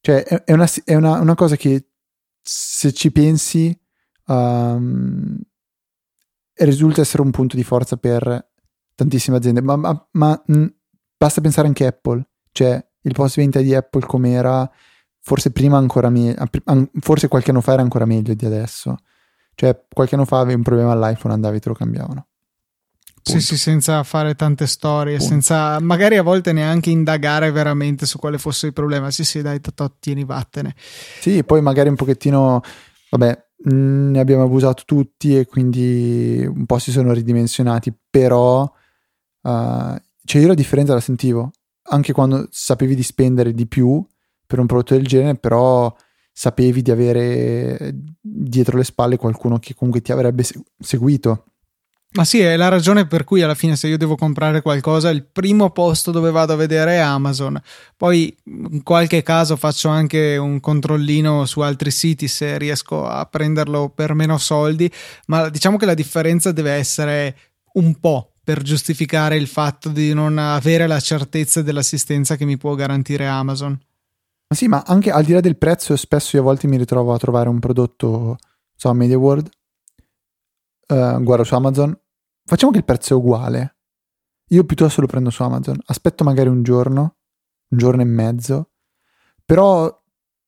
cioè, 0.02 0.24
è, 0.24 0.52
una, 0.52 0.68
è 0.84 0.96
una, 0.96 1.20
una, 1.20 1.36
cosa 1.36 1.56
che 1.56 1.90
se 2.42 2.94
ci 2.94 3.12
pensi 3.12 3.78
um, 4.28 5.38
risulta 6.54 7.02
essere 7.02 7.22
un 7.22 7.32
punto 7.32 7.56
di 7.56 7.64
forza 7.64 7.98
per 7.98 8.52
tantissime 8.96 9.38
aziende. 9.38 9.62
Ma, 9.62 9.76
ma, 9.78 10.08
ma 10.12 10.44
basta 11.20 11.42
pensare 11.42 11.68
anche 11.68 11.86
a 11.86 11.90
Apple. 11.90 12.26
Cioè, 12.52 12.84
il 13.02 13.14
post 13.14 13.36
vendita 13.36 13.60
di 13.60 13.76
Apple 13.76 14.06
com'era 14.06 14.70
forse 15.22 15.52
prima 15.52 15.78
ancora 15.78 16.10
meglio, 16.10 16.50
forse 17.02 17.28
qualche 17.28 17.52
anno 17.52 17.62
fa 17.62 17.74
era 17.74 17.82
ancora 17.82 18.06
meglio 18.06 18.34
di 18.34 18.46
adesso. 18.46 18.98
Cioè, 19.54 19.86
qualche 19.94 20.16
anno 20.16 20.26
fa 20.26 20.40
avevi 20.40 20.56
un 20.56 20.64
problema 20.64 20.94
all'iPhone, 20.94 21.34
andavi 21.34 21.58
e 21.58 21.60
te 21.60 21.70
lo 21.70 21.76
cambiavano. 21.76 22.28
Sì, 23.22 23.42
sì, 23.42 23.58
senza 23.58 24.02
fare 24.04 24.34
tante 24.34 24.66
storie, 24.66 25.18
Punto. 25.18 25.32
senza 25.32 25.80
magari 25.82 26.16
a 26.16 26.24
volte 26.24 26.54
neanche 26.54 26.90
indagare 26.90 27.52
veramente 27.52 28.06
su 28.06 28.18
quale 28.18 28.38
fosse 28.38 28.68
il 28.68 28.74
problema. 28.74 29.12
Sì, 29.12 29.26
sì, 29.26 29.42
dai, 29.42 29.60
totò, 29.60 29.92
tieni, 30.00 30.24
vattene. 30.24 30.74
Sì, 31.20 31.44
poi 31.44 31.62
magari 31.62 31.90
un 31.90 31.96
pochettino, 31.96 32.62
vabbè, 33.12 33.46
ne 33.66 34.20
abbiamo 34.20 34.44
abusato 34.44 34.84
tutti 34.86 35.38
e 35.38 35.46
quindi 35.46 36.44
un 36.48 36.66
po' 36.66 36.80
si 36.80 36.92
sono 36.92 37.12
ridimensionati, 37.12 37.94
però 38.10 38.62
uh, 39.42 39.96
cioè 40.30 40.42
io 40.42 40.48
la 40.48 40.54
differenza 40.54 40.94
la 40.94 41.00
sentivo 41.00 41.50
anche 41.90 42.14
quando 42.14 42.48
sapevi 42.52 42.94
di 42.94 43.02
spendere 43.02 43.52
di 43.52 43.66
più 43.66 44.06
per 44.46 44.60
un 44.60 44.68
prodotto 44.68 44.94
del 44.94 45.08
genere, 45.08 45.40
però 45.40 45.92
sapevi 46.32 46.84
di 46.84 46.92
avere 46.92 47.96
dietro 48.22 48.78
le 48.78 48.84
spalle 48.84 49.18
qualcuno 49.18 49.58
che 49.58 49.74
comunque 49.74 50.04
ti 50.04 50.12
avrebbe 50.12 50.46
seguito. 50.78 51.46
Ma 52.12 52.26
sì, 52.26 52.42
è 52.42 52.56
la 52.58 52.68
ragione 52.68 53.08
per 53.08 53.24
cui 53.24 53.42
alla 53.42 53.56
fine 53.56 53.76
se 53.76 53.88
io 53.88 53.98
devo 53.98 54.16
comprare 54.16 54.62
qualcosa, 54.62 55.10
il 55.10 55.26
primo 55.26 55.72
posto 55.72 56.12
dove 56.12 56.30
vado 56.30 56.54
a 56.54 56.58
vedere 56.58 56.98
è 56.98 56.98
Amazon. 56.98 57.60
Poi 57.98 58.36
in 58.44 58.84
qualche 58.84 59.24
caso 59.24 59.56
faccio 59.56 59.90
anche 59.90 60.38
un 60.38 60.60
controllino 60.60 61.48
su 61.48 61.62
altri 61.62 61.90
siti 61.90 62.28
se 62.28 62.56
riesco 62.60 63.08
a 63.08 63.26
prenderlo 63.26 63.90
per 63.90 64.14
meno 64.14 64.38
soldi, 64.38 64.92
ma 65.26 65.50
diciamo 65.50 65.78
che 65.78 65.88
la 65.88 65.96
differenza 65.96 66.52
deve 66.52 66.74
essere 66.74 67.36
un 67.74 68.00
po' 68.00 68.34
per 68.50 68.64
giustificare 68.64 69.36
il 69.36 69.46
fatto 69.46 69.90
di 69.90 70.12
non 70.12 70.40
avere 70.40 70.88
la 70.88 71.00
certezza 71.00 71.62
dell'assistenza 71.62 72.36
che 72.36 72.46
mi 72.46 72.58
può 72.58 72.74
garantire 72.74 73.28
Amazon. 73.28 73.80
Ma 74.48 74.56
sì, 74.56 74.68
ma 74.68 74.82
anche 74.88 75.12
al 75.12 75.24
di 75.24 75.34
là 75.34 75.40
del 75.40 75.56
prezzo, 75.56 75.96
spesso 75.96 76.36
io 76.36 76.42
a 76.42 76.46
volte 76.46 76.66
mi 76.66 76.76
ritrovo 76.76 77.14
a 77.14 77.20
trovare 77.20 77.48
un 77.48 77.60
prodotto, 77.60 78.38
so, 78.76 78.92
Media 78.94 79.20
World, 79.20 79.52
uh, 80.88 81.22
guardo 81.22 81.44
su 81.44 81.54
Amazon, 81.54 81.96
facciamo 82.44 82.72
che 82.72 82.80
il 82.80 82.86
prezzo 82.86 83.14
è 83.14 83.18
uguale. 83.18 83.76
Io 84.48 84.64
piuttosto 84.64 85.02
lo 85.02 85.06
prendo 85.06 85.30
su 85.30 85.44
Amazon, 85.44 85.80
aspetto 85.86 86.24
magari 86.24 86.50
un 86.50 86.64
giorno, 86.64 87.18
un 87.68 87.78
giorno 87.78 88.02
e 88.02 88.06
mezzo, 88.06 88.72
però... 89.46 89.96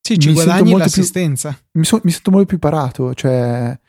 Sì, 0.01 0.17
ci 0.17 0.33
guadagni 0.33 0.75
l'assistenza. 0.75 1.51
Più, 1.51 1.79
mi, 1.79 1.85
so, 1.85 2.01
mi 2.01 2.09
sento 2.09 2.31
molto 2.31 2.47
più 2.47 2.57
parato, 2.57 3.13
cioè 3.13 3.79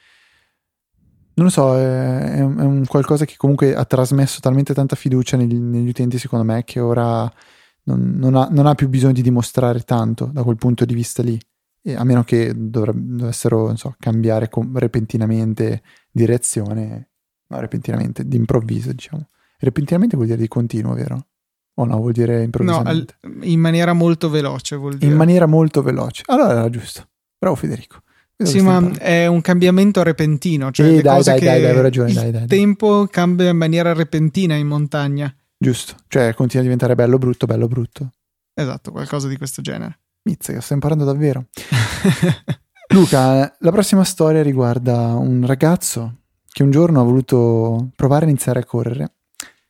non 1.35 1.47
lo 1.47 1.51
so, 1.51 1.77
è, 1.77 2.37
è, 2.37 2.41
un, 2.41 2.85
qualcosa 2.87 3.25
che 3.25 3.35
comunque 3.37 3.75
ha 3.75 3.85
trasmesso 3.85 4.41
talmente 4.41 4.75
tanta 4.75 4.97
fiducia 4.97 5.37
negli, 5.37 5.57
negli 5.57 5.89
utenti, 5.89 6.19
secondo 6.19 6.45
me, 6.45 6.65
che 6.65 6.81
ora 6.81 7.31
non, 7.85 8.15
non, 8.17 8.35
ha, 8.35 8.49
non, 8.51 8.67
ha, 8.67 8.75
più 8.75 8.89
bisogno 8.89 9.13
di 9.13 9.23
dimostrare 9.23 9.81
tanto 9.81 10.27
da 10.27 10.43
quel 10.43 10.57
punto 10.57 10.85
di 10.85 10.95
vista 10.95 11.23
lì. 11.23 11.41
E 11.85 11.95
a 11.95 12.05
meno 12.05 12.23
che 12.23 12.53
dovessero 12.55 13.75
so, 13.77 13.97
cambiare 13.99 14.49
com- 14.49 14.77
repentinamente 14.79 15.83
direzione, 16.11 17.11
no, 17.49 17.61
repentinamente, 17.61 18.27
d'improvviso, 18.27 18.93
diciamo. 18.93 19.29
Repentinamente 19.59 20.17
vuol 20.17 20.29
dire 20.29 20.41
di 20.41 20.49
continuo, 20.49 20.95
vero? 20.95 21.27
O 21.75 21.85
no, 21.85 21.97
vuol 21.97 22.13
dire 22.13 22.43
improvvisamente? 22.43 23.17
No, 23.23 23.45
in 23.45 23.59
maniera 23.59 23.95
molto 23.95 24.29
veloce 24.29 24.77
vuol 24.77 24.97
dire. 24.97 25.11
In 25.11 25.17
maniera 25.17 25.47
molto 25.47 25.83
veloce. 25.83 26.23
Allora 26.27 26.53
era 26.53 26.69
giusto. 26.69 27.09
Bravo 27.39 27.57
Federico. 27.57 28.03
Sì, 28.47 28.61
ma 28.61 28.91
è 28.99 29.27
un 29.27 29.41
cambiamento 29.41 30.03
repentino. 30.03 30.71
Cioè 30.71 30.97
sì, 30.97 31.03
dai, 31.03 31.23
dai, 31.23 31.41
dai, 31.41 31.61
dai, 31.61 31.81
ragione. 31.81 32.09
Il 32.11 32.15
dai, 32.15 32.31
dai, 32.31 32.47
tempo 32.47 33.07
cambia 33.11 33.51
in 33.51 33.57
maniera 33.57 33.93
repentina 33.93 34.55
in 34.55 34.67
montagna. 34.67 35.35
Giusto, 35.57 35.95
cioè 36.09 36.35
continua 36.35 36.61
a 36.61 36.65
diventare 36.65 36.95
bello 36.95 37.19
brutto, 37.19 37.47
bello 37.47 37.69
brutto. 37.69 38.11
Esatto, 38.55 38.91
qualcosa 38.91 39.29
di 39.29 39.37
questo 39.37 39.63
genere. 39.63 40.01
Mizzica, 40.23 40.61
sto 40.61 40.75
imparando 40.75 41.05
davvero. 41.05 41.47
Luca, 42.93 43.57
la 43.59 43.71
prossima 43.71 44.05
storia 44.05 44.43
riguarda 44.43 45.15
un 45.15 45.47
ragazzo 45.47 46.19
che 46.51 46.63
un 46.63 46.71
giorno 46.71 47.01
ha 47.01 47.05
voluto 47.05 47.91
provare 47.97 48.27
a 48.27 48.29
iniziare 48.29 48.61
a 48.61 48.65
correre 48.65 49.13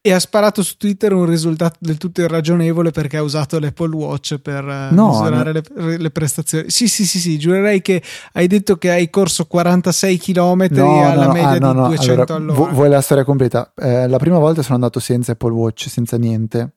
e 0.05 0.12
ha 0.12 0.19
sparato 0.19 0.65
su 0.65 0.77
Twitter 0.77 1.12
un 1.12 1.27
risultato 1.27 1.77
del 1.79 1.97
tutto 1.97 2.23
irragionevole 2.23 2.91
perché 2.91 3.19
ha 3.19 3.23
usato 3.23 3.61
l'Apple 3.61 3.95
Watch 3.95 4.38
per 4.38 4.69
eh, 4.69 4.88
no, 4.91 5.11
misurare 5.11 5.53
no. 5.53 5.87
Le, 5.87 5.97
le, 5.97 6.11
prestazioni. 6.11 6.71
Sì, 6.71 6.88
sì, 6.88 7.07
sì, 7.07 7.21
sì, 7.21 7.38
giurerei 7.38 7.81
che 7.83 8.03
hai 8.33 8.49
detto 8.49 8.79
che 8.79 8.91
hai 8.91 9.09
corso 9.11 9.47
46 9.47 10.19
km 10.19 10.67
no, 10.71 11.09
alla 11.09 11.33
media 11.33 11.51
ah, 11.51 11.73
di 11.73 11.95
200 11.95 12.35
allora, 12.35 12.35
all'ora. 12.35 12.73
vuoi 12.73 12.88
la 12.88 13.01
storia 13.01 13.23
completa? 13.23 13.73
Eh, 13.77 14.09
la 14.09 14.19
prima 14.19 14.38
volta 14.38 14.62
sono 14.62 14.75
andato 14.75 14.99
senza 14.99 15.33
Apple 15.33 15.53
Watch, 15.53 15.88
senza 15.88 16.17
niente. 16.17 16.73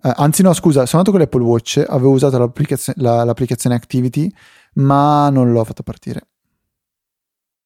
Eh, 0.00 0.12
anzi, 0.14 0.42
no, 0.42 0.52
scusa, 0.52 0.86
sono 0.86 1.02
andato 1.02 1.10
con 1.10 1.18
l'Apple 1.18 1.42
Watch, 1.42 1.84
avevo 1.88 2.10
usato 2.10 2.38
l'applicazio- 2.38 2.94
la, 2.98 3.24
l'applicazione 3.24 3.74
Activity, 3.74 4.32
ma 4.74 5.28
non 5.28 5.50
l'ho 5.50 5.64
fatta 5.64 5.82
partire. 5.82 6.28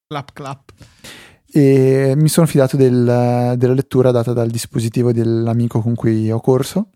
Clap, 0.07 0.33
clap 0.33 0.71
e 1.51 2.13
mi 2.15 2.27
sono 2.27 2.45
fidato 2.45 2.75
del, 2.77 3.55
della 3.57 3.73
lettura 3.73 4.11
data 4.11 4.33
dal 4.33 4.49
dispositivo 4.49 5.11
dell'amico 5.11 5.81
con 5.81 5.95
cui 5.95 6.29
ho 6.31 6.39
corso, 6.39 6.89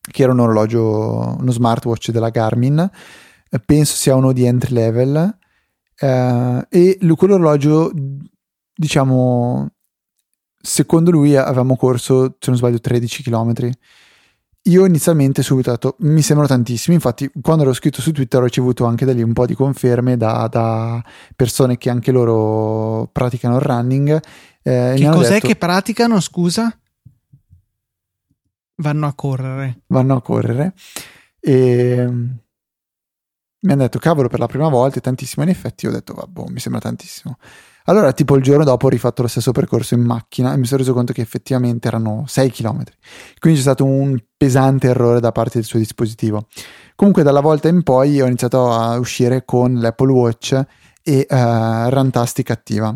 che 0.00 0.22
era 0.22 0.32
un 0.32 0.40
orologio, 0.40 1.36
uno 1.38 1.50
smartwatch 1.50 2.10
della 2.10 2.30
Garmin, 2.30 2.88
penso 3.64 3.94
sia 3.96 4.14
uno 4.14 4.32
di 4.32 4.44
entry 4.44 4.72
level, 4.74 5.38
eh, 5.98 6.66
e 6.68 6.98
quell'orologio, 7.16 7.92
diciamo, 8.74 9.68
secondo 10.60 11.10
lui 11.10 11.36
avevamo 11.36 11.76
corso, 11.76 12.36
se 12.38 12.50
non 12.50 12.56
sbaglio, 12.56 12.80
13 12.80 13.22
km 13.22 13.70
io 14.64 14.84
inizialmente 14.84 15.42
subito 15.42 15.70
ho 15.70 15.72
detto 15.72 15.96
mi 16.00 16.20
sembrano 16.20 16.52
tantissimi, 16.52 16.94
infatti 16.94 17.30
quando 17.40 17.64
l'ho 17.64 17.72
scritto 17.72 18.02
su 18.02 18.12
Twitter 18.12 18.40
ho 18.40 18.44
ricevuto 18.44 18.84
anche 18.84 19.04
da 19.04 19.12
lì 19.12 19.22
un 19.22 19.32
po' 19.32 19.46
di 19.46 19.54
conferme 19.54 20.16
da, 20.16 20.46
da 20.48 21.02
persone 21.34 21.78
che 21.78 21.88
anche 21.88 22.12
loro 22.12 23.08
praticano 23.10 23.56
il 23.56 23.62
running. 23.62 24.20
Eh, 24.62 24.94
che 24.96 25.08
cos'è 25.08 25.34
detto, 25.34 25.46
che 25.46 25.56
praticano, 25.56 26.20
scusa? 26.20 26.76
Vanno 28.76 29.06
a 29.06 29.14
correre. 29.14 29.82
Vanno 29.86 30.16
a 30.16 30.22
correre. 30.22 30.74
E 31.38 32.06
mi 33.62 33.72
hanno 33.72 33.82
detto 33.82 33.98
cavolo 33.98 34.28
per 34.28 34.38
la 34.38 34.46
prima 34.46 34.68
volta 34.68 34.98
è 34.98 35.02
tantissimo, 35.02 35.42
in 35.42 35.50
effetti 35.50 35.86
ho 35.86 35.90
detto 35.90 36.14
vabbè 36.14 36.50
mi 36.50 36.60
sembra 36.60 36.80
tantissimo. 36.80 37.38
Allora, 37.84 38.12
tipo 38.12 38.36
il 38.36 38.42
giorno 38.42 38.64
dopo 38.64 38.86
ho 38.86 38.88
rifatto 38.88 39.22
lo 39.22 39.28
stesso 39.28 39.52
percorso 39.52 39.94
in 39.94 40.02
macchina 40.02 40.52
e 40.52 40.56
mi 40.56 40.66
sono 40.66 40.80
reso 40.80 40.92
conto 40.92 41.12
che 41.12 41.22
effettivamente 41.22 41.88
erano 41.88 42.24
6 42.26 42.50
km. 42.50 42.82
Quindi 43.38 43.58
c'è 43.58 43.64
stato 43.64 43.84
un 43.84 44.18
pesante 44.36 44.88
errore 44.88 45.20
da 45.20 45.32
parte 45.32 45.58
del 45.58 45.64
suo 45.64 45.78
dispositivo. 45.78 46.46
Comunque, 46.94 47.22
dalla 47.22 47.40
volta 47.40 47.68
in 47.68 47.82
poi 47.82 48.20
ho 48.20 48.26
iniziato 48.26 48.70
a 48.70 48.98
uscire 48.98 49.44
con 49.44 49.74
l'Apple 49.74 50.12
Watch 50.12 50.62
e 51.02 51.26
uh, 51.28 51.34
Rantastic 51.88 52.50
attiva. 52.50 52.88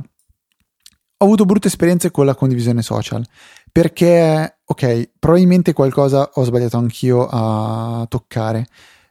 Ho 1.16 1.25
avuto 1.25 1.44
brutte 1.47 1.68
esperienze 1.68 2.11
con 2.11 2.27
la 2.27 2.35
condivisione 2.35 2.83
social 2.83 3.25
perché, 3.73 4.59
ok, 4.64 5.12
probabilmente 5.18 5.73
qualcosa 5.73 6.31
ho 6.35 6.44
sbagliato 6.44 6.77
anch'io 6.77 7.27
a 7.29 8.05
toccare, 8.09 8.66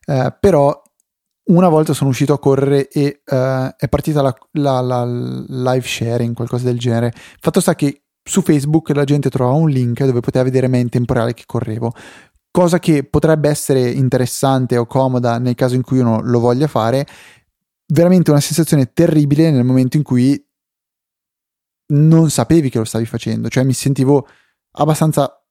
uh, 0.06 0.34
però 0.40 0.83
una 1.46 1.68
volta 1.68 1.94
sono 1.94 2.10
uscito 2.10 2.34
a 2.34 2.40
correre 2.40 2.88
e 2.88 3.22
uh, 3.26 3.76
è 3.76 3.90
partita 3.90 4.22
la, 4.22 4.34
la, 4.52 4.80
la, 4.80 5.04
live 5.06 5.86
sharing, 5.86 6.34
qualcosa 6.34 6.66
del 6.66 6.80
genere. 6.80 7.14
Fatto 7.40 7.60
sta 7.60 7.76
che 7.76 8.04
su 8.24 8.42
Facebook 8.42 8.90
la 8.90 9.04
gente 9.04 9.30
trovava 9.30 9.58
un 9.58 9.70
link 9.70 10.04
dove 10.06 10.22
poteva 10.22 10.46
vedere 10.46 10.68
me 10.68 10.80
in 10.80 10.90
tempo 10.90 11.14
reale 11.14 11.34
che 11.34 11.44
correvo. 11.46 11.94
Cosa 12.50 12.80
che 12.80 13.04
potrebbe 13.04 13.50
essere 13.50 13.90
interessante 13.90 14.78
o 14.78 14.86
comoda 14.86 15.38
nel 15.40 15.56
caso 15.56 15.76
in 15.76 15.82
cui 15.82 16.00
uno 16.00 16.22
lo 16.22 16.40
voglia 16.40 16.68
fare. 16.68 17.06
Veramente 17.86 18.32
una 18.32 18.40
sensazione 18.40 18.94
terribile 18.94 19.52
nel 19.52 19.66
momento 19.66 19.98
in 19.98 20.04
cui 20.04 20.42
non 21.88 22.30
sapevi 22.30 22.70
che 22.70 22.78
lo 22.78 22.86
stavi 22.86 23.06
facendo, 23.06 23.50
cioè 23.50 23.64
mi 23.64 23.74
sentivo 23.74 24.28
abbastanza 24.72 25.44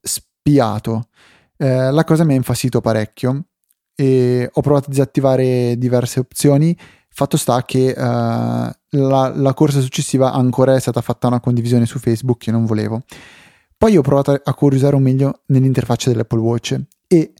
spiato. 0.00 1.08
Eh, 1.56 1.90
la 1.90 2.04
cosa 2.04 2.24
mi 2.24 2.34
ha 2.34 2.36
infastidito 2.36 2.80
parecchio 2.80 3.46
e 3.96 4.48
ho 4.52 4.60
provato 4.60 4.86
a 4.86 4.90
disattivare 4.90 5.76
diverse 5.78 6.20
opzioni. 6.20 6.76
Fatto 7.08 7.38
sta 7.38 7.64
che 7.64 7.94
uh, 7.96 8.02
la, 8.02 8.74
la, 9.34 9.54
corsa 9.54 9.80
successiva 9.80 10.32
ancora 10.32 10.76
è 10.76 10.80
stata 10.80 11.00
fatta 11.00 11.26
una 11.28 11.40
condivisione 11.40 11.86
su 11.86 11.98
Facebook 11.98 12.38
che 12.38 12.50
non 12.50 12.66
volevo. 12.66 13.02
Poi 13.76 13.96
ho 13.96 14.02
provato 14.02 14.38
a 14.42 14.54
curiosare 14.54 14.98
meglio 14.98 15.40
nell'interfaccia 15.46 16.10
dell'Apple 16.10 16.38
Watch 16.38 16.78
e 17.06 17.32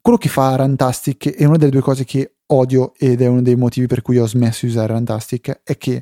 quello 0.00 0.18
che 0.18 0.28
fa 0.28 0.54
Rantastic 0.56 1.30
è 1.30 1.44
una 1.46 1.56
delle 1.56 1.70
due 1.70 1.80
cose 1.80 2.04
che 2.04 2.36
odio 2.46 2.92
ed 2.96 3.22
è 3.22 3.26
uno 3.26 3.42
dei 3.42 3.56
motivi 3.56 3.86
per 3.86 4.02
cui 4.02 4.18
ho 4.18 4.26
smesso 4.26 4.66
di 4.66 4.72
usare 4.72 4.92
Rantastic 4.92 5.60
è 5.64 5.76
che 5.76 6.00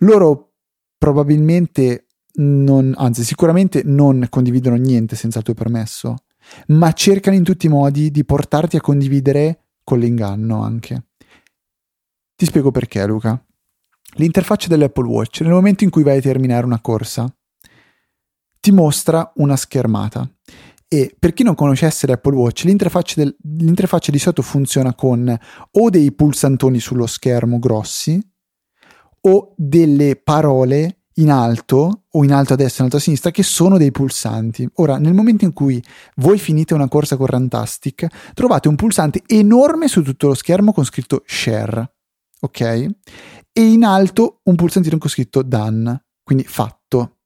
loro 0.00 0.54
probabilmente 0.98 2.06
non, 2.34 2.94
anzi 2.96 3.24
sicuramente 3.24 3.82
non 3.84 4.26
condividono 4.30 4.76
niente 4.76 5.16
senza 5.16 5.38
il 5.38 5.44
tuo 5.44 5.54
permesso 5.54 6.16
ma 6.68 6.92
cercano 6.92 7.36
in 7.36 7.44
tutti 7.44 7.66
i 7.66 7.70
modi 7.70 8.10
di 8.10 8.24
portarti 8.24 8.76
a 8.76 8.80
condividere 8.80 9.66
con 9.84 9.98
l'inganno 9.98 10.62
anche. 10.62 11.04
Ti 12.36 12.44
spiego 12.46 12.70
perché, 12.70 13.04
Luca. 13.06 13.44
L'interfaccia 14.14 14.68
dell'Apple 14.68 15.06
Watch, 15.06 15.40
nel 15.42 15.52
momento 15.52 15.84
in 15.84 15.90
cui 15.90 16.02
vai 16.02 16.18
a 16.18 16.22
terminare 16.22 16.64
una 16.64 16.80
corsa, 16.80 17.32
ti 18.58 18.72
mostra 18.72 19.32
una 19.36 19.56
schermata. 19.56 20.28
E 20.88 21.14
per 21.16 21.32
chi 21.32 21.44
non 21.44 21.54
conoscesse 21.54 22.06
l'Apple 22.06 22.34
Watch, 22.34 22.64
l'interfaccia, 22.64 23.22
del, 23.22 23.36
l'interfaccia 23.42 24.10
di 24.10 24.18
solito 24.18 24.42
funziona 24.42 24.94
con 24.94 25.38
o 25.70 25.90
dei 25.90 26.12
pulsantoni 26.12 26.80
sullo 26.80 27.06
schermo 27.06 27.58
grossi 27.58 28.20
o 29.22 29.54
delle 29.56 30.16
parole 30.16 30.99
in 31.14 31.30
alto 31.30 32.04
o 32.08 32.24
in 32.24 32.32
alto 32.32 32.52
a 32.52 32.56
destra 32.56 32.78
in 32.78 32.84
alto 32.84 32.96
a 32.96 33.00
sinistra 33.00 33.30
che 33.30 33.42
sono 33.42 33.76
dei 33.76 33.90
pulsanti. 33.90 34.68
Ora, 34.74 34.98
nel 34.98 35.14
momento 35.14 35.44
in 35.44 35.52
cui 35.52 35.82
voi 36.16 36.38
finite 36.38 36.74
una 36.74 36.88
corsa 36.88 37.16
con 37.16 37.26
Rantastic, 37.26 38.06
trovate 38.34 38.68
un 38.68 38.76
pulsante 38.76 39.22
enorme 39.26 39.88
su 39.88 40.02
tutto 40.02 40.28
lo 40.28 40.34
schermo 40.34 40.72
con 40.72 40.84
scritto 40.84 41.22
share, 41.26 41.92
ok? 42.40 42.60
E 43.52 43.62
in 43.62 43.84
alto 43.84 44.40
un 44.44 44.54
pulsantino 44.54 44.98
con 44.98 45.10
scritto 45.10 45.42
done, 45.42 46.04
quindi 46.22 46.44
fatto. 46.44 47.16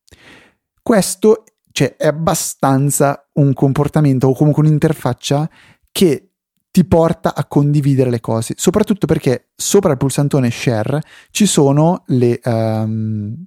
Questo 0.82 1.44
cioè, 1.70 1.96
è 1.96 2.06
abbastanza 2.06 3.28
un 3.34 3.52
comportamento 3.52 4.28
o 4.28 4.34
comunque 4.34 4.62
un'interfaccia 4.62 5.48
che 5.90 6.30
ti 6.70 6.84
porta 6.84 7.34
a 7.34 7.46
condividere 7.46 8.10
le 8.10 8.18
cose, 8.18 8.54
soprattutto 8.56 9.06
perché 9.06 9.50
sopra 9.54 9.92
il 9.92 9.96
pulsantone 9.96 10.50
share 10.50 11.00
ci 11.30 11.46
sono 11.46 12.02
le, 12.06 12.40
um, 12.44 13.44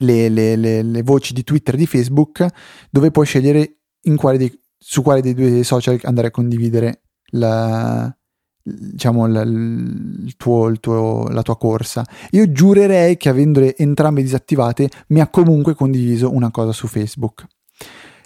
le, 0.00 0.28
le, 0.28 0.56
le, 0.56 0.82
le 0.82 1.02
voci 1.02 1.32
di 1.32 1.44
Twitter 1.44 1.74
e 1.74 1.78
di 1.78 1.86
Facebook 1.86 2.46
dove 2.90 3.10
puoi 3.10 3.26
scegliere 3.26 3.78
quale 4.16 4.38
dei, 4.38 4.60
su 4.76 5.02
quale 5.02 5.20
dei 5.20 5.34
due 5.34 5.62
social 5.62 5.98
andare 6.02 6.28
a 6.28 6.30
condividere 6.30 7.02
la, 7.32 8.14
diciamo 8.62 9.26
la, 9.26 9.42
il 9.42 10.34
tuo, 10.36 10.68
il 10.68 10.80
tuo, 10.80 11.28
la 11.28 11.42
tua 11.42 11.56
corsa. 11.56 12.04
Io 12.30 12.50
giurerei 12.50 13.16
che 13.16 13.28
avendole 13.28 13.76
entrambe 13.76 14.22
disattivate 14.22 14.88
mi 15.08 15.20
ha 15.20 15.28
comunque 15.28 15.74
condiviso 15.74 16.32
una 16.32 16.50
cosa 16.50 16.72
su 16.72 16.86
Facebook. 16.86 17.46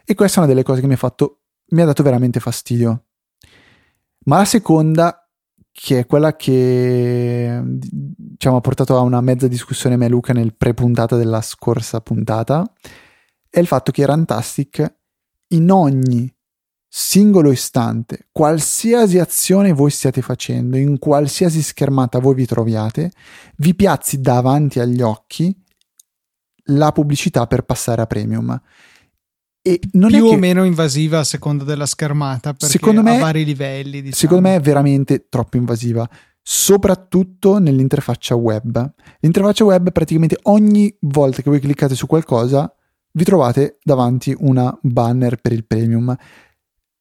E 0.04 0.14
questa 0.14 0.40
è 0.40 0.44
una 0.44 0.52
delle 0.52 0.64
cose 0.64 0.80
che 0.80 0.86
mi 0.86 0.94
ha 0.94 0.98
fatto 0.98 1.40
mi 1.66 1.80
ha 1.80 1.86
dato 1.86 2.02
veramente 2.02 2.40
fastidio. 2.40 3.04
Ma 4.26 4.38
la 4.38 4.44
seconda 4.44 5.23
che 5.76 5.98
è 5.98 6.06
quella 6.06 6.36
che 6.36 7.60
diciamo, 7.64 8.56
ha 8.56 8.60
portato 8.60 8.96
a 8.96 9.00
una 9.00 9.20
mezza 9.20 9.48
discussione 9.48 9.96
me 9.96 10.06
e 10.06 10.08
Luca 10.08 10.32
nel 10.32 10.54
pre-puntata 10.54 11.16
della 11.16 11.42
scorsa 11.42 12.00
puntata, 12.00 12.64
è 13.50 13.58
il 13.58 13.66
fatto 13.66 13.90
che 13.90 14.06
Rantastic 14.06 14.94
in 15.48 15.70
ogni 15.72 16.32
singolo 16.88 17.50
istante, 17.50 18.28
qualsiasi 18.30 19.18
azione 19.18 19.72
voi 19.72 19.90
stiate 19.90 20.22
facendo, 20.22 20.76
in 20.76 21.00
qualsiasi 21.00 21.60
schermata 21.60 22.20
voi 22.20 22.36
vi 22.36 22.46
troviate, 22.46 23.10
vi 23.56 23.74
piazzi 23.74 24.20
davanti 24.20 24.78
agli 24.78 25.02
occhi 25.02 25.52
la 26.68 26.92
pubblicità 26.92 27.48
per 27.48 27.64
passare 27.64 28.00
a 28.00 28.06
premium. 28.06 28.62
E 29.66 29.80
non 29.92 30.10
più 30.10 30.26
o 30.26 30.36
meno 30.36 30.64
invasiva 30.64 31.20
a 31.20 31.24
seconda 31.24 31.64
della 31.64 31.86
schermata, 31.86 32.52
perché 32.52 32.66
secondo 32.66 33.02
me, 33.02 33.16
a 33.16 33.20
vari 33.20 33.46
livelli. 33.46 34.02
Diciamo. 34.02 34.14
Secondo 34.14 34.48
me 34.48 34.56
è 34.56 34.60
veramente 34.60 35.26
troppo 35.30 35.56
invasiva, 35.56 36.06
soprattutto 36.42 37.58
nell'interfaccia 37.58 38.34
web. 38.34 38.92
L'interfaccia 39.20 39.64
web 39.64 39.90
praticamente 39.90 40.38
ogni 40.42 40.94
volta 41.00 41.40
che 41.40 41.48
voi 41.48 41.60
cliccate 41.60 41.94
su 41.94 42.06
qualcosa 42.06 42.70
vi 43.12 43.24
trovate 43.24 43.78
davanti 43.82 44.36
una 44.40 44.76
banner 44.82 45.40
per 45.40 45.52
il 45.52 45.64
premium 45.64 46.14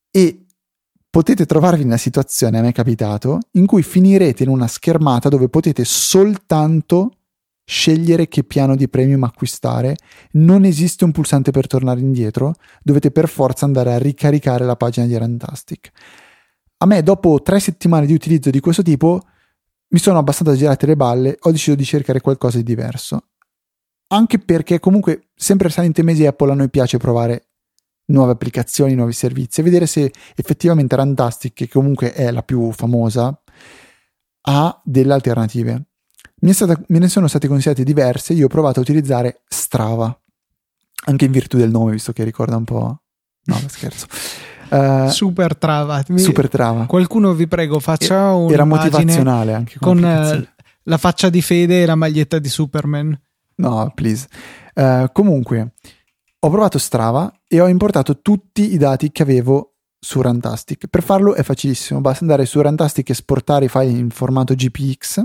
e 0.10 0.46
potete 1.10 1.46
trovarvi 1.46 1.82
in 1.82 1.88
una 1.88 1.98
situazione, 1.98 2.60
a 2.60 2.62
me 2.62 2.70
è 2.70 2.72
capitato, 2.72 3.40
in 3.52 3.66
cui 3.66 3.84
finirete 3.84 4.44
in 4.44 4.50
una 4.50 4.68
schermata 4.68 5.28
dove 5.28 5.50
potete 5.50 5.84
soltanto 5.84 7.18
scegliere 7.66 8.28
che 8.28 8.44
piano 8.44 8.76
di 8.76 8.90
premium 8.90 9.24
acquistare, 9.24 9.96
non 10.32 10.66
esiste 10.66 11.04
un 11.04 11.12
pulsante 11.12 11.52
per 11.52 11.68
tornare 11.68 12.00
indietro, 12.00 12.56
dovete 12.82 13.12
per 13.12 13.30
forza 13.30 13.66
andare 13.66 13.94
a 13.94 13.98
ricaricare 13.98 14.66
la 14.66 14.76
pagina 14.76 15.06
di 15.06 15.18
Rantastic. 15.18 15.92
A 16.78 16.86
me, 16.86 17.02
dopo 17.02 17.42
tre 17.42 17.60
settimane 17.60 18.06
di 18.06 18.14
utilizzo 18.14 18.50
di 18.50 18.60
questo 18.60 18.82
tipo, 18.82 19.22
mi 19.88 20.00
sono 20.00 20.18
abbastanza 20.18 20.56
girate 20.56 20.86
le 20.86 20.96
balle, 20.96 21.38
ho 21.40 21.52
deciso 21.52 21.76
di 21.76 21.86
cercare 21.86 22.20
qualcosa 22.20 22.58
di 22.58 22.64
diverso. 22.64 23.30
Anche 24.08 24.40
perché 24.40 24.80
comunque, 24.80 25.30
sempre 25.34 25.70
salente 25.70 26.04
mesi 26.04 26.26
Apple, 26.26 26.52
a 26.52 26.56
noi 26.56 26.70
piace 26.70 26.98
provare 26.98 27.48
nuove 28.06 28.34
applicazioni, 28.34 28.96
nuovi 28.96 29.14
servizi 29.14 29.62
e 29.62 29.64
vedere 29.64 29.88
se 29.88 30.12
effettivamente 30.36 30.96
Rantastic, 30.96 31.54
che 31.54 31.70
comunque 31.70 32.12
è 32.12 32.30
la 32.32 32.44
più 32.44 32.72
famosa, 32.72 33.42
ha 34.46 34.82
delle 34.84 35.14
alternative 35.14 35.86
stata, 36.52 36.78
me 36.88 37.00
ne 37.00 37.08
sono 37.08 37.28
state 37.28 37.48
consigliate 37.48 37.84
diverse, 37.84 38.34
io 38.34 38.46
ho 38.46 38.50
provato 38.50 38.80
a 38.80 38.82
utilizzare 38.82 39.44
Strava, 39.48 40.20
anche 41.06 41.26
in 41.26 41.32
virtù 41.32 41.58
del 41.58 41.72
nome, 41.72 41.92
visto 41.92 42.12
che 42.12 42.24
ricorda 42.24 42.58
un 42.58 42.66
po'... 42.66 43.02
No, 43.46 43.58
scherzo. 43.68 44.08
Uh, 44.70 45.08
super 45.12 45.56
trava. 45.56 46.04
Super 46.16 46.50
trava. 46.50 46.86
Qualcuno 46.86 47.34
vi 47.34 47.48
prego 47.48 47.80
faccia 47.80 48.34
un 48.34 48.52
Era 48.52 48.66
motivazionale 48.66 49.54
anche 49.54 49.78
con 49.80 49.98
uh, 49.98 50.46
la 50.84 50.98
faccia 50.98 51.30
di 51.30 51.42
Fede 51.42 51.84
e 51.84 51.86
la 51.86 51.96
maglietta 51.96 52.40
di 52.40 52.50
Superman. 52.50 53.18
No, 53.56 53.92
please. 53.96 54.28
Uh, 54.74 55.06
comunque, 55.12 55.74
ho 56.40 56.50
provato 56.50 56.78
Strava 56.78 57.32
e 57.48 57.62
ho 57.62 57.68
importato 57.68 58.20
tutti 58.22 58.74
i 58.74 58.78
dati 58.78 59.12
che 59.12 59.24
avevo 59.24 59.76
su 60.00 60.22
Rantastic. 60.22 60.88
Per 60.88 61.04
farlo 61.04 61.36
è 61.36 61.44
facilissimo, 61.44 62.02
basta 62.02 62.24
andare 62.24 62.46
su 62.46 62.60
Rantastic 62.60 63.08
e 63.08 63.12
esportare 63.14 63.66
i 63.66 63.70
file 63.70 63.92
in 63.92 64.10
formato 64.10 64.54
GPX 64.54 65.24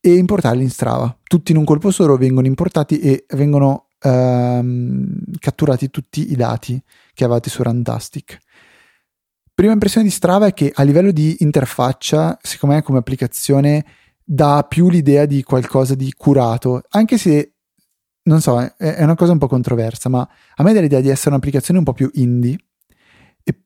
e 0.00 0.14
importarli 0.14 0.62
in 0.62 0.70
Strava. 0.70 1.14
Tutti 1.22 1.52
in 1.52 1.58
un 1.58 1.64
colpo 1.64 1.90
solo 1.90 2.16
vengono 2.16 2.46
importati 2.46 2.98
e 3.00 3.26
vengono 3.34 3.88
ehm, 4.00 5.14
catturati 5.38 5.90
tutti 5.90 6.32
i 6.32 6.36
dati 6.36 6.82
che 7.12 7.24
avete 7.24 7.50
su 7.50 7.62
Rantastic. 7.62 8.38
Prima 9.54 9.72
impressione 9.72 10.06
di 10.06 10.12
Strava 10.12 10.46
è 10.46 10.54
che 10.54 10.72
a 10.74 10.82
livello 10.82 11.12
di 11.12 11.36
interfaccia, 11.40 12.38
secondo 12.40 12.76
me 12.76 12.82
come 12.82 12.98
applicazione, 12.98 13.84
dà 14.24 14.64
più 14.66 14.88
l'idea 14.88 15.26
di 15.26 15.42
qualcosa 15.42 15.94
di 15.94 16.12
curato, 16.16 16.82
anche 16.90 17.18
se 17.18 17.56
non 18.22 18.40
so, 18.40 18.60
è 18.60 19.02
una 19.02 19.16
cosa 19.16 19.32
un 19.32 19.38
po' 19.38 19.48
controversa, 19.48 20.08
ma 20.08 20.20
a 20.54 20.62
me 20.62 20.72
dà 20.72 20.80
l'idea 20.80 21.00
di 21.00 21.08
essere 21.08 21.30
un'applicazione 21.30 21.78
un 21.78 21.84
po' 21.84 21.92
più 21.92 22.08
indie 22.14 22.56
e 23.42 23.58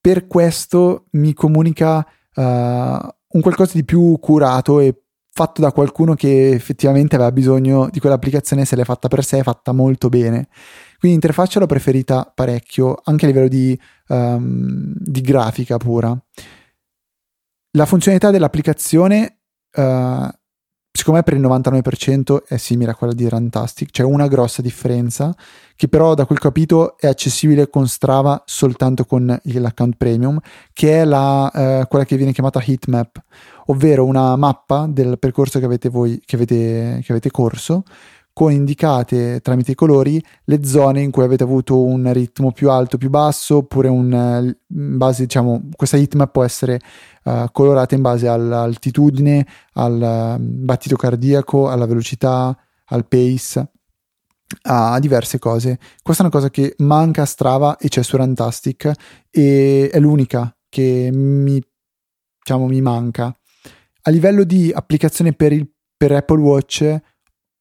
per 0.00 0.26
questo 0.26 1.06
mi 1.12 1.34
comunica 1.34 1.98
uh, 2.34 2.42
un 2.42 3.40
qualcosa 3.40 3.72
di 3.74 3.84
più 3.84 4.18
curato 4.20 4.80
e 4.80 5.01
fatto 5.34 5.62
da 5.62 5.72
qualcuno 5.72 6.14
che 6.14 6.50
effettivamente 6.50 7.14
aveva 7.14 7.32
bisogno 7.32 7.88
di 7.90 8.00
quell'applicazione, 8.00 8.66
se 8.66 8.76
l'è 8.76 8.84
fatta 8.84 9.08
per 9.08 9.24
sé, 9.24 9.38
è 9.38 9.42
fatta 9.42 9.72
molto 9.72 10.08
bene. 10.10 10.48
Quindi 10.98 11.18
l'interfaccia 11.18 11.58
l'ho 11.58 11.66
preferita 11.66 12.30
parecchio, 12.32 13.00
anche 13.02 13.24
a 13.24 13.28
livello 13.28 13.48
di, 13.48 13.78
um, 14.08 14.92
di 14.94 15.20
grafica 15.22 15.78
pura. 15.78 16.16
La 17.74 17.86
funzionalità 17.86 18.30
dell'applicazione, 18.30 19.38
uh, 19.74 20.28
secondo 20.92 21.18
me 21.18 21.22
per 21.22 21.32
il 21.32 21.40
99% 21.40 22.44
è 22.46 22.58
simile 22.58 22.90
a 22.90 22.94
quella 22.94 23.14
di 23.14 23.26
Rantastic, 23.26 23.90
c'è 23.90 24.02
una 24.02 24.28
grossa 24.28 24.60
differenza, 24.60 25.34
che 25.74 25.88
però 25.88 26.12
da 26.12 26.26
quel 26.26 26.38
capito 26.38 26.98
è 26.98 27.06
accessibile 27.06 27.70
con 27.70 27.88
Strava 27.88 28.42
soltanto 28.44 29.06
con 29.06 29.40
l'account 29.42 29.96
premium, 29.96 30.38
che 30.74 31.00
è 31.00 31.04
la, 31.06 31.44
uh, 31.44 31.88
quella 31.88 32.04
che 32.04 32.16
viene 32.18 32.32
chiamata 32.32 32.62
heatmap 32.62 33.22
ovvero 33.66 34.04
una 34.04 34.36
mappa 34.36 34.86
del 34.88 35.18
percorso 35.18 35.58
che 35.58 35.64
avete 35.64 35.88
voi, 35.88 36.20
che 36.24 36.36
avete, 36.36 37.00
che 37.02 37.12
avete 37.12 37.30
corso, 37.30 37.84
con 38.32 38.50
indicate 38.50 39.40
tramite 39.40 39.72
i 39.72 39.74
colori 39.74 40.22
le 40.44 40.64
zone 40.64 41.02
in 41.02 41.10
cui 41.10 41.22
avete 41.22 41.42
avuto 41.42 41.82
un 41.82 42.10
ritmo 42.12 42.50
più 42.52 42.70
alto, 42.70 42.96
più 42.96 43.10
basso, 43.10 43.58
oppure 43.58 43.88
un, 43.88 44.54
in 44.68 44.96
base, 44.96 45.24
diciamo, 45.24 45.68
questa 45.76 45.96
heatmap 45.98 46.30
può 46.30 46.42
essere 46.42 46.80
uh, 47.24 47.44
colorata 47.52 47.94
in 47.94 48.00
base 48.00 48.28
all'altitudine, 48.28 49.46
al 49.74 50.38
mm, 50.40 50.64
battito 50.64 50.96
cardiaco, 50.96 51.68
alla 51.68 51.86
velocità, 51.86 52.56
al 52.86 53.06
pace, 53.06 53.70
a 54.62 54.98
diverse 54.98 55.38
cose. 55.38 55.78
Questa 56.02 56.22
è 56.22 56.26
una 56.26 56.34
cosa 56.34 56.50
che 56.50 56.74
manca 56.78 57.22
a 57.22 57.26
Strava 57.26 57.76
e 57.76 57.88
c'è 57.88 58.02
su 58.02 58.16
Rantastic 58.16 58.90
e 59.30 59.90
è 59.90 59.98
l'unica 59.98 60.54
che 60.68 61.10
mi, 61.12 61.62
diciamo, 62.38 62.66
mi 62.66 62.80
manca 62.80 63.34
a 64.02 64.10
livello 64.10 64.44
di 64.44 64.70
applicazione 64.72 65.32
per, 65.32 65.52
il, 65.52 65.70
per 65.96 66.12
Apple 66.12 66.40
Watch, 66.40 67.00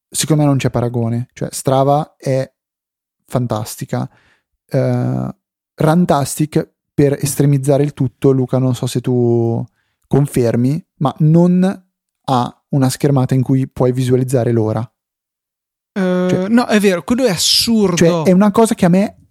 secondo 0.09 0.41
me 0.41 0.47
non 0.47 0.57
c'è 0.57 0.69
paragone. 0.69 1.27
Cioè, 1.33 1.49
Strava 1.51 2.15
è 2.17 2.51
fantastica. 3.25 4.09
Uh, 4.71 5.29
Rantastic, 5.73 6.73
per 6.93 7.17
estremizzare 7.19 7.83
il 7.83 7.93
tutto, 7.93 8.31
Luca, 8.31 8.57
non 8.57 8.75
so 8.75 8.85
se 8.85 9.01
tu 9.01 9.63
confermi, 10.07 10.85
ma 10.97 11.13
non 11.19 11.85
ha 12.23 12.63
una 12.69 12.89
schermata 12.89 13.33
in 13.33 13.41
cui 13.41 13.67
puoi 13.67 13.91
visualizzare 13.91 14.51
l'ora. 14.51 14.81
Uh, 15.93 16.29
cioè, 16.29 16.47
no, 16.49 16.67
è 16.67 16.79
vero, 16.79 17.03
quello 17.03 17.25
è 17.25 17.31
assurdo. 17.31 17.95
Cioè, 17.95 18.23
è 18.23 18.31
una 18.31 18.51
cosa 18.51 18.75
che 18.75 18.85
a 18.85 18.89
me 18.89 19.21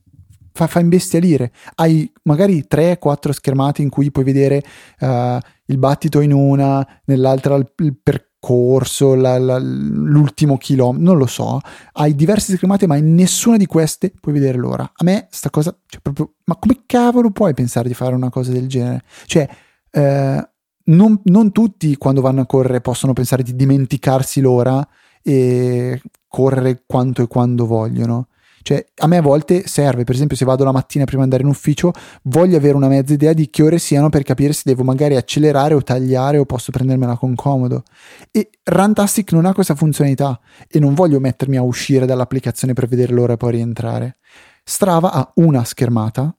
fa, 0.53 0.66
fa 0.66 0.81
imbestialire. 0.81 1.53
Hai 1.77 2.11
magari 2.25 2.66
3-4 2.68 3.31
schermate 3.31 3.83
in 3.83 3.88
cui 3.88 4.11
puoi 4.11 4.25
vedere 4.25 4.62
uh, 5.01 5.38
il 5.71 5.79
battito 5.79 6.21
in 6.21 6.33
una, 6.33 6.87
nell'altra 7.05 7.55
il, 7.55 7.97
percorso, 8.03 9.15
la, 9.15 9.39
la, 9.39 9.59
l'ultimo 9.59 10.59
chilometro, 10.59 11.05
non 11.05 11.17
lo 11.17 11.27
so. 11.27 11.61
Hai 11.93 12.15
diverse 12.15 12.57
schermate, 12.57 12.87
ma 12.87 12.97
in 12.97 13.15
nessuna 13.15 13.57
di 13.57 13.67
queste 13.67 14.13
puoi 14.21 14.35
vedere 14.35 14.59
l'ora. 14.59 14.83
A 14.83 15.05
me 15.05 15.29
sta 15.31 15.49
cosa, 15.49 15.77
cioè 15.87 16.01
proprio, 16.01 16.35
ma 16.45 16.57
come 16.57 16.83
cavolo 16.87 17.31
puoi 17.31 17.55
pensare 17.55 17.89
di 17.89 17.95
fare 17.95 18.15
una 18.15 18.31
cosa 18.31 18.51
del 18.51 18.69
genere? 18.69 19.05
Cioè, 19.27 19.49
eh, 19.93 20.49
non, 20.83 21.21
non 21.25 21.53
tutti 21.53 21.97
quando 21.97 22.21
vanno 22.21 22.41
a 22.41 22.47
correre 22.47 22.81
possono 22.81 23.13
pensare 23.13 23.43
di 23.45 23.55
dimenticarsi 23.55 24.41
l'ora 24.41 24.87
e 25.23 26.03
correre 26.27 26.83
quanto 26.85 27.23
e 27.23 27.29
quando 27.29 27.67
vogliono. 27.67 28.27
Cioè, 28.62 28.85
a 28.96 29.07
me 29.07 29.16
a 29.16 29.23
volte 29.23 29.66
serve, 29.66 30.05
per 30.05 30.14
esempio, 30.14 30.37
se 30.37 30.44
vado 30.44 30.64
la 30.64 30.73
mattina 30.73 31.05
prima 31.05 31.25
di 31.25 31.31
andare 31.31 31.42
in 31.42 31.49
ufficio, 31.49 31.92
voglio 32.25 32.57
avere 32.57 32.75
una 32.75 32.88
mezza 32.88 33.12
idea 33.12 33.33
di 33.33 33.49
che 33.49 33.62
ore 33.62 33.79
siano 33.79 34.09
per 34.11 34.23
capire 34.23 34.53
se 34.53 34.62
devo 34.64 34.83
magari 34.85 35.16
accelerare 35.16 35.75
o 35.75 35.83
tagliare 35.83 36.38
o 36.38 36.44
posso 36.44 36.70
prendermela 36.70 37.16
con 37.16 37.35
comodo. 37.35 37.85
E 38.31 38.51
Runtastic 38.62 39.33
non 39.33 39.46
ha 39.46 39.55
questa 39.55 39.75
funzionalità 39.75 40.38
e 40.68 40.79
non 40.79 40.94
voglio 40.94 41.20
mettermi 41.20 41.57
a 41.57 41.62
uscire 41.62 42.07
dall'applicazione 42.07 42.73
per 42.75 42.87
vedere 42.87 43.12
l'ora 43.12 43.33
e 43.33 43.37
poi 43.37 43.53
rientrare. 43.53 44.18
Strava 44.62 45.12
ha 45.12 45.33
una 45.37 45.64
schermata 45.64 46.35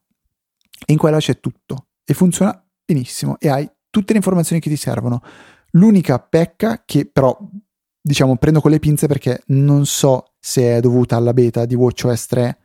e 0.86 0.92
in 0.92 0.98
quella 0.98 1.18
c'è 1.18 1.40
tutto 1.40 1.88
e 2.04 2.14
funziona 2.14 2.64
benissimo 2.84 3.36
e 3.38 3.48
hai 3.48 3.70
tutte 3.90 4.12
le 4.12 4.18
informazioni 4.18 4.60
che 4.60 4.70
ti 4.70 4.76
servono. 4.76 5.20
L'unica 5.72 6.18
pecca 6.18 6.82
che 6.84 7.08
però 7.10 7.36
diciamo 8.02 8.36
prendo 8.36 8.60
con 8.60 8.72
le 8.72 8.80
pinze 8.80 9.06
perché 9.06 9.42
non 9.46 9.86
so 9.86 10.32
se 10.40 10.76
è 10.76 10.80
dovuta 10.80 11.16
alla 11.16 11.32
beta 11.32 11.64
di 11.64 11.76
WatchOS 11.76 12.26
3 12.26 12.58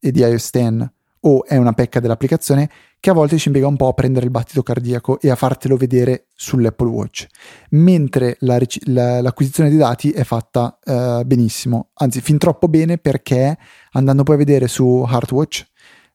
e 0.00 0.10
di 0.10 0.20
iOS 0.20 0.50
10 0.50 0.90
o 1.20 1.44
è 1.44 1.56
una 1.56 1.72
pecca 1.72 2.00
dell'applicazione 2.00 2.70
che 3.00 3.10
a 3.10 3.12
volte 3.12 3.38
ci 3.38 3.48
impiega 3.48 3.68
un 3.68 3.76
po' 3.76 3.88
a 3.88 3.92
prendere 3.92 4.24
il 4.24 4.30
battito 4.30 4.62
cardiaco 4.62 5.20
e 5.20 5.30
a 5.30 5.36
fartelo 5.36 5.76
vedere 5.76 6.26
sull'Apple 6.34 6.88
Watch, 6.88 7.26
mentre 7.70 8.36
la, 8.40 8.58
la, 8.86 9.20
l'acquisizione 9.20 9.68
dei 9.68 9.78
dati 9.78 10.10
è 10.10 10.24
fatta 10.24 10.78
uh, 10.84 11.24
benissimo, 11.24 11.90
anzi 11.94 12.20
fin 12.20 12.38
troppo 12.38 12.68
bene 12.68 12.98
perché 12.98 13.56
andando 13.92 14.22
poi 14.22 14.34
a 14.36 14.38
vedere 14.38 14.68
su 14.68 15.04
Heartwatch 15.08 15.66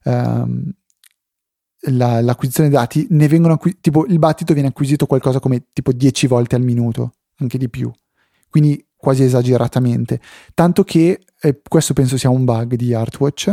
um, 0.06 0.72
la, 1.88 2.22
l'acquisizione 2.22 2.70
dei 2.70 2.78
dati 2.78 3.08
ne 3.12 3.28
vengono 3.28 3.54
acqu- 3.56 3.80
tipo 3.82 4.06
il 4.06 4.20
battito 4.20 4.54
viene 4.54 4.70
acquisito 4.70 5.06
qualcosa 5.06 5.40
come 5.40 5.68
tipo 5.74 5.92
10 5.92 6.28
volte 6.28 6.56
al 6.56 6.64
minuto, 6.64 7.14
anche 7.38 7.58
di 7.58 7.70
più 7.70 7.92
quindi 8.54 8.86
quasi 8.96 9.24
esageratamente. 9.24 10.22
Tanto 10.54 10.84
che, 10.84 11.26
eh, 11.42 11.62
questo 11.68 11.94
penso 11.94 12.20
sia 12.20 12.30
un 12.30 12.46
bug 12.46 12.76
di 12.76 12.94
Artwatch, 12.94 13.52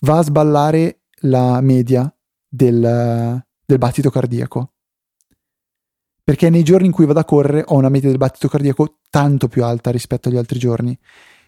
va 0.00 0.18
a 0.18 0.22
sballare 0.22 1.04
la 1.20 1.58
media 1.62 2.14
del, 2.46 3.42
del 3.64 3.78
battito 3.78 4.10
cardiaco. 4.10 4.74
Perché 6.22 6.50
nei 6.50 6.64
giorni 6.64 6.84
in 6.84 6.92
cui 6.92 7.06
vado 7.06 7.20
a 7.20 7.24
correre 7.24 7.64
ho 7.66 7.76
una 7.76 7.88
media 7.88 8.10
del 8.10 8.18
battito 8.18 8.46
cardiaco 8.48 8.98
tanto 9.08 9.48
più 9.48 9.64
alta 9.64 9.90
rispetto 9.90 10.28
agli 10.28 10.36
altri 10.36 10.58
giorni. 10.58 10.98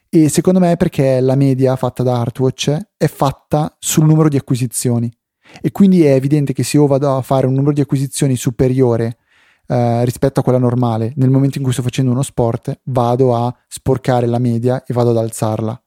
E 0.09 0.31
secondo 0.31 0.59
me 0.59 0.73
è 0.73 0.77
perché 0.79 1.21
la 1.21 1.35
media 1.35 1.77
fatta 1.77 2.03
da 2.03 2.19
Artwatch 2.21 2.75
è 2.97 3.07
fatta 3.07 3.77
sul 3.79 4.07
numero 4.07 4.31
di 4.31 4.39
acquisizioni. 4.39 5.13
E 5.61 5.73
quindi 5.73 6.07
è 6.07 6.15
evidente 6.15 6.55
che 6.55 6.63
se 6.63 6.79
io 6.79 6.87
vado 6.87 7.15
a 7.15 7.21
fare 7.21 7.47
un 7.47 7.53
numero 7.53 7.75
di 7.75 7.83
acquisizioni 7.83 8.35
superiore 8.35 9.19
eh, 9.67 10.05
rispetto 10.05 10.41
a 10.41 10.43
quella 10.43 10.59
normale. 10.59 11.13
Nel 11.17 11.31
momento 11.31 11.59
in 11.59 11.65
cui 11.65 11.73
sto 11.73 11.83
facendo 11.83 12.11
uno 12.11 12.23
sport, 12.23 12.81
vado 12.85 13.35
a 13.35 13.55
sporcare 13.69 14.27
la 14.27 14.39
media 14.39 14.85
e 14.85 14.93
vado 14.93 15.11
ad 15.11 15.17
alzarla. 15.17 15.81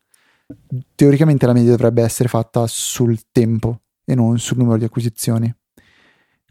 Teoricamente 0.96 1.46
la 1.46 1.54
media 1.54 1.72
dovrebbe 1.72 2.04
essere 2.04 2.30
fatta 2.30 2.66
sul 2.68 3.20
tempo 3.32 3.82
e 4.06 4.16
non 4.16 4.40
sul 4.40 4.58
numero 4.58 4.78
di 4.78 4.86
acquisizioni. 4.86 5.54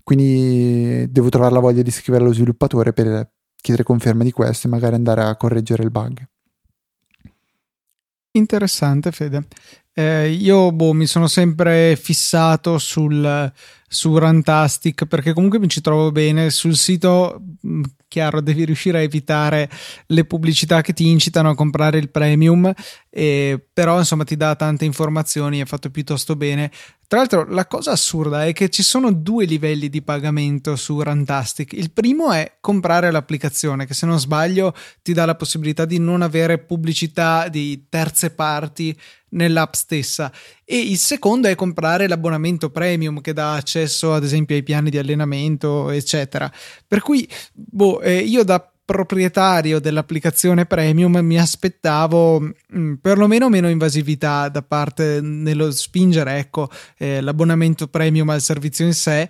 Quindi 0.03 1.11
devo 1.11 1.31
trovare 1.31 1.53
la 1.53 1.61
voglia 1.61 1.83
di 1.83 1.91
scrivere 1.91 2.25
allo 2.25 2.33
sviluppatore 2.33 2.93
per 2.93 3.31
chiedere 3.57 3.85
conferma 3.85 4.23
di 4.23 4.31
questo 4.31 4.67
e 4.67 4.71
magari 4.71 4.95
andare 4.95 5.23
a 5.23 5.37
correggere 5.37 5.83
il 5.83 5.91
bug. 5.91 6.25
Interessante, 8.33 9.11
Fede. 9.11 9.47
Eh, 9.99 10.29
io 10.29 10.73
boh, 10.73 10.93
mi 10.93 11.07
sono 11.07 11.27
sempre 11.27 11.97
fissato 11.97 12.77
sul, 12.77 13.51
su 13.89 14.19
Rantastic 14.19 15.07
perché 15.07 15.33
comunque 15.33 15.59
mi 15.59 15.69
ci 15.69 15.81
trovo 15.81 16.13
bene. 16.13 16.51
Sul 16.51 16.77
sito, 16.77 17.41
mm, 17.67 17.83
chiaro, 18.07 18.43
devi 18.43 18.67
riuscire 18.67 18.99
a 18.99 19.01
evitare 19.01 19.71
le 20.09 20.25
pubblicità 20.27 20.83
che 20.83 20.93
ti 20.93 21.09
incitano 21.09 21.49
a 21.49 21.55
comprare 21.55 21.97
il 21.97 22.11
premium, 22.11 22.71
e, 23.19 23.59
però 23.73 23.97
insomma 23.99 24.25
ti 24.25 24.37
dà 24.37 24.55
tante 24.57 24.85
informazioni, 24.85 25.61
è 25.61 25.65
fatto 25.65 25.89
piuttosto 25.89 26.37
bene. 26.37 26.71
Tra 27.09 27.21
l'altro, 27.21 27.47
la 27.49 27.67
cosa 27.67 27.93
assurda 27.93 28.45
è 28.45 28.53
che 28.53 28.69
ci 28.69 28.83
sono 28.83 29.11
due 29.11 29.47
livelli 29.47 29.89
di 29.89 30.03
pagamento 30.03 30.77
su 30.77 31.01
Rantastic. 31.01 31.73
Il 31.73 31.93
primo 31.93 32.31
è 32.31 32.59
comprare 32.61 33.11
l'applicazione, 33.11 33.87
che 33.87 33.95
se 33.95 34.05
non 34.05 34.19
sbaglio 34.19 34.75
ti 35.01 35.15
dà 35.15 35.25
la 35.25 35.35
possibilità 35.35 35.87
di 35.87 35.99
non 35.99 36.21
avere 36.21 36.59
pubblicità 36.59 37.49
di 37.49 37.87
terze 37.89 38.33
parti 38.33 38.95
nell'app 39.31 39.73
stessa 39.73 40.31
e 40.65 40.79
il 40.79 40.99
secondo 40.99 41.49
è 41.49 41.55
comprare 41.55 42.09
l'abbonamento 42.09 42.71
premium 42.71 43.21
che 43.21 43.33
dà 43.33 43.55
accesso 43.55 44.15
ad 44.15 44.25
esempio 44.25 44.55
ai 44.55 44.63
piani 44.63 44.89
di 44.89 44.99
allenamento 44.99 45.91
eccetera 45.91 46.51
per 46.87 47.01
cui 47.01 47.29
boh, 47.53 48.01
eh, 48.01 48.19
io 48.19 48.45
da 48.45 48.71
proprietario 48.87 49.81
dell'applicazione 49.81 50.65
premium 50.65 51.19
mi 51.19 51.39
aspettavo 51.39 52.41
mh, 52.41 52.51
mm, 52.79 52.95
perlomeno 52.95 53.51
meno 53.51 53.69
invasività 53.69 54.49
da 54.49 54.63
parte 54.63 55.21
nello 55.21 55.71
spingere 55.73 56.39
ecco 56.39 56.71
eh, 56.97 57.21
l'abbonamento 57.21 57.89
premium 57.89 58.31
al 58.31 58.41
servizio 58.41 58.87
in 58.87 58.95
sé 58.95 59.29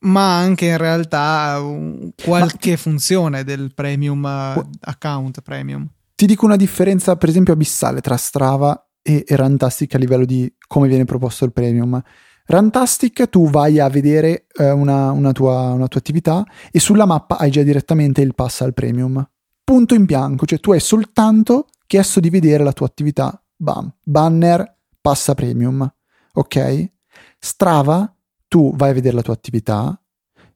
ma 0.00 0.36
anche 0.36 0.66
in 0.66 0.76
realtà 0.76 1.58
uh, 1.60 2.12
qualche 2.22 2.72
ma... 2.72 2.76
funzione 2.76 3.44
del 3.44 3.72
premium 3.72 4.24
uh, 4.24 4.70
account 4.80 5.40
premium 5.40 5.88
ti 6.14 6.26
dico 6.26 6.44
una 6.44 6.56
differenza 6.56 7.16
per 7.16 7.28
esempio 7.28 7.52
abissale 7.52 8.00
tra 8.00 8.16
Strava 8.16 8.86
e, 9.06 9.24
e 9.24 9.36
Rantastic 9.36 9.94
a 9.94 9.98
livello 9.98 10.24
di 10.24 10.52
come 10.66 10.88
viene 10.88 11.04
proposto 11.04 11.44
il 11.44 11.52
premium. 11.52 12.02
Rantastic 12.46 13.28
tu 13.28 13.48
vai 13.48 13.80
a 13.80 13.88
vedere 13.88 14.46
eh, 14.56 14.70
una, 14.70 15.10
una, 15.10 15.32
tua, 15.32 15.72
una, 15.72 15.88
tua, 15.88 16.00
attività 16.00 16.44
e 16.70 16.78
sulla 16.78 17.04
mappa 17.04 17.38
hai 17.38 17.50
già 17.50 17.62
direttamente 17.62 18.20
il 18.20 18.34
pass 18.34 18.60
al 18.60 18.72
premium. 18.72 19.28
Punto 19.64 19.94
in 19.94 20.04
bianco, 20.04 20.46
cioè 20.46 20.60
tu 20.60 20.72
hai 20.72 20.80
soltanto 20.80 21.66
chiesto 21.86 22.20
di 22.20 22.30
vedere 22.30 22.62
la 22.62 22.72
tua 22.72 22.86
attività. 22.86 23.40
Bam, 23.56 23.92
banner, 24.02 24.78
passa 25.00 25.34
premium. 25.34 25.92
Ok? 26.34 26.92
Strava, 27.38 28.14
tu 28.46 28.74
vai 28.76 28.90
a 28.90 28.94
vedere 28.94 29.16
la 29.16 29.22
tua 29.22 29.34
attività, 29.34 30.00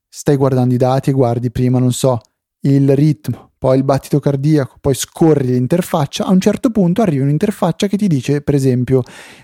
stai 0.08 0.36
guardando 0.36 0.74
i 0.74 0.76
dati 0.76 1.10
e 1.10 1.12
guardi 1.12 1.50
prima, 1.50 1.78
non 1.78 1.92
so, 1.92 2.20
il 2.60 2.94
ritmo, 2.94 3.49
poi 3.60 3.76
il 3.76 3.84
battito 3.84 4.20
cardiaco, 4.20 4.78
poi 4.80 4.94
scorri 4.94 5.48
l'interfaccia, 5.48 6.24
a 6.24 6.30
un 6.30 6.40
certo 6.40 6.70
punto 6.70 7.02
arriva 7.02 7.24
un'interfaccia 7.24 7.88
che 7.88 7.98
ti 7.98 8.06
dice, 8.06 8.40
per 8.40 8.54
esempio, 8.54 9.02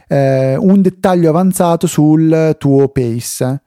eh, 0.09 0.57
un 0.57 0.81
dettaglio 0.81 1.29
avanzato 1.29 1.87
sul 1.87 2.57
tuo 2.59 2.88
pace, 2.88 3.61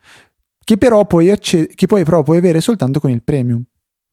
che 0.63 0.77
però, 0.79 1.05
puoi 1.05 1.29
acce- 1.29 1.67
che 1.67 1.85
poi 1.85 2.03
però 2.03 2.23
puoi 2.23 2.37
avere 2.37 2.61
soltanto 2.61 2.99
con 2.99 3.11
il 3.11 3.21
premium. 3.21 3.63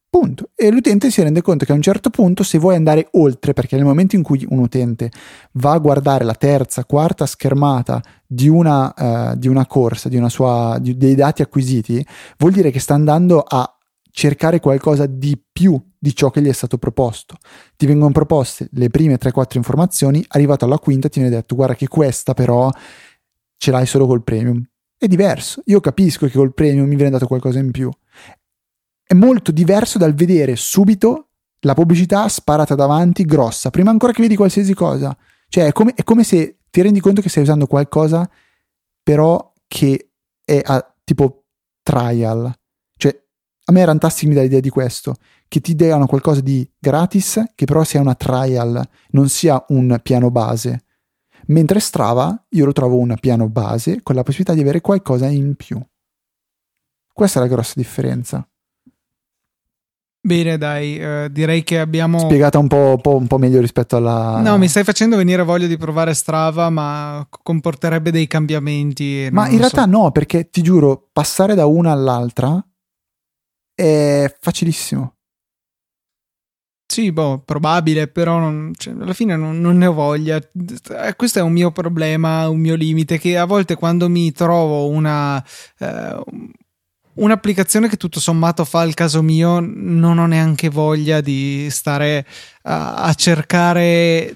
Punto. 0.07 0.51
E 0.53 0.69
l'utente 0.69 1.09
si 1.09 1.23
rende 1.23 1.41
conto 1.41 1.65
che 1.65 1.71
a 1.71 1.75
un 1.75 1.81
certo 1.81 2.11
punto, 2.11 2.43
se 2.43 2.59
vuoi 2.59 2.75
andare 2.75 3.07
oltre, 3.13 3.53
perché 3.53 3.75
nel 3.75 3.85
momento 3.85 4.15
in 4.15 4.21
cui 4.21 4.45
un 4.47 4.59
utente 4.59 5.09
va 5.53 5.71
a 5.71 5.79
guardare 5.79 6.23
la 6.23 6.35
terza, 6.35 6.85
quarta 6.85 7.25
schermata 7.25 7.99
di 8.27 8.47
una, 8.47 8.93
uh, 8.95 9.35
di 9.35 9.47
una 9.47 9.65
corsa, 9.65 10.07
di 10.07 10.17
una 10.17 10.29
sua, 10.29 10.77
di, 10.79 10.95
dei 10.97 11.15
dati 11.15 11.41
acquisiti, 11.41 12.05
vuol 12.37 12.51
dire 12.51 12.69
che 12.69 12.79
sta 12.79 12.93
andando 12.93 13.41
a 13.41 13.71
cercare 14.17 14.59
qualcosa 14.59 15.05
di 15.05 15.39
più 15.51 15.79
di 16.07 16.15
ciò 16.15 16.29
che 16.29 16.41
gli 16.41 16.47
è 16.47 16.53
stato 16.53 16.77
proposto. 16.77 17.35
Ti 17.75 17.85
vengono 17.85 18.13
proposte 18.13 18.69
le 18.71 18.89
prime 18.89 19.17
3-4 19.17 19.57
informazioni, 19.57 20.23
arrivato 20.29 20.63
alla 20.63 20.79
quinta 20.79 21.09
ti 21.09 21.19
viene 21.19 21.35
detto 21.35 21.53
guarda 21.55 21.75
che 21.75 21.89
questa 21.89 22.33
però 22.33 22.71
ce 23.57 23.71
l'hai 23.71 23.85
solo 23.85 24.07
col 24.07 24.23
premium. 24.23 24.63
È 24.97 25.05
diverso. 25.07 25.61
Io 25.65 25.81
capisco 25.81 26.25
che 26.25 26.31
col 26.31 26.53
premium 26.53 26.87
mi 26.87 26.95
viene 26.95 27.11
dato 27.11 27.27
qualcosa 27.27 27.59
in 27.59 27.71
più. 27.71 27.91
È 29.03 29.13
molto 29.13 29.51
diverso 29.51 29.97
dal 29.97 30.13
vedere 30.13 30.55
subito 30.55 31.31
la 31.61 31.73
pubblicità 31.73 32.27
sparata 32.29 32.73
davanti, 32.73 33.25
grossa, 33.25 33.69
prima 33.69 33.89
ancora 33.89 34.13
che 34.13 34.21
vedi 34.21 34.37
qualsiasi 34.37 34.73
cosa. 34.73 35.15
Cioè 35.49 35.65
è 35.65 35.71
come, 35.73 35.93
è 35.93 36.03
come 36.03 36.23
se 36.23 36.59
ti 36.69 36.81
rendi 36.81 37.01
conto 37.01 37.21
che 37.21 37.29
stai 37.29 37.43
usando 37.43 37.67
qualcosa 37.67 38.29
però 39.03 39.53
che 39.67 40.11
è 40.45 40.61
a 40.63 40.95
tipo 41.03 41.43
trial 41.83 42.53
a 43.69 43.73
me 43.73 43.85
mi 43.85 44.33
dà 44.33 44.41
l'idea 44.41 44.61
di 44.61 44.69
questo, 44.69 45.15
che 45.49 45.59
ti 45.59 45.75
diano 45.75 46.05
qualcosa 46.05 46.39
di 46.39 46.69
gratis, 46.79 47.43
che 47.53 47.65
però 47.65 47.83
sia 47.83 47.99
una 47.99 48.15
trial, 48.15 48.81
non 49.11 49.27
sia 49.27 49.63
un 49.69 49.99
piano 50.01 50.31
base. 50.31 50.83
Mentre 51.47 51.81
Strava 51.81 52.45
io 52.49 52.65
lo 52.65 52.71
trovo 52.71 52.97
un 52.97 53.15
piano 53.19 53.49
base 53.49 54.01
con 54.03 54.15
la 54.15 54.23
possibilità 54.23 54.53
di 54.53 54.61
avere 54.61 54.79
qualcosa 54.79 55.27
in 55.27 55.55
più. 55.55 55.81
Questa 57.11 57.39
è 57.39 57.41
la 57.41 57.49
grossa 57.49 57.73
differenza. 57.75 58.47
Bene, 60.21 60.57
dai, 60.57 60.97
eh, 60.97 61.29
direi 61.31 61.63
che 61.63 61.79
abbiamo. 61.79 62.19
Spiegata 62.19 62.59
un 62.59 62.67
po', 62.67 62.99
po', 63.01 63.15
un 63.15 63.27
po', 63.27 63.37
meglio 63.37 63.59
rispetto 63.59 63.97
alla. 63.97 64.39
No, 64.41 64.57
mi 64.57 64.67
stai 64.67 64.83
facendo 64.83 65.15
venire 65.17 65.43
voglia 65.43 65.67
di 65.67 65.77
provare 65.77 66.13
Strava, 66.13 66.69
ma 66.69 67.25
comporterebbe 67.29 68.11
dei 68.11 68.27
cambiamenti. 68.27 69.27
Ma 69.31 69.47
in 69.49 69.57
realtà 69.57 69.83
so. 69.83 69.89
no, 69.89 70.11
perché 70.11 70.49
ti 70.49 70.61
giuro, 70.61 71.09
passare 71.11 71.55
da 71.55 71.65
una 71.65 71.91
all'altra 71.91 72.61
è 73.77 74.35
facilissimo. 74.39 75.17
Sì, 76.89 77.11
boh, 77.11 77.43
probabile, 77.45 78.07
però 78.07 78.39
non, 78.39 78.71
cioè, 78.75 78.93
alla 78.93 79.13
fine 79.13 79.35
non, 79.35 79.59
non, 79.61 79.77
ne 79.77 79.85
ho 79.85 79.93
voglia. 79.93 80.37
Eh, 80.37 81.15
questo 81.15 81.37
è 81.37 81.41
un 81.43 81.51
mio 81.51 81.71
problema, 81.71 82.49
un 82.49 82.59
mio 82.59 82.73
limite, 82.73 83.19
che 83.19 83.37
a 83.37 83.45
volte 83.45 83.75
quando 83.75 84.09
mi 84.09 84.31
trovo 84.31 84.87
una... 84.87 85.43
Eh, 85.77 86.23
un'applicazione 87.13 87.89
che 87.89 87.97
tutto 87.97 88.19
sommato 88.19 88.63
fa 88.63 88.83
il 88.83 88.93
caso 88.93 89.21
mio, 89.21 89.59
non 89.59 90.17
ho 90.17 90.27
neanche 90.27 90.69
voglia 90.69 91.19
di 91.19 91.67
stare 91.69 92.25
a, 92.63 92.95
a 92.95 93.13
cercare 93.13 94.33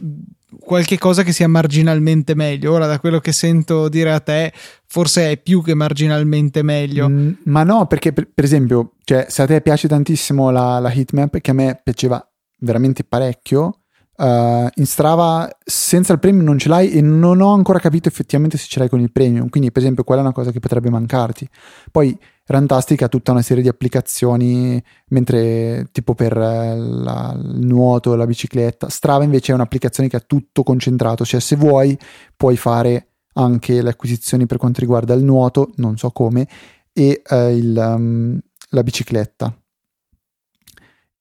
qualche 0.60 0.98
cosa 0.98 1.24
che 1.24 1.32
sia 1.32 1.48
marginalmente 1.48 2.36
meglio. 2.36 2.74
Ora, 2.74 2.86
da 2.86 3.00
quello 3.00 3.20
che 3.20 3.32
sento 3.32 3.90
dire 3.90 4.12
a 4.12 4.20
te, 4.20 4.52
forse 4.86 5.32
è 5.32 5.38
più 5.38 5.62
che 5.62 5.74
marginalmente 5.74 6.64
meglio. 6.64 7.10
Mm, 7.10 7.32
ma 7.46 7.64
no, 7.64 7.88
perché 7.88 8.14
per, 8.14 8.30
per, 8.34 8.44
esempio, 8.44 8.94
cioè, 9.04 9.26
se 9.30 9.42
a 9.42 9.46
te 9.46 9.62
piace 9.62 9.88
tantissimo 9.88 10.50
la, 10.52 10.80
la 10.80 10.92
heatmap, 10.92 11.40
che 11.40 11.52
a 11.52 11.54
me 11.54 11.80
piaceva 11.84 12.26
veramente 12.60 13.04
parecchio, 13.04 13.76
Uh, 14.14 14.68
in 14.76 14.86
Strava 14.86 15.50
senza 15.64 16.14
il 16.14 16.20
premium 16.20 16.44
non 16.44 16.60
ce 16.60 16.70
l'hai 16.70 16.92
e 16.92 17.02
non 17.02 17.42
ho 17.42 17.54
ancora 17.54 17.80
capito 17.80 18.08
effettivamente 18.08 18.56
se 18.56 18.68
ce 18.68 18.78
l'hai 18.78 18.90
con 18.90 19.00
il 19.00 19.12
premium 19.12 19.50
quindi 19.50 19.72
per 19.72 19.82
esempio 19.82 20.04
quella 20.04 20.22
è 20.22 20.24
una 20.24 20.34
cosa 20.34 20.52
che 20.52 20.60
potrebbe 20.60 20.92
mancarti 20.92 21.50
poi 21.90 22.16
Rantastic 22.52 23.02
ha 23.02 23.08
tutta 23.08 23.32
una 23.32 23.42
serie 23.42 23.64
di 23.64 23.70
applicazioni 23.70 24.82
mentre 25.08 25.88
tipo 25.92 26.14
per 26.14 26.38
eh, 26.38 26.76
la, 26.78 27.36
il 27.36 27.66
nuoto 27.66 28.16
la 28.16 28.26
bicicletta 28.26 28.90
Strava 28.90 29.24
invece 29.24 29.52
è 29.52 29.56
un'applicazione 29.56 30.08
che 30.08 30.18
ha 30.18 30.24
tutto 30.26 30.64
concentrato 30.64 31.26
cioè 31.26 31.40
se 31.40 31.56
vuoi 31.56 31.98
puoi 32.36 32.58
fare 32.58 33.08
anche 33.34 33.82
le 33.82 33.90
acquisizioni 33.90 34.46
per 34.46 34.58
quanto 34.58 34.82
riguarda 34.82 35.14
il 35.14 35.24
nuoto 35.24 35.72
non 35.76 35.98
so 35.98 36.12
come 36.12 36.48
e 36.94 37.22
uh, 37.30 37.36
il, 37.50 37.76
um, 37.78 38.40
la 38.70 38.84
bicicletta 38.84 39.56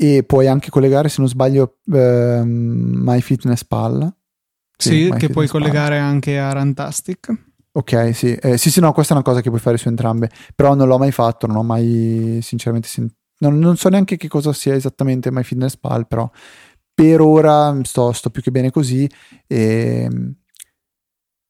e 0.02 0.22
puoi 0.24 0.46
anche 0.46 0.70
collegare, 0.70 1.10
se 1.10 1.16
non 1.18 1.28
sbaglio, 1.28 1.76
uh, 1.84 2.42
MyFitnessPal. 2.42 4.10
Sì, 4.74 5.10
sì 5.10 5.12
che 5.18 5.28
puoi 5.28 5.46
collegare 5.46 5.98
anche 5.98 6.38
a 6.38 6.50
Rantastic. 6.52 7.49
Ok, 7.80 8.14
sì. 8.14 8.34
Eh, 8.34 8.58
sì, 8.58 8.70
sì, 8.70 8.78
no, 8.80 8.92
questa 8.92 9.14
è 9.14 9.16
una 9.16 9.24
cosa 9.24 9.40
che 9.40 9.48
puoi 9.48 9.60
fare 9.60 9.78
su 9.78 9.88
entrambe, 9.88 10.30
però 10.54 10.74
non 10.74 10.86
l'ho 10.86 10.98
mai 10.98 11.12
fatto, 11.12 11.46
non 11.46 11.56
ho 11.56 11.62
mai 11.62 12.38
sinceramente 12.42 12.88
sentito. 12.88 13.18
Non, 13.38 13.58
non, 13.58 13.76
so 13.76 13.88
neanche 13.88 14.18
che 14.18 14.28
cosa 14.28 14.52
sia 14.52 14.74
esattamente 14.74 15.30
MyFitnessPal, 15.32 16.06
però 16.06 16.30
per 16.92 17.22
ora 17.22 17.74
sto, 17.84 18.12
sto 18.12 18.28
più 18.28 18.42
che 18.42 18.50
bene 18.50 18.70
così. 18.70 19.08
E... 19.46 20.08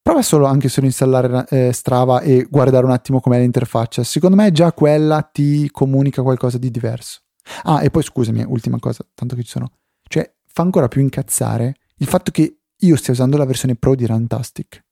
Prova 0.03 0.23
solo 0.23 0.47
anche 0.47 0.69
solo 0.69 0.87
installare 0.87 1.47
eh, 1.51 1.73
Strava 1.73 2.21
e 2.21 2.47
guardare 2.49 2.87
un 2.87 2.93
attimo 2.93 3.21
com'è 3.21 3.41
l'interfaccia. 3.41 4.05
Secondo 4.05 4.37
me 4.37 4.53
già 4.53 4.73
quella 4.73 5.23
ti 5.23 5.69
comunica 5.71 6.23
qualcosa 6.23 6.59
di 6.59 6.71
diverso. 6.71 7.23
Ah, 7.65 7.83
e 7.83 7.91
poi 7.91 8.05
scusami, 8.05 8.45
ultima 8.47 8.79
cosa, 8.79 9.05
tanto 9.15 9.35
che 9.35 9.43
ci 9.43 9.51
sono. 9.51 9.73
Cioè, 10.09 10.33
fa 10.47 10.63
ancora 10.63 10.87
più 10.87 11.01
incazzare 11.01 11.75
il 11.97 12.07
fatto 12.07 12.31
che 12.31 12.61
io 12.77 12.97
stia 12.97 13.13
usando 13.13 13.37
la 13.37 13.45
versione 13.45 13.75
Pro 13.75 13.97
di 13.97 14.07
Rantastic. 14.07 14.85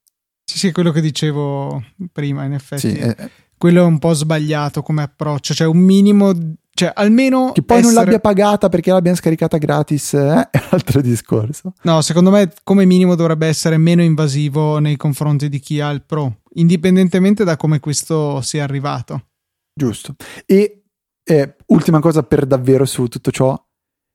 Sì, 0.48 0.58
sì, 0.58 0.72
quello 0.72 0.92
che 0.92 1.00
dicevo 1.00 1.82
prima, 2.12 2.44
in 2.44 2.52
effetti. 2.52 2.90
Sì, 2.90 2.96
eh, 2.96 3.30
quello 3.56 3.82
è 3.82 3.84
un 3.84 3.98
po' 3.98 4.12
sbagliato 4.12 4.82
come 4.82 5.02
approccio, 5.02 5.54
cioè 5.54 5.66
un 5.66 5.78
minimo 5.78 6.32
cioè 6.78 6.92
almeno 6.94 7.50
che 7.50 7.64
poi 7.64 7.78
essere... 7.78 7.92
non 7.92 8.04
l'abbia 8.04 8.20
pagata 8.20 8.68
perché 8.68 8.92
l'abbiamo 8.92 9.16
scaricata 9.16 9.58
gratis 9.58 10.12
eh? 10.12 10.48
è 10.48 10.58
un 10.58 10.68
altro 10.70 11.00
discorso 11.00 11.72
no 11.82 12.00
secondo 12.02 12.30
me 12.30 12.52
come 12.62 12.84
minimo 12.84 13.16
dovrebbe 13.16 13.48
essere 13.48 13.78
meno 13.78 14.00
invasivo 14.00 14.78
nei 14.78 14.96
confronti 14.96 15.48
di 15.48 15.58
chi 15.58 15.80
ha 15.80 15.90
il 15.90 16.04
pro 16.04 16.42
indipendentemente 16.52 17.42
da 17.42 17.56
come 17.56 17.80
questo 17.80 18.40
sia 18.42 18.62
arrivato 18.62 19.30
giusto 19.74 20.14
e 20.46 20.84
e 21.28 21.56
ultima 21.66 22.00
cosa 22.00 22.22
per 22.22 22.46
davvero 22.46 22.86
su 22.86 23.06
tutto 23.06 23.30
ciò, 23.30 23.54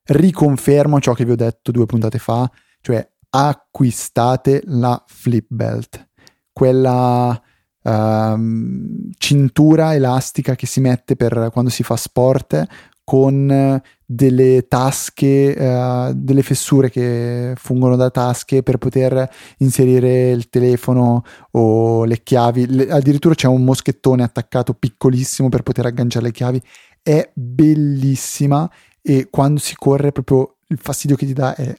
riconfermo 0.06 1.00
ciò 1.00 1.14
che 1.14 1.26
vi 1.26 1.34
ho 1.34 1.36
detto 1.36 1.72
due 1.72 1.86
puntate 1.86 2.18
fa, 2.18 2.50
cioè 2.82 3.08
acquistate 3.30 4.64
la 4.66 5.02
flip 5.06 5.46
belt, 5.48 6.10
quella 6.54 7.42
uh, 7.82 9.10
cintura 9.18 9.94
elastica 9.96 10.56
che 10.56 10.66
si 10.66 10.80
mette 10.80 11.16
per 11.16 11.50
quando 11.52 11.70
si 11.70 11.84
fa 11.84 11.98
sport 11.98 12.66
con 13.04 13.82
delle 14.06 14.68
tasche, 14.70 15.56
uh, 15.58 16.14
delle 16.16 16.44
fessure 16.44 16.90
che 16.90 17.54
fungono 17.58 17.98
da 17.98 18.10
tasche 18.10 18.64
per 18.64 18.78
poter 18.78 19.30
inserire 19.58 20.30
il 20.30 20.48
telefono 20.50 21.24
o 21.52 22.06
le 22.06 22.22
chiavi. 22.24 22.68
Le, 22.68 22.90
addirittura 22.90 23.36
c'è 23.36 23.48
un 23.48 23.64
moschettone 23.64 24.24
attaccato 24.24 24.74
piccolissimo 24.74 25.50
per 25.50 25.64
poter 25.64 25.88
agganciare 25.88 26.26
le 26.26 26.32
chiavi 26.32 26.62
è 27.04 27.30
bellissima 27.34 28.70
e 29.02 29.28
quando 29.30 29.60
si 29.60 29.76
corre 29.76 30.14
proprio 30.14 30.56
il 30.68 30.80
fastidio 30.82 31.18
che 31.18 31.26
ti 31.26 31.34
dà 31.34 31.54
è 31.54 31.76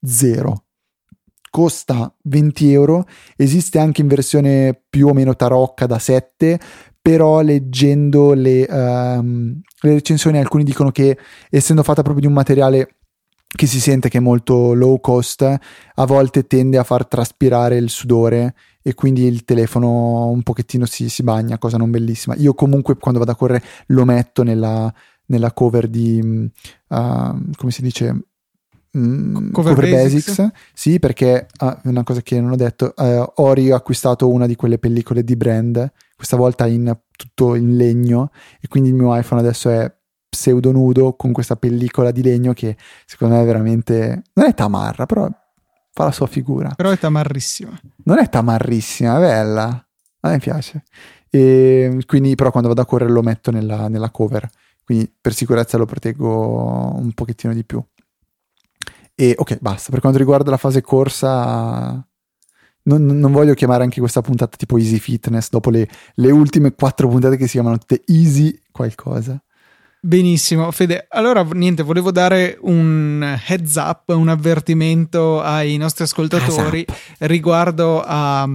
zero. 0.00 0.64
Costa 1.50 2.14
20 2.22 2.72
euro, 2.72 3.06
esiste 3.36 3.78
anche 3.78 4.00
in 4.00 4.06
versione 4.06 4.80
più 4.88 5.08
o 5.08 5.12
meno 5.12 5.34
tarocca 5.34 5.86
da 5.86 5.98
7, 5.98 6.58
però 7.02 7.40
leggendo 7.40 8.32
le, 8.34 8.66
um, 8.70 9.60
le 9.80 9.92
recensioni 9.94 10.38
alcuni 10.38 10.64
dicono 10.64 10.90
che 10.90 11.18
essendo 11.50 11.82
fatta 11.82 12.02
proprio 12.02 12.22
di 12.22 12.28
un 12.28 12.34
materiale 12.34 12.96
che 13.52 13.66
si 13.66 13.80
sente 13.80 14.08
che 14.08 14.18
è 14.18 14.20
molto 14.20 14.74
low 14.74 15.00
cost, 15.00 15.42
a 15.42 16.06
volte 16.06 16.46
tende 16.46 16.78
a 16.78 16.84
far 16.84 17.06
traspirare 17.06 17.76
il 17.76 17.90
sudore 17.90 18.54
e 18.80 18.94
quindi 18.94 19.24
il 19.24 19.44
telefono 19.44 20.28
un 20.28 20.42
pochettino 20.42 20.86
si, 20.86 21.08
si 21.08 21.22
bagna, 21.24 21.58
cosa 21.58 21.76
non 21.76 21.90
bellissima. 21.90 22.36
Io 22.36 22.54
comunque 22.54 22.96
quando 22.96 23.18
vado 23.18 23.32
a 23.32 23.36
correre 23.36 23.64
lo 23.86 24.04
metto 24.04 24.44
nella, 24.44 24.92
nella 25.26 25.52
cover 25.52 25.88
di, 25.88 26.20
uh, 26.20 27.50
come 27.56 27.70
si 27.70 27.82
dice, 27.82 28.26
Mm, 28.96 29.52
cover, 29.52 29.74
cover 29.74 29.90
basics. 29.90 30.36
basics. 30.36 30.52
sì 30.74 30.98
perché 30.98 31.46
ah, 31.58 31.80
una 31.84 32.02
cosa 32.02 32.22
che 32.22 32.40
non 32.40 32.50
ho 32.50 32.56
detto 32.56 32.96
eh, 32.96 33.24
ho 33.34 33.52
riacquistato 33.52 34.28
una 34.28 34.46
di 34.46 34.56
quelle 34.56 34.78
pellicole 34.78 35.22
di 35.22 35.36
brand 35.36 35.92
questa 36.16 36.36
volta 36.36 36.66
in 36.66 36.98
tutto 37.16 37.54
in 37.54 37.76
legno 37.76 38.32
e 38.60 38.66
quindi 38.66 38.88
il 38.88 38.96
mio 38.96 39.16
iPhone 39.16 39.40
adesso 39.40 39.70
è 39.70 39.94
pseudo 40.28 40.72
nudo 40.72 41.14
con 41.14 41.30
questa 41.30 41.54
pellicola 41.54 42.10
di 42.10 42.22
legno 42.22 42.52
che 42.52 42.76
secondo 43.06 43.36
me 43.36 43.42
è 43.42 43.44
veramente 43.44 44.22
non 44.32 44.46
è 44.46 44.54
tamarra 44.54 45.06
però 45.06 45.28
fa 45.92 46.04
la 46.04 46.12
sua 46.12 46.26
figura 46.26 46.72
però 46.74 46.90
è 46.90 46.98
tamarrissima 46.98 47.80
non 48.04 48.18
è 48.18 48.28
tamarrissima 48.28 49.18
è 49.18 49.20
bella 49.20 49.88
a 50.20 50.28
me 50.30 50.38
piace 50.38 50.82
e 51.30 52.02
quindi 52.06 52.34
però 52.34 52.50
quando 52.50 52.68
vado 52.68 52.80
a 52.80 52.86
correre 52.86 53.12
lo 53.12 53.22
metto 53.22 53.52
nella, 53.52 53.86
nella 53.86 54.10
cover 54.10 54.48
quindi 54.82 55.12
per 55.20 55.32
sicurezza 55.32 55.78
lo 55.78 55.86
proteggo 55.86 56.96
un 56.96 57.12
pochettino 57.12 57.54
di 57.54 57.64
più 57.64 57.80
e 59.20 59.34
ok 59.36 59.58
basta. 59.60 59.90
Per 59.90 60.00
quanto 60.00 60.18
riguarda 60.18 60.50
la 60.50 60.56
fase 60.56 60.80
corsa 60.80 62.02
non, 62.84 63.04
non, 63.04 63.32
voglio 63.32 63.52
chiamare 63.52 63.82
anche 63.82 64.00
questa 64.00 64.22
puntata 64.22 64.56
tipo 64.56 64.78
Easy 64.78 64.98
Fitness 64.98 65.50
dopo 65.50 65.68
le, 65.68 65.86
le 66.14 66.30
ultime 66.30 66.72
quattro 66.72 67.06
puntate 67.06 67.36
che 67.36 67.44
si 67.44 67.52
chiamano 67.52 67.76
tutte 67.76 68.02
Easy 68.06 68.58
qualcosa. 68.72 69.38
Benissimo, 70.00 70.70
Fede. 70.70 71.04
Allora, 71.10 71.42
niente, 71.52 71.82
volevo 71.82 72.10
dare 72.10 72.56
un 72.62 73.38
heads 73.46 73.74
up, 73.74 74.08
un 74.08 74.28
avvertimento 74.28 75.42
ai 75.42 75.76
nostri 75.76 76.04
ascoltatori 76.04 76.86
riguardo 77.18 78.02
a, 78.02 78.48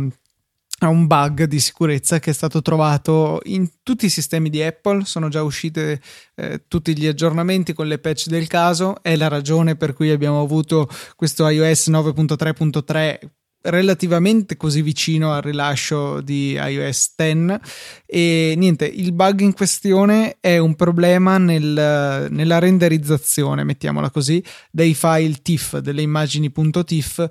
a, 0.88 0.90
un 0.90 1.08
bug 1.08 1.44
di 1.44 1.60
sicurezza 1.60 2.20
che 2.20 2.32
è 2.32 2.34
stato 2.34 2.62
trovato 2.62 3.42
in 3.46 3.70
tutti 3.84 4.06
i 4.06 4.10
sistemi 4.10 4.50
di 4.50 4.62
Apple. 4.62 5.06
Sono 5.06 5.30
già 5.30 5.44
usciti 5.44 6.00
eh, 6.36 6.64
tutti 6.68 6.98
gli 6.98 7.08
aggiornamenti 7.08 7.74
con 7.74 7.88
le 7.88 8.00
patch 8.00 8.28
del 8.28 8.48
caso. 8.48 9.02
È 9.02 9.16
la 9.16 9.28
ragione 9.28 9.76
per 9.76 9.94
cui 9.94 10.12
abbiamo 10.12 10.42
avuto 10.42 10.90
questo 11.16 11.48
iOS 11.48 11.90
9.3.3 11.90 13.20
relativamente 13.66 14.58
così 14.58 14.82
vicino 14.82 15.34
al 15.34 15.42
rilascio 15.42 16.22
di 16.22 16.52
iOS 16.52 17.14
10 17.16 17.60
e 18.06 18.54
niente, 18.58 18.86
il 18.86 19.14
bug 19.14 19.40
in 19.42 19.54
questione 19.54 20.38
è 20.40 20.58
un 20.58 20.76
problema 20.76 21.38
nel, 21.38 22.28
nella 22.30 22.60
renderizzazione, 22.60 23.64
mettiamola 23.64 24.10
così, 24.10 24.44
dei 24.72 24.94
file 24.94 25.42
TIFF, 25.42 25.80
delle 25.80 26.02
immagini.tif 26.02 27.28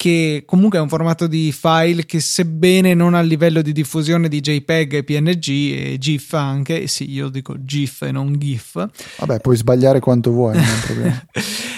che 0.00 0.44
comunque 0.46 0.78
è 0.78 0.80
un 0.80 0.88
formato 0.88 1.26
di 1.26 1.52
file 1.52 2.06
che 2.06 2.20
sebbene 2.20 2.94
non 2.94 3.12
a 3.12 3.20
livello 3.20 3.60
di 3.60 3.70
diffusione 3.72 4.30
di 4.30 4.40
JPEG 4.40 4.94
e 4.94 5.04
PNG 5.04 5.48
e 5.48 5.96
GIF 5.98 6.32
anche, 6.32 6.86
sì 6.86 7.10
io 7.10 7.28
dico 7.28 7.56
GIF 7.58 8.00
e 8.00 8.10
non 8.10 8.32
GIF. 8.38 8.88
Vabbè 9.18 9.40
puoi 9.40 9.56
sbagliare 9.56 10.00
quanto 10.00 10.30
vuoi, 10.30 10.54
non 10.54 10.64
è 10.64 10.72
un 10.72 10.80
problema. 10.86 11.24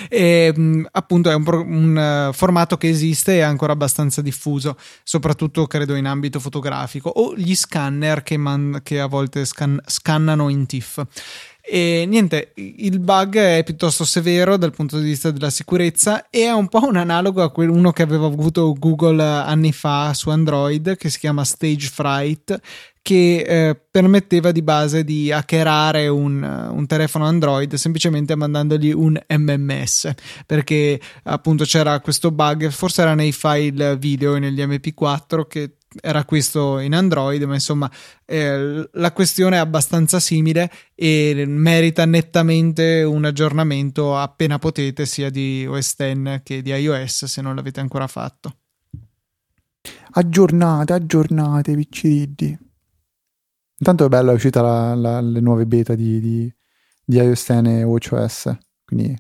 e, 0.09 0.55
appunto 0.93 1.31
è 1.31 1.35
un, 1.35 1.45
un 1.49 2.29
uh, 2.29 2.33
formato 2.33 2.77
che 2.77 2.89
esiste 2.89 3.33
e 3.33 3.39
è 3.39 3.41
ancora 3.41 3.73
abbastanza 3.73 4.23
diffuso, 4.23 4.77
soprattutto 5.03 5.67
credo 5.67 5.97
in 5.97 6.07
ambito 6.07 6.39
fotografico 6.39 7.09
o 7.09 7.35
gli 7.35 7.57
scanner 7.57 8.23
che, 8.23 8.37
man- 8.37 8.83
che 8.85 9.01
a 9.01 9.07
volte 9.07 9.45
scan- 9.45 9.83
scannano 9.85 10.49
in 10.49 10.67
TIFF. 10.67 11.05
E 11.65 12.05
niente, 12.09 12.53
il 12.57 12.99
bug 12.99 13.37
è 13.37 13.63
piuttosto 13.65 14.05
severo 14.05 14.57
dal 14.57 14.73
punto 14.73 14.99
di 14.99 15.05
vista 15.05 15.31
della 15.31 15.49
sicurezza 15.49 16.29
e 16.29 16.41
è 16.41 16.53
un 16.53 16.69
po' 16.69 16.85
un 16.85 16.97
analogo 16.97 17.41
a 17.41 17.53
quello 17.53 17.93
che 17.93 18.03
aveva 18.03 18.27
avuto 18.27 18.75
Google 18.77 19.23
anni 19.23 19.73
fa 19.73 20.13
su 20.13 20.29
Android 20.31 20.97
che 20.97 21.09
si 21.09 21.21
chiama 21.21 21.45
Stage 21.45 21.89
Fright 21.89 22.61
che 23.01 23.45
eh, 23.47 23.81
permetteva 23.91 24.53
di 24.53 24.63
base 24.63 25.05
di 25.05 25.31
hackerare 25.31 26.09
un, 26.09 26.43
un, 26.43 26.87
telefono 26.87 27.27
Android 27.27 27.75
semplicemente 27.75 28.37
mandandogli 28.37 28.93
un 28.93 29.21
MMS 29.29 30.11
perché 30.47 31.01
appunto 31.25 31.65
c'era 31.65 32.01
questo 32.01 32.31
bug 32.31 32.71
forse 32.71 33.03
era 33.03 33.15
nei 33.15 33.33
file 33.33 33.97
video 33.97 34.37
e 34.37 34.41
negli 34.41 34.61
MP4 34.61 35.47
che 35.49 35.77
era 36.01 36.25
questo 36.25 36.79
in 36.79 36.95
Android, 36.95 37.43
ma 37.43 37.55
insomma 37.55 37.91
eh, 38.25 38.89
la 38.93 39.13
questione 39.13 39.57
è 39.57 39.59
abbastanza 39.59 40.21
simile 40.21 40.71
e 40.95 41.45
merita 41.47 42.05
nettamente 42.05 43.03
un 43.03 43.25
aggiornamento 43.25 44.17
appena 44.17 44.59
potete, 44.59 45.07
sia 45.07 45.31
di 45.31 45.67
OS 45.69 45.95
X 45.97 46.43
che 46.43 46.63
di 46.63 46.71
iOS, 46.71 47.25
se 47.27 47.43
non 47.43 47.55
l'avete 47.55 47.81
ancora 47.81 48.07
fatto. 48.07 48.57
Aggiornate, 50.13 50.93
aggiornate, 50.93 51.75
picciriddi. 51.75 52.59
Intanto 53.79 54.05
è 54.05 54.09
bella, 54.09 54.31
è 54.31 54.35
uscita 54.35 54.63
la, 54.63 54.95
la, 54.95 55.21
le 55.21 55.41
nuove 55.41 55.67
beta 55.67 55.95
di, 55.95 56.21
di, 56.21 56.55
di 57.05 57.17
iOS 57.17 57.43
X 57.43 57.51
e 57.51 57.83
WatchOS, 57.83 58.57
quindi 58.85 59.17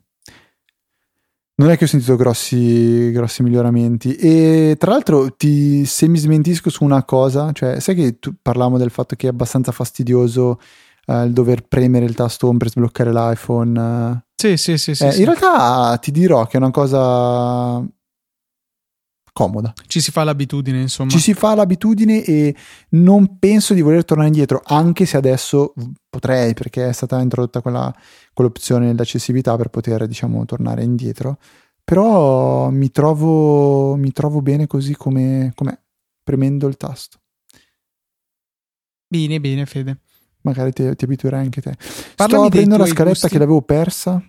non 1.55 1.70
è 1.70 1.76
che 1.76 1.84
ho 1.84 1.88
sentito 1.88 2.16
grossi, 2.16 3.11
grossi 3.12 3.42
miglioramenti. 3.42 4.14
E 4.16 4.76
tra 4.78 4.92
l'altro, 4.92 5.34
ti, 5.34 5.84
se 5.84 6.09
mi 6.09 6.18
smentisco 6.18 6.70
su 6.70 6.84
una 6.84 7.05
cosa, 7.05 7.53
cioè, 7.53 7.80
sai 7.80 7.94
che 7.94 8.18
parlavamo 8.40 8.78
del 8.78 8.90
fatto 8.90 9.16
che 9.16 9.26
è 9.26 9.30
abbastanza 9.30 9.72
fastidioso 9.72 10.59
eh, 11.07 11.24
il 11.24 11.32
dover 11.32 11.62
premere 11.66 12.05
il 12.05 12.14
tasto 12.14 12.48
home 12.48 12.59
per 12.59 12.70
sbloccare 12.70 13.12
l'iPhone. 13.12 13.80
Eh. 13.80 14.24
Sì, 14.34 14.57
sì, 14.57 14.78
sì. 14.78 14.94
sì, 14.94 15.07
eh, 15.07 15.12
sì. 15.12 15.18
In 15.20 15.26
realtà 15.26 15.96
ti 15.98 16.11
dirò 16.11 16.46
che 16.46 16.55
è 16.55 16.61
una 16.61 16.70
cosa 16.70 17.84
comoda. 19.32 19.72
Ci 19.86 20.00
si 20.00 20.11
fa 20.11 20.24
l'abitudine, 20.24 20.80
insomma. 20.80 21.11
Ci 21.11 21.18
si 21.18 21.34
fa 21.34 21.55
l'abitudine 21.55 22.24
e 22.24 22.55
non 22.90 23.38
penso 23.38 23.74
di 23.74 23.80
voler 23.80 24.05
tornare 24.05 24.28
indietro, 24.28 24.62
anche 24.64 25.07
se 25.07 25.16
adesso 25.16 25.74
potrei, 26.13 26.53
perché 26.53 26.91
è 26.91 26.93
stata 26.93 27.19
introdotta 27.23 27.63
quella, 27.63 27.91
quell'opzione 28.35 28.89
dell'accessibilità 28.89 29.57
per 29.57 29.69
poter, 29.69 30.07
diciamo, 30.07 30.45
tornare 30.45 30.83
indietro. 30.85 31.39
Però 31.83 32.69
mi 32.69 32.91
trovo, 32.91 33.97
mi 33.97 34.13
trovo 34.13 34.43
bene 34.43 34.67
così 34.67 34.95
come, 34.95 35.53
com'è, 35.55 35.77
premendo 36.23 36.67
il 36.69 36.77
tasto. 36.77 37.19
Bene, 39.09 39.41
bene, 39.41 39.65
Fede. 39.65 40.01
Magari 40.43 40.73
ti, 40.73 40.95
ti 40.95 41.05
abituerai 41.05 41.41
anche 41.41 41.63
te. 41.63 41.75
Parlami 42.15 42.47
Sto 42.47 42.53
aprendo 42.53 42.77
la 42.77 42.87
scaletta 42.87 43.11
gusti. 43.21 43.29
che 43.29 43.39
l'avevo 43.39 43.63
persa. 43.63 44.23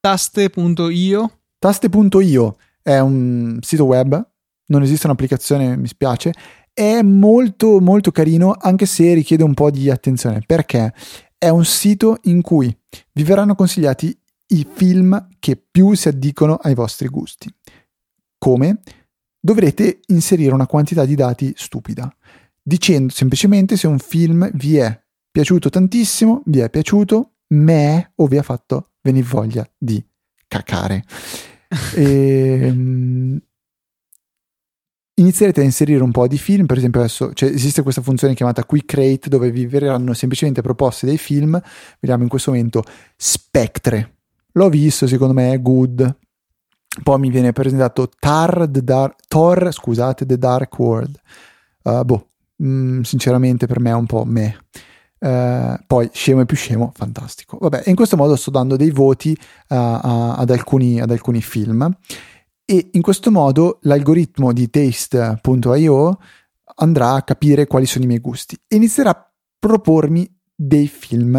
Taste.io 0.00 1.38
Taste.io 1.58 2.56
è 2.82 2.98
un 2.98 3.58
sito 3.60 3.84
web, 3.86 4.30
non 4.66 4.82
esiste 4.82 5.06
un'applicazione, 5.06 5.76
mi 5.76 5.88
spiace, 5.88 6.32
è 6.74 7.00
molto 7.02 7.80
molto 7.80 8.10
carino 8.10 8.54
anche 8.58 8.84
se 8.84 9.14
richiede 9.14 9.44
un 9.44 9.54
po' 9.54 9.70
di 9.70 9.90
attenzione 9.90 10.42
perché 10.44 10.92
è 11.38 11.48
un 11.48 11.64
sito 11.64 12.18
in 12.24 12.42
cui 12.42 12.76
vi 13.12 13.22
verranno 13.22 13.54
consigliati 13.54 14.16
i 14.48 14.66
film 14.70 15.28
che 15.38 15.56
più 15.56 15.94
si 15.94 16.08
addicono 16.08 16.54
ai 16.56 16.74
vostri 16.74 17.08
gusti. 17.08 17.52
Come? 18.38 18.80
Dovrete 19.38 20.00
inserire 20.06 20.54
una 20.54 20.66
quantità 20.66 21.04
di 21.04 21.14
dati 21.14 21.52
stupida, 21.56 22.14
dicendo 22.62 23.12
semplicemente 23.12 23.76
se 23.76 23.86
un 23.86 23.98
film 23.98 24.50
vi 24.54 24.78
è 24.78 25.02
piaciuto 25.30 25.68
tantissimo, 25.68 26.42
vi 26.46 26.60
è 26.60 26.70
piaciuto, 26.70 27.32
me 27.48 28.12
o 28.16 28.26
vi 28.26 28.38
ha 28.38 28.42
fatto 28.42 28.92
venire 29.02 29.26
voglia 29.26 29.68
di 29.76 30.02
cacare 30.48 31.04
e, 31.94 32.70
um, 32.70 33.38
inizierete 35.14 35.60
a 35.60 35.64
inserire 35.64 36.02
un 36.02 36.10
po' 36.10 36.26
di 36.26 36.38
film, 36.38 36.66
per 36.66 36.78
esempio 36.78 37.00
adesso 37.00 37.32
cioè, 37.32 37.50
esiste 37.50 37.82
questa 37.82 38.02
funzione 38.02 38.34
chiamata 38.34 38.64
Quick 38.64 38.92
Rate 38.94 39.28
dove 39.28 39.50
vi 39.50 39.66
verranno 39.66 40.12
semplicemente 40.12 40.62
proposte 40.62 41.06
dei 41.06 41.18
film, 41.18 41.60
vediamo 42.00 42.22
in 42.22 42.28
questo 42.28 42.50
momento 42.50 42.82
Spectre, 43.16 44.16
l'ho 44.52 44.68
visto, 44.68 45.06
secondo 45.06 45.34
me 45.34 45.52
è 45.52 45.60
good, 45.60 46.16
poi 47.02 47.18
mi 47.18 47.30
viene 47.30 47.52
presentato 47.52 48.08
Tar, 48.18 48.68
The 48.70 48.82
Dark, 48.82 49.20
Thor, 49.26 49.72
scusate, 49.72 50.26
The 50.26 50.38
Dark 50.38 50.78
World, 50.78 51.18
uh, 51.82 52.04
boh, 52.04 52.28
mh, 52.56 52.68
mm, 52.68 53.00
sinceramente 53.02 53.66
per 53.66 53.80
me 53.80 53.90
è 53.90 53.94
un 53.94 54.06
po' 54.06 54.24
me. 54.24 54.58
Uh, 55.18 55.76
poi 55.86 56.10
scemo 56.12 56.42
e 56.42 56.44
più 56.44 56.56
scemo, 56.56 56.92
fantastico. 56.94 57.56
Vabbè, 57.58 57.84
in 57.86 57.94
questo 57.94 58.16
modo 58.16 58.36
sto 58.36 58.50
dando 58.50 58.76
dei 58.76 58.90
voti 58.90 59.30
uh, 59.30 59.74
ad, 59.74 60.50
alcuni, 60.50 61.00
ad, 61.00 61.10
alcuni, 61.10 61.40
film 61.40 61.96
e 62.64 62.88
in 62.92 63.02
questo 63.02 63.30
modo 63.30 63.78
l'algoritmo 63.82 64.52
di 64.52 64.70
taste.io 64.70 66.18
andrà 66.76 67.12
a 67.12 67.22
capire 67.22 67.66
quali 67.66 67.86
sono 67.86 68.04
i 68.04 68.06
miei 68.08 68.20
gusti 68.20 68.58
e 68.66 68.76
inizierà 68.76 69.10
a 69.10 69.32
propormi 69.58 70.28
dei 70.54 70.88
film 70.88 71.34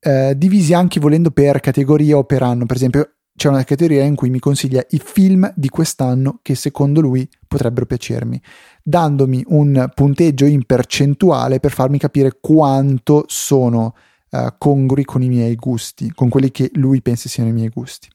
uh, 0.00 0.34
divisi 0.34 0.74
anche 0.74 1.00
volendo 1.00 1.30
per 1.30 1.60
categoria 1.60 2.16
o 2.16 2.24
per 2.24 2.42
anno. 2.42 2.66
Per 2.66 2.76
esempio, 2.76 3.14
c'è 3.36 3.48
una 3.48 3.64
categoria 3.64 4.04
in 4.04 4.16
cui 4.16 4.28
mi 4.28 4.38
consiglia 4.38 4.84
i 4.90 5.00
film 5.02 5.50
di 5.56 5.68
quest'anno 5.68 6.40
che 6.42 6.54
secondo 6.54 7.00
lui 7.00 7.28
potrebbero 7.46 7.86
piacermi, 7.86 8.40
dandomi 8.82 9.44
un 9.48 9.90
punteggio 9.94 10.44
in 10.44 10.64
percentuale 10.64 11.60
per 11.60 11.72
farmi 11.72 11.98
capire 11.98 12.38
quanto 12.40 13.24
sono 13.28 13.94
uh, 14.30 14.46
congrui 14.58 15.04
con 15.04 15.22
i 15.22 15.28
miei 15.28 15.54
gusti, 15.54 16.12
con 16.12 16.28
quelli 16.28 16.50
che 16.50 16.70
lui 16.74 17.00
pensa 17.02 17.28
siano 17.28 17.50
i 17.50 17.54
miei 17.54 17.68
gusti. 17.68 18.08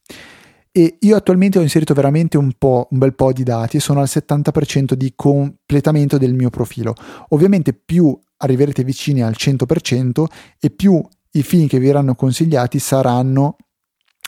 E 0.78 0.98
io 1.00 1.16
attualmente 1.16 1.58
ho 1.58 1.62
inserito 1.62 1.94
veramente 1.94 2.38
un, 2.38 2.52
un 2.60 2.86
bel 2.90 3.16
po' 3.16 3.32
di 3.32 3.44
dati 3.44 3.78
e 3.78 3.80
sono 3.80 4.02
al 4.02 4.10
70% 4.10 4.92
di 4.92 5.14
completamento 5.16 6.18
del 6.18 6.34
mio 6.34 6.50
profilo. 6.50 6.94
Ovviamente 7.30 7.72
più 7.72 8.14
arriverete 8.36 8.84
vicini 8.84 9.24
al 9.24 9.36
100% 9.38 10.26
e 10.60 10.70
più 10.72 11.02
i 11.32 11.44
film 11.44 11.68
che 11.68 11.80
vi 11.80 11.86
verranno 11.86 12.14
consigliati 12.16 12.80
saranno 12.80 13.56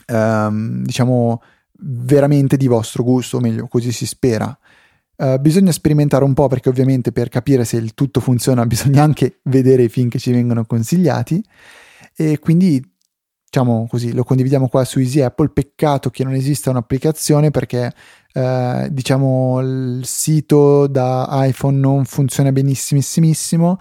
ehm, 0.05 0.83
diciamo, 0.83 1.41
veramente 1.79 2.55
di 2.55 2.67
vostro 2.67 3.03
gusto, 3.03 3.35
o 3.35 3.39
meglio, 3.41 3.67
così 3.67 3.91
si 3.91 4.05
spera. 4.05 4.57
Uh, 5.17 5.37
bisogna 5.41 5.73
sperimentare 5.73 6.23
un 6.23 6.33
po' 6.33 6.47
perché 6.47 6.69
ovviamente 6.69 7.11
per 7.11 7.27
capire 7.27 7.65
se 7.65 7.75
il 7.75 7.93
tutto 7.93 8.21
funziona 8.21 8.63
bisogna 8.67 9.03
anche 9.03 9.41
vedere 9.43 9.83
i 9.83 9.89
film 9.89 10.07
che 10.07 10.19
ci 10.19 10.31
vengono 10.31 10.63
consigliati 10.63 11.43
e 12.15 12.39
quindi 12.39 12.81
diciamo 13.57 13.87
così 13.89 14.13
lo 14.13 14.23
condividiamo 14.23 14.67
qua 14.67 14.85
su 14.85 14.99
Easy 14.99 15.21
Apple 15.21 15.49
peccato 15.49 16.11
che 16.11 16.23
non 16.23 16.33
esista 16.33 16.69
un'applicazione 16.69 17.49
perché 17.49 17.91
uh, 18.33 18.87
diciamo 18.89 19.59
il 19.61 20.01
sito 20.05 20.85
da 20.85 21.27
iPhone 21.31 21.77
non 21.77 22.05
funziona 22.05 22.51
benissimissimo 22.51 23.79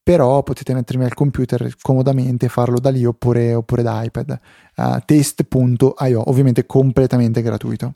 però 0.00 0.44
potete 0.44 0.72
mettermi 0.72 1.04
al 1.04 1.14
computer 1.14 1.74
comodamente 1.80 2.46
e 2.46 2.48
farlo 2.48 2.78
da 2.78 2.90
lì 2.90 3.04
oppure, 3.04 3.54
oppure 3.54 3.82
da 3.82 4.04
iPad. 4.04 4.38
Uh, 4.76 4.98
test.io, 5.04 6.30
ovviamente 6.30 6.64
completamente 6.64 7.42
gratuito. 7.42 7.94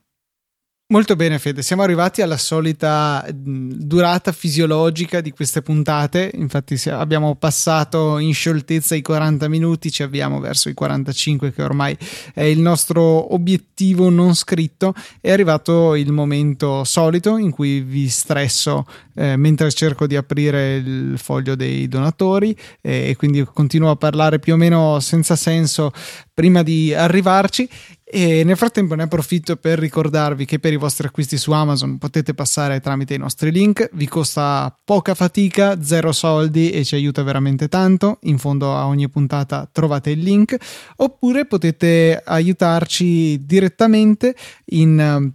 Molto 0.92 1.14
bene 1.14 1.38
Fede, 1.38 1.62
siamo 1.62 1.82
arrivati 1.82 2.20
alla 2.20 2.36
solita 2.36 3.24
durata 3.32 4.32
fisiologica 4.32 5.20
di 5.20 5.30
queste 5.30 5.62
puntate, 5.62 6.32
infatti 6.34 6.76
abbiamo 6.88 7.36
passato 7.36 8.18
in 8.18 8.34
scioltezza 8.34 8.96
i 8.96 9.00
40 9.00 9.46
minuti, 9.46 9.92
ci 9.92 10.02
avviamo 10.02 10.40
verso 10.40 10.68
i 10.68 10.74
45 10.74 11.52
che 11.52 11.62
ormai 11.62 11.96
è 12.34 12.42
il 12.42 12.58
nostro 12.58 13.32
obiettivo 13.32 14.10
non 14.10 14.34
scritto, 14.34 14.92
è 15.20 15.30
arrivato 15.30 15.94
il 15.94 16.10
momento 16.10 16.82
solito 16.82 17.36
in 17.36 17.52
cui 17.52 17.82
vi 17.82 18.08
stresso 18.08 18.84
eh, 19.14 19.36
mentre 19.36 19.70
cerco 19.70 20.08
di 20.08 20.16
aprire 20.16 20.74
il 20.74 21.18
foglio 21.18 21.54
dei 21.54 21.86
donatori 21.86 22.50
eh, 22.80 23.10
e 23.10 23.16
quindi 23.16 23.44
continuo 23.44 23.90
a 23.90 23.96
parlare 23.96 24.40
più 24.40 24.54
o 24.54 24.56
meno 24.56 24.98
senza 24.98 25.36
senso 25.36 25.92
prima 26.34 26.64
di 26.64 26.92
arrivarci 26.92 27.68
e 28.12 28.42
nel 28.42 28.56
frattempo 28.56 28.96
ne 28.96 29.04
approfitto 29.04 29.54
per 29.54 29.78
ricordarvi 29.78 30.44
che 30.44 30.58
per 30.58 30.72
i 30.72 30.76
vostri 30.76 31.06
acquisti 31.06 31.36
su 31.36 31.52
Amazon 31.52 31.96
potete 31.96 32.34
passare 32.34 32.80
tramite 32.80 33.14
i 33.14 33.18
nostri 33.18 33.52
link, 33.52 33.88
vi 33.92 34.08
costa 34.08 34.76
poca 34.84 35.14
fatica, 35.14 35.80
zero 35.80 36.10
soldi 36.10 36.70
e 36.70 36.84
ci 36.84 36.96
aiuta 36.96 37.22
veramente 37.22 37.68
tanto. 37.68 38.18
In 38.22 38.38
fondo 38.38 38.74
a 38.74 38.86
ogni 38.86 39.08
puntata 39.08 39.68
trovate 39.70 40.10
il 40.10 40.18
link, 40.18 40.56
oppure 40.96 41.46
potete 41.46 42.20
aiutarci 42.24 43.46
direttamente 43.46 44.34
in 44.66 45.32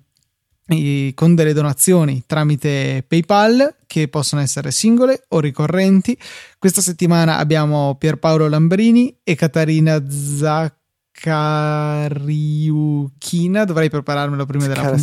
con 1.13 1.35
delle 1.35 1.53
donazioni 1.53 2.23
tramite 2.25 3.05
PayPal 3.07 3.75
che 3.85 4.07
possono 4.07 4.41
essere 4.41 4.71
singole 4.71 5.25
o 5.29 5.39
ricorrenti. 5.39 6.17
Questa 6.57 6.81
settimana 6.81 7.37
abbiamo 7.37 7.95
Pierpaolo 7.95 8.49
Lambrini 8.49 9.15
e 9.23 9.35
Catarina 9.35 10.03
Zacchi 10.09 10.83
Cariuchina, 11.17 12.43
dovrei 13.63 13.89
prepararmelo 13.89 14.45
prima 14.45 14.67
della 14.67 14.81
puntata. 14.81 15.01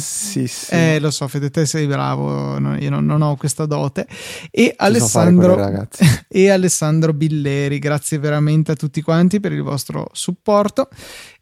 Eh, 0.77 1.01
lo 1.01 1.11
so, 1.11 1.27
Fede, 1.27 1.49
te 1.49 1.65
sei 1.65 1.87
bravo, 1.87 2.59
no, 2.59 2.77
io 2.77 2.91
non, 2.91 3.07
non, 3.07 3.23
ho 3.23 3.35
questa 3.37 3.65
dote. 3.65 4.07
E 4.51 4.75
Alessandro, 4.77 5.57
e 6.29 6.51
Alessandro 6.51 7.15
Billeri, 7.15 7.79
grazie 7.79 8.19
veramente 8.19 8.73
a 8.73 8.75
tutti 8.75 9.01
quanti 9.01 9.41
per 9.41 9.53
il 9.53 9.63
vostro 9.63 10.11
supporto. 10.13 10.91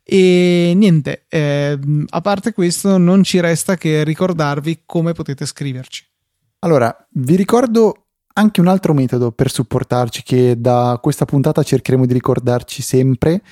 E 0.05 0.73
niente, 0.77 1.25
eh, 1.29 1.77
a 2.09 2.21
parte 2.21 2.53
questo, 2.53 2.97
non 2.97 3.25
ci 3.25 3.41
resta 3.41 3.77
che 3.77 4.05
ricordarvi 4.05 4.83
come 4.87 5.15
potete 5.15 5.47
scriverci. 5.47 6.07
Allora, 6.61 6.97
vi 7.15 7.35
ricordo 7.35 8.05
anche 8.35 8.61
un 8.61 8.69
altro 8.69 8.95
metodo 8.95 9.33
per 9.33 9.51
supportarci 9.51 10.23
che 10.23 10.55
da 10.57 10.97
questa 11.03 11.25
puntata 11.25 11.65
cercheremo 11.65 12.07
di 12.07 12.13
ricordarci 12.13 12.83
sempre 12.83 13.43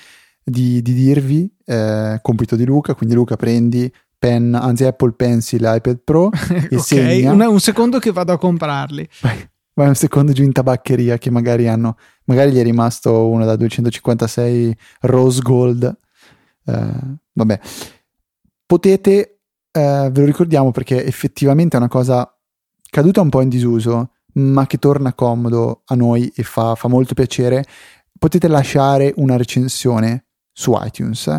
di, 0.49 0.83
di 0.83 0.95
dirvi, 0.95 1.51
eh, 1.65 2.19
compito 2.23 2.57
di 2.57 2.65
Luca, 2.65 2.95
quindi 2.95 3.15
Luca 3.15 3.37
prendi 3.37 3.93
Pen, 4.19 4.55
anzi 4.55 4.85
Apple 4.85 5.13
Pencil, 5.13 5.61
iPad 5.63 6.01
Pro 6.03 6.31
e 6.71 6.77
ok, 6.77 6.83
segna. 6.83 7.33
Un, 7.33 7.41
un 7.41 7.61
secondo 7.61 7.99
che 7.99 8.11
vado 8.11 8.33
a 8.33 8.39
comprarli. 8.39 9.09
Vai, 9.21 9.49
vai 9.75 9.89
un 9.89 9.95
secondo 9.95 10.33
giù 10.33 10.43
in 10.43 10.53
tabaccheria 10.53 11.19
che 11.19 11.31
magari 11.31 11.69
hanno, 11.69 11.97
magari 12.25 12.51
gli 12.51 12.59
è 12.59 12.63
rimasto 12.63 13.29
uno 13.29 13.45
da 13.45 13.57
256 13.57 14.77
rose 15.03 15.41
gold. 15.41 15.97
Eh, 16.67 17.17
vabbè, 17.33 17.61
potete, 18.67 19.41
eh, 19.71 20.09
ve 20.11 20.21
lo 20.21 20.27
ricordiamo 20.27 20.73
perché 20.73 21.05
effettivamente 21.05 21.77
è 21.77 21.79
una 21.79 21.89
cosa 21.89 22.29
caduta 22.91 23.21
un 23.21 23.29
po' 23.29 23.41
in 23.41 23.49
disuso, 23.49 24.15
ma 24.35 24.67
che 24.67 24.79
torna 24.79 25.15
comodo 25.15 25.83
a 25.85 25.95
noi 25.95 26.33
e 26.35 26.43
fa, 26.43 26.75
fa 26.75 26.89
molto 26.89 27.15
piacere. 27.15 27.65
Potete 28.19 28.49
lasciare 28.49 29.13
una 29.17 29.37
recensione 29.37 30.25
su 30.59 30.77
iTunes 30.83 31.39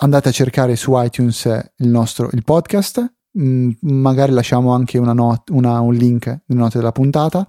andate 0.00 0.28
a 0.28 0.32
cercare 0.32 0.74
su 0.74 0.92
iTunes 1.00 1.44
il 1.76 1.88
nostro 1.88 2.28
il 2.32 2.42
podcast, 2.42 3.14
mm, 3.38 3.70
magari 3.82 4.32
lasciamo 4.32 4.72
anche 4.74 4.98
una 4.98 5.12
not- 5.12 5.50
una, 5.50 5.78
un 5.80 5.94
link 5.94 6.26
nelle 6.26 6.60
note 6.60 6.78
della 6.78 6.92
puntata. 6.92 7.46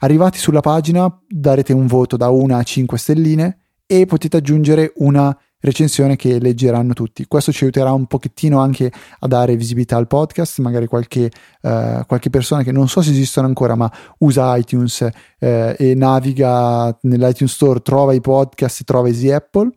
Arrivati 0.00 0.38
sulla 0.38 0.60
pagina 0.60 1.08
darete 1.28 1.72
un 1.72 1.86
voto 1.86 2.16
da 2.16 2.28
1 2.28 2.56
a 2.56 2.62
5 2.62 2.98
stelline 2.98 3.58
e 3.86 4.04
potete 4.06 4.36
aggiungere 4.36 4.92
una 4.96 5.36
recensione 5.60 6.16
che 6.16 6.38
leggeranno 6.38 6.92
tutti. 6.92 7.26
Questo 7.26 7.52
ci 7.52 7.64
aiuterà 7.64 7.92
un 7.92 8.06
pochettino 8.06 8.60
anche 8.60 8.92
a 9.20 9.26
dare 9.26 9.56
visibilità 9.56 9.96
al 9.96 10.06
podcast, 10.06 10.58
magari 10.60 10.86
qualche, 10.86 11.30
uh, 11.62 12.04
qualche 12.06 12.30
persona 12.30 12.62
che 12.62 12.72
non 12.72 12.88
so 12.88 13.02
se 13.02 13.10
esistono 13.10 13.46
ancora, 13.46 13.74
ma 13.74 13.90
usa 14.18 14.56
iTunes 14.56 15.00
uh, 15.00 15.14
e 15.76 15.94
naviga 15.94 16.96
nell'iTunes 17.02 17.52
Store, 17.52 17.80
trova 17.80 18.12
i 18.12 18.20
podcast, 18.20 18.84
trova 18.84 19.08
Easy 19.08 19.30
Apple 19.30 19.72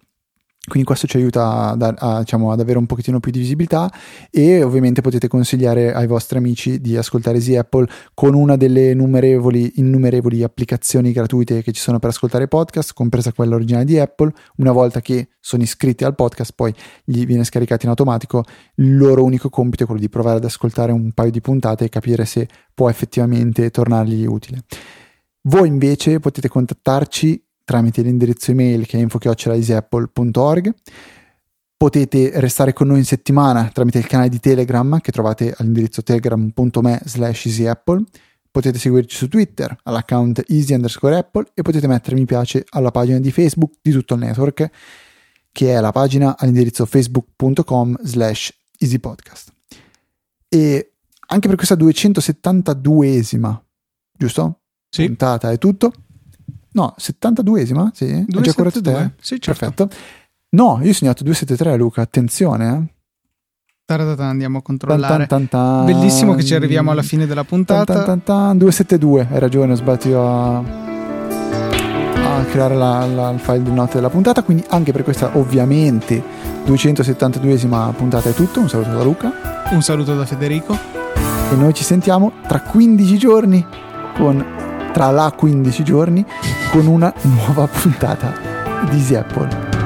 quindi 0.64 0.86
questo 0.86 1.08
ci 1.08 1.18
aiuta 1.18 1.76
a, 1.76 1.96
a, 1.98 2.20
diciamo, 2.20 2.52
ad 2.52 2.60
avere 2.60 2.78
un 2.78 2.86
pochettino 2.86 3.20
più 3.20 3.32
di 3.32 3.40
visibilità 3.40 3.92
e 4.30 4.62
ovviamente 4.62 5.02
potete 5.02 5.28
consigliare 5.28 5.92
ai 5.92 6.06
vostri 6.06 6.38
amici 6.38 6.80
di 6.80 6.96
ascoltare 6.96 7.38
Easy 7.38 7.56
Apple 7.56 7.88
con 8.14 8.36
una 8.36 8.56
delle 8.58 8.92
innumerevoli, 8.92 9.74
innumerevoli 9.78 10.44
applicazioni 10.44 11.14
gratuite 11.14 11.64
che 11.64 11.72
ci 11.72 11.82
sono 11.82 11.98
per 11.98 12.12
ascoltare 12.12 12.48
podcast, 12.48 12.94
compresa 12.94 13.34
quella 13.34 13.56
originale 13.56 13.86
di 13.86 13.98
Apple. 13.98 14.32
Una 14.58 14.72
volta 14.72 15.02
che 15.02 15.30
sono 15.40 15.64
iscritti 15.64 16.04
al 16.04 16.14
podcast 16.14 16.52
poi 16.54 16.72
gli 17.04 17.26
viene 17.26 17.44
scaricato 17.44 17.86
in 17.86 17.90
automatico. 17.90 18.44
Il 18.76 18.98
loro 18.98 19.24
unico 19.24 19.50
compito 19.50 19.82
è 19.82 19.86
quello 19.88 20.02
di 20.02 20.10
provare 20.10 20.38
ad 20.38 20.46
ascoltare 20.46 20.92
un 20.92 21.12
paio 21.14 21.32
di 21.32 21.42
puntate 21.42 21.86
e 21.86 21.90
capire 21.90 22.24
se 22.26 22.48
può 22.72 22.88
effettivamente 22.88 23.72
tornargli 23.72 24.28
utile. 24.28 24.64
Voi 25.46 25.68
invece 25.68 26.20
potete 26.20 26.48
contattarci 26.50 27.44
tramite 27.64 28.02
l'indirizzo 28.02 28.52
email 28.52 28.86
che 28.86 28.98
è 28.98 29.02
info-easyapple.org. 29.02 30.74
Potete 31.78 32.40
restare 32.40 32.74
con 32.74 32.88
noi 32.88 33.00
in 33.00 33.06
settimana 33.06 33.70
tramite 33.74 33.98
il 33.98 34.06
canale 34.06 34.30
di 34.30 34.40
Telegram 34.40 35.00
che 35.00 35.12
trovate 35.12 35.54
all'indirizzo 35.58 36.04
telegram.me 36.04 37.02
slash 37.06 37.46
easyapple. 37.46 38.04
Potete 38.52 38.78
seguirci 38.78 39.16
su 39.16 39.28
Twitter 39.28 39.76
all'account 39.84 40.44
easy 40.50 40.74
underscore 40.74 41.18
apple 41.18 41.48
e 41.54 41.62
potete 41.62 41.88
mettere 41.88 42.16
mi 42.16 42.26
piace 42.26 42.66
alla 42.70 42.92
pagina 42.92 43.20
di 43.20 43.32
Facebook 43.32 43.76
di 43.82 43.92
tutto 43.92 44.14
il 44.14 44.20
network 44.20 44.70
che 45.52 45.74
è 45.74 45.80
la 45.80 45.92
pagina 45.92 46.38
all'indirizzo 46.38 46.86
facebook.com 46.86 47.98
slash 48.04 48.54
easypodcast. 48.78 49.54
E 50.48 50.94
anche 51.28 51.48
per 51.48 51.56
questa 51.56 51.76
272esima, 51.76 53.58
giusto? 54.18 54.60
Sì. 54.90 55.06
Puntata 55.06 55.52
è 55.52 55.58
tutto. 55.58 55.94
No, 56.74 56.96
72esima? 56.98 57.90
Sì, 57.94 58.26
272. 58.28 59.16
Sì, 59.20 59.40
certo. 59.42 59.60
Perfetto. 59.60 59.90
No, 60.50 60.80
io 60.82 60.90
ho 60.90 60.94
segnato 60.94 61.24
273 61.24 61.78
Luca, 61.78 62.02
attenzione 62.02 62.74
eh. 62.76 63.00
Andiamo 63.92 64.60
a 64.60 64.62
controllare. 64.62 65.28
Tan, 65.28 65.50
tan, 65.50 65.84
tan, 65.84 65.86
Bellissimo 65.86 66.34
che 66.34 66.46
ci 66.46 66.56
arriviamo 66.56 66.92
alla 66.92 67.02
fine 67.02 67.28
della 67.28 67.44
puntata. 67.44 67.94
272, 67.94 69.28
hai 69.30 69.40
ragione, 69.40 69.74
ho 69.74 69.76
sbagliato 69.76 70.26
a, 70.26 70.58
a 72.38 72.44
creare 72.46 72.76
la, 72.76 73.06
la, 73.06 73.32
il 73.32 73.40
file 73.40 73.64
di 73.64 73.72
note 73.74 73.96
della 73.96 74.10
puntata. 74.10 74.44
Quindi 74.44 74.64
anche 74.70 74.94
per 74.94 75.04
questa, 75.04 75.38
ovviamente, 75.38 76.24
272esima 76.66 77.92
puntata 77.94 78.30
è 78.30 78.34
tutto. 78.34 78.62
Un 78.62 78.70
saluto 78.70 78.92
da 78.92 79.04
Luca. 79.04 79.34
Un 79.72 79.82
saluto 79.82 80.16
da 80.16 80.26
Federico. 80.26 80.78
E 81.52 81.56
noi 81.56 81.74
ci 81.74 81.84
sentiamo 81.84 82.32
tra 82.48 82.62
15 82.62 83.18
giorni 83.18 83.66
con 84.16 84.71
tra 84.92 85.10
la 85.12 85.32
15 85.32 85.84
giorni 85.84 86.26
con 86.72 86.88
una 86.88 87.14
nuova 87.22 87.68
puntata 87.68 88.34
di 88.90 89.00
Easy. 89.00 89.81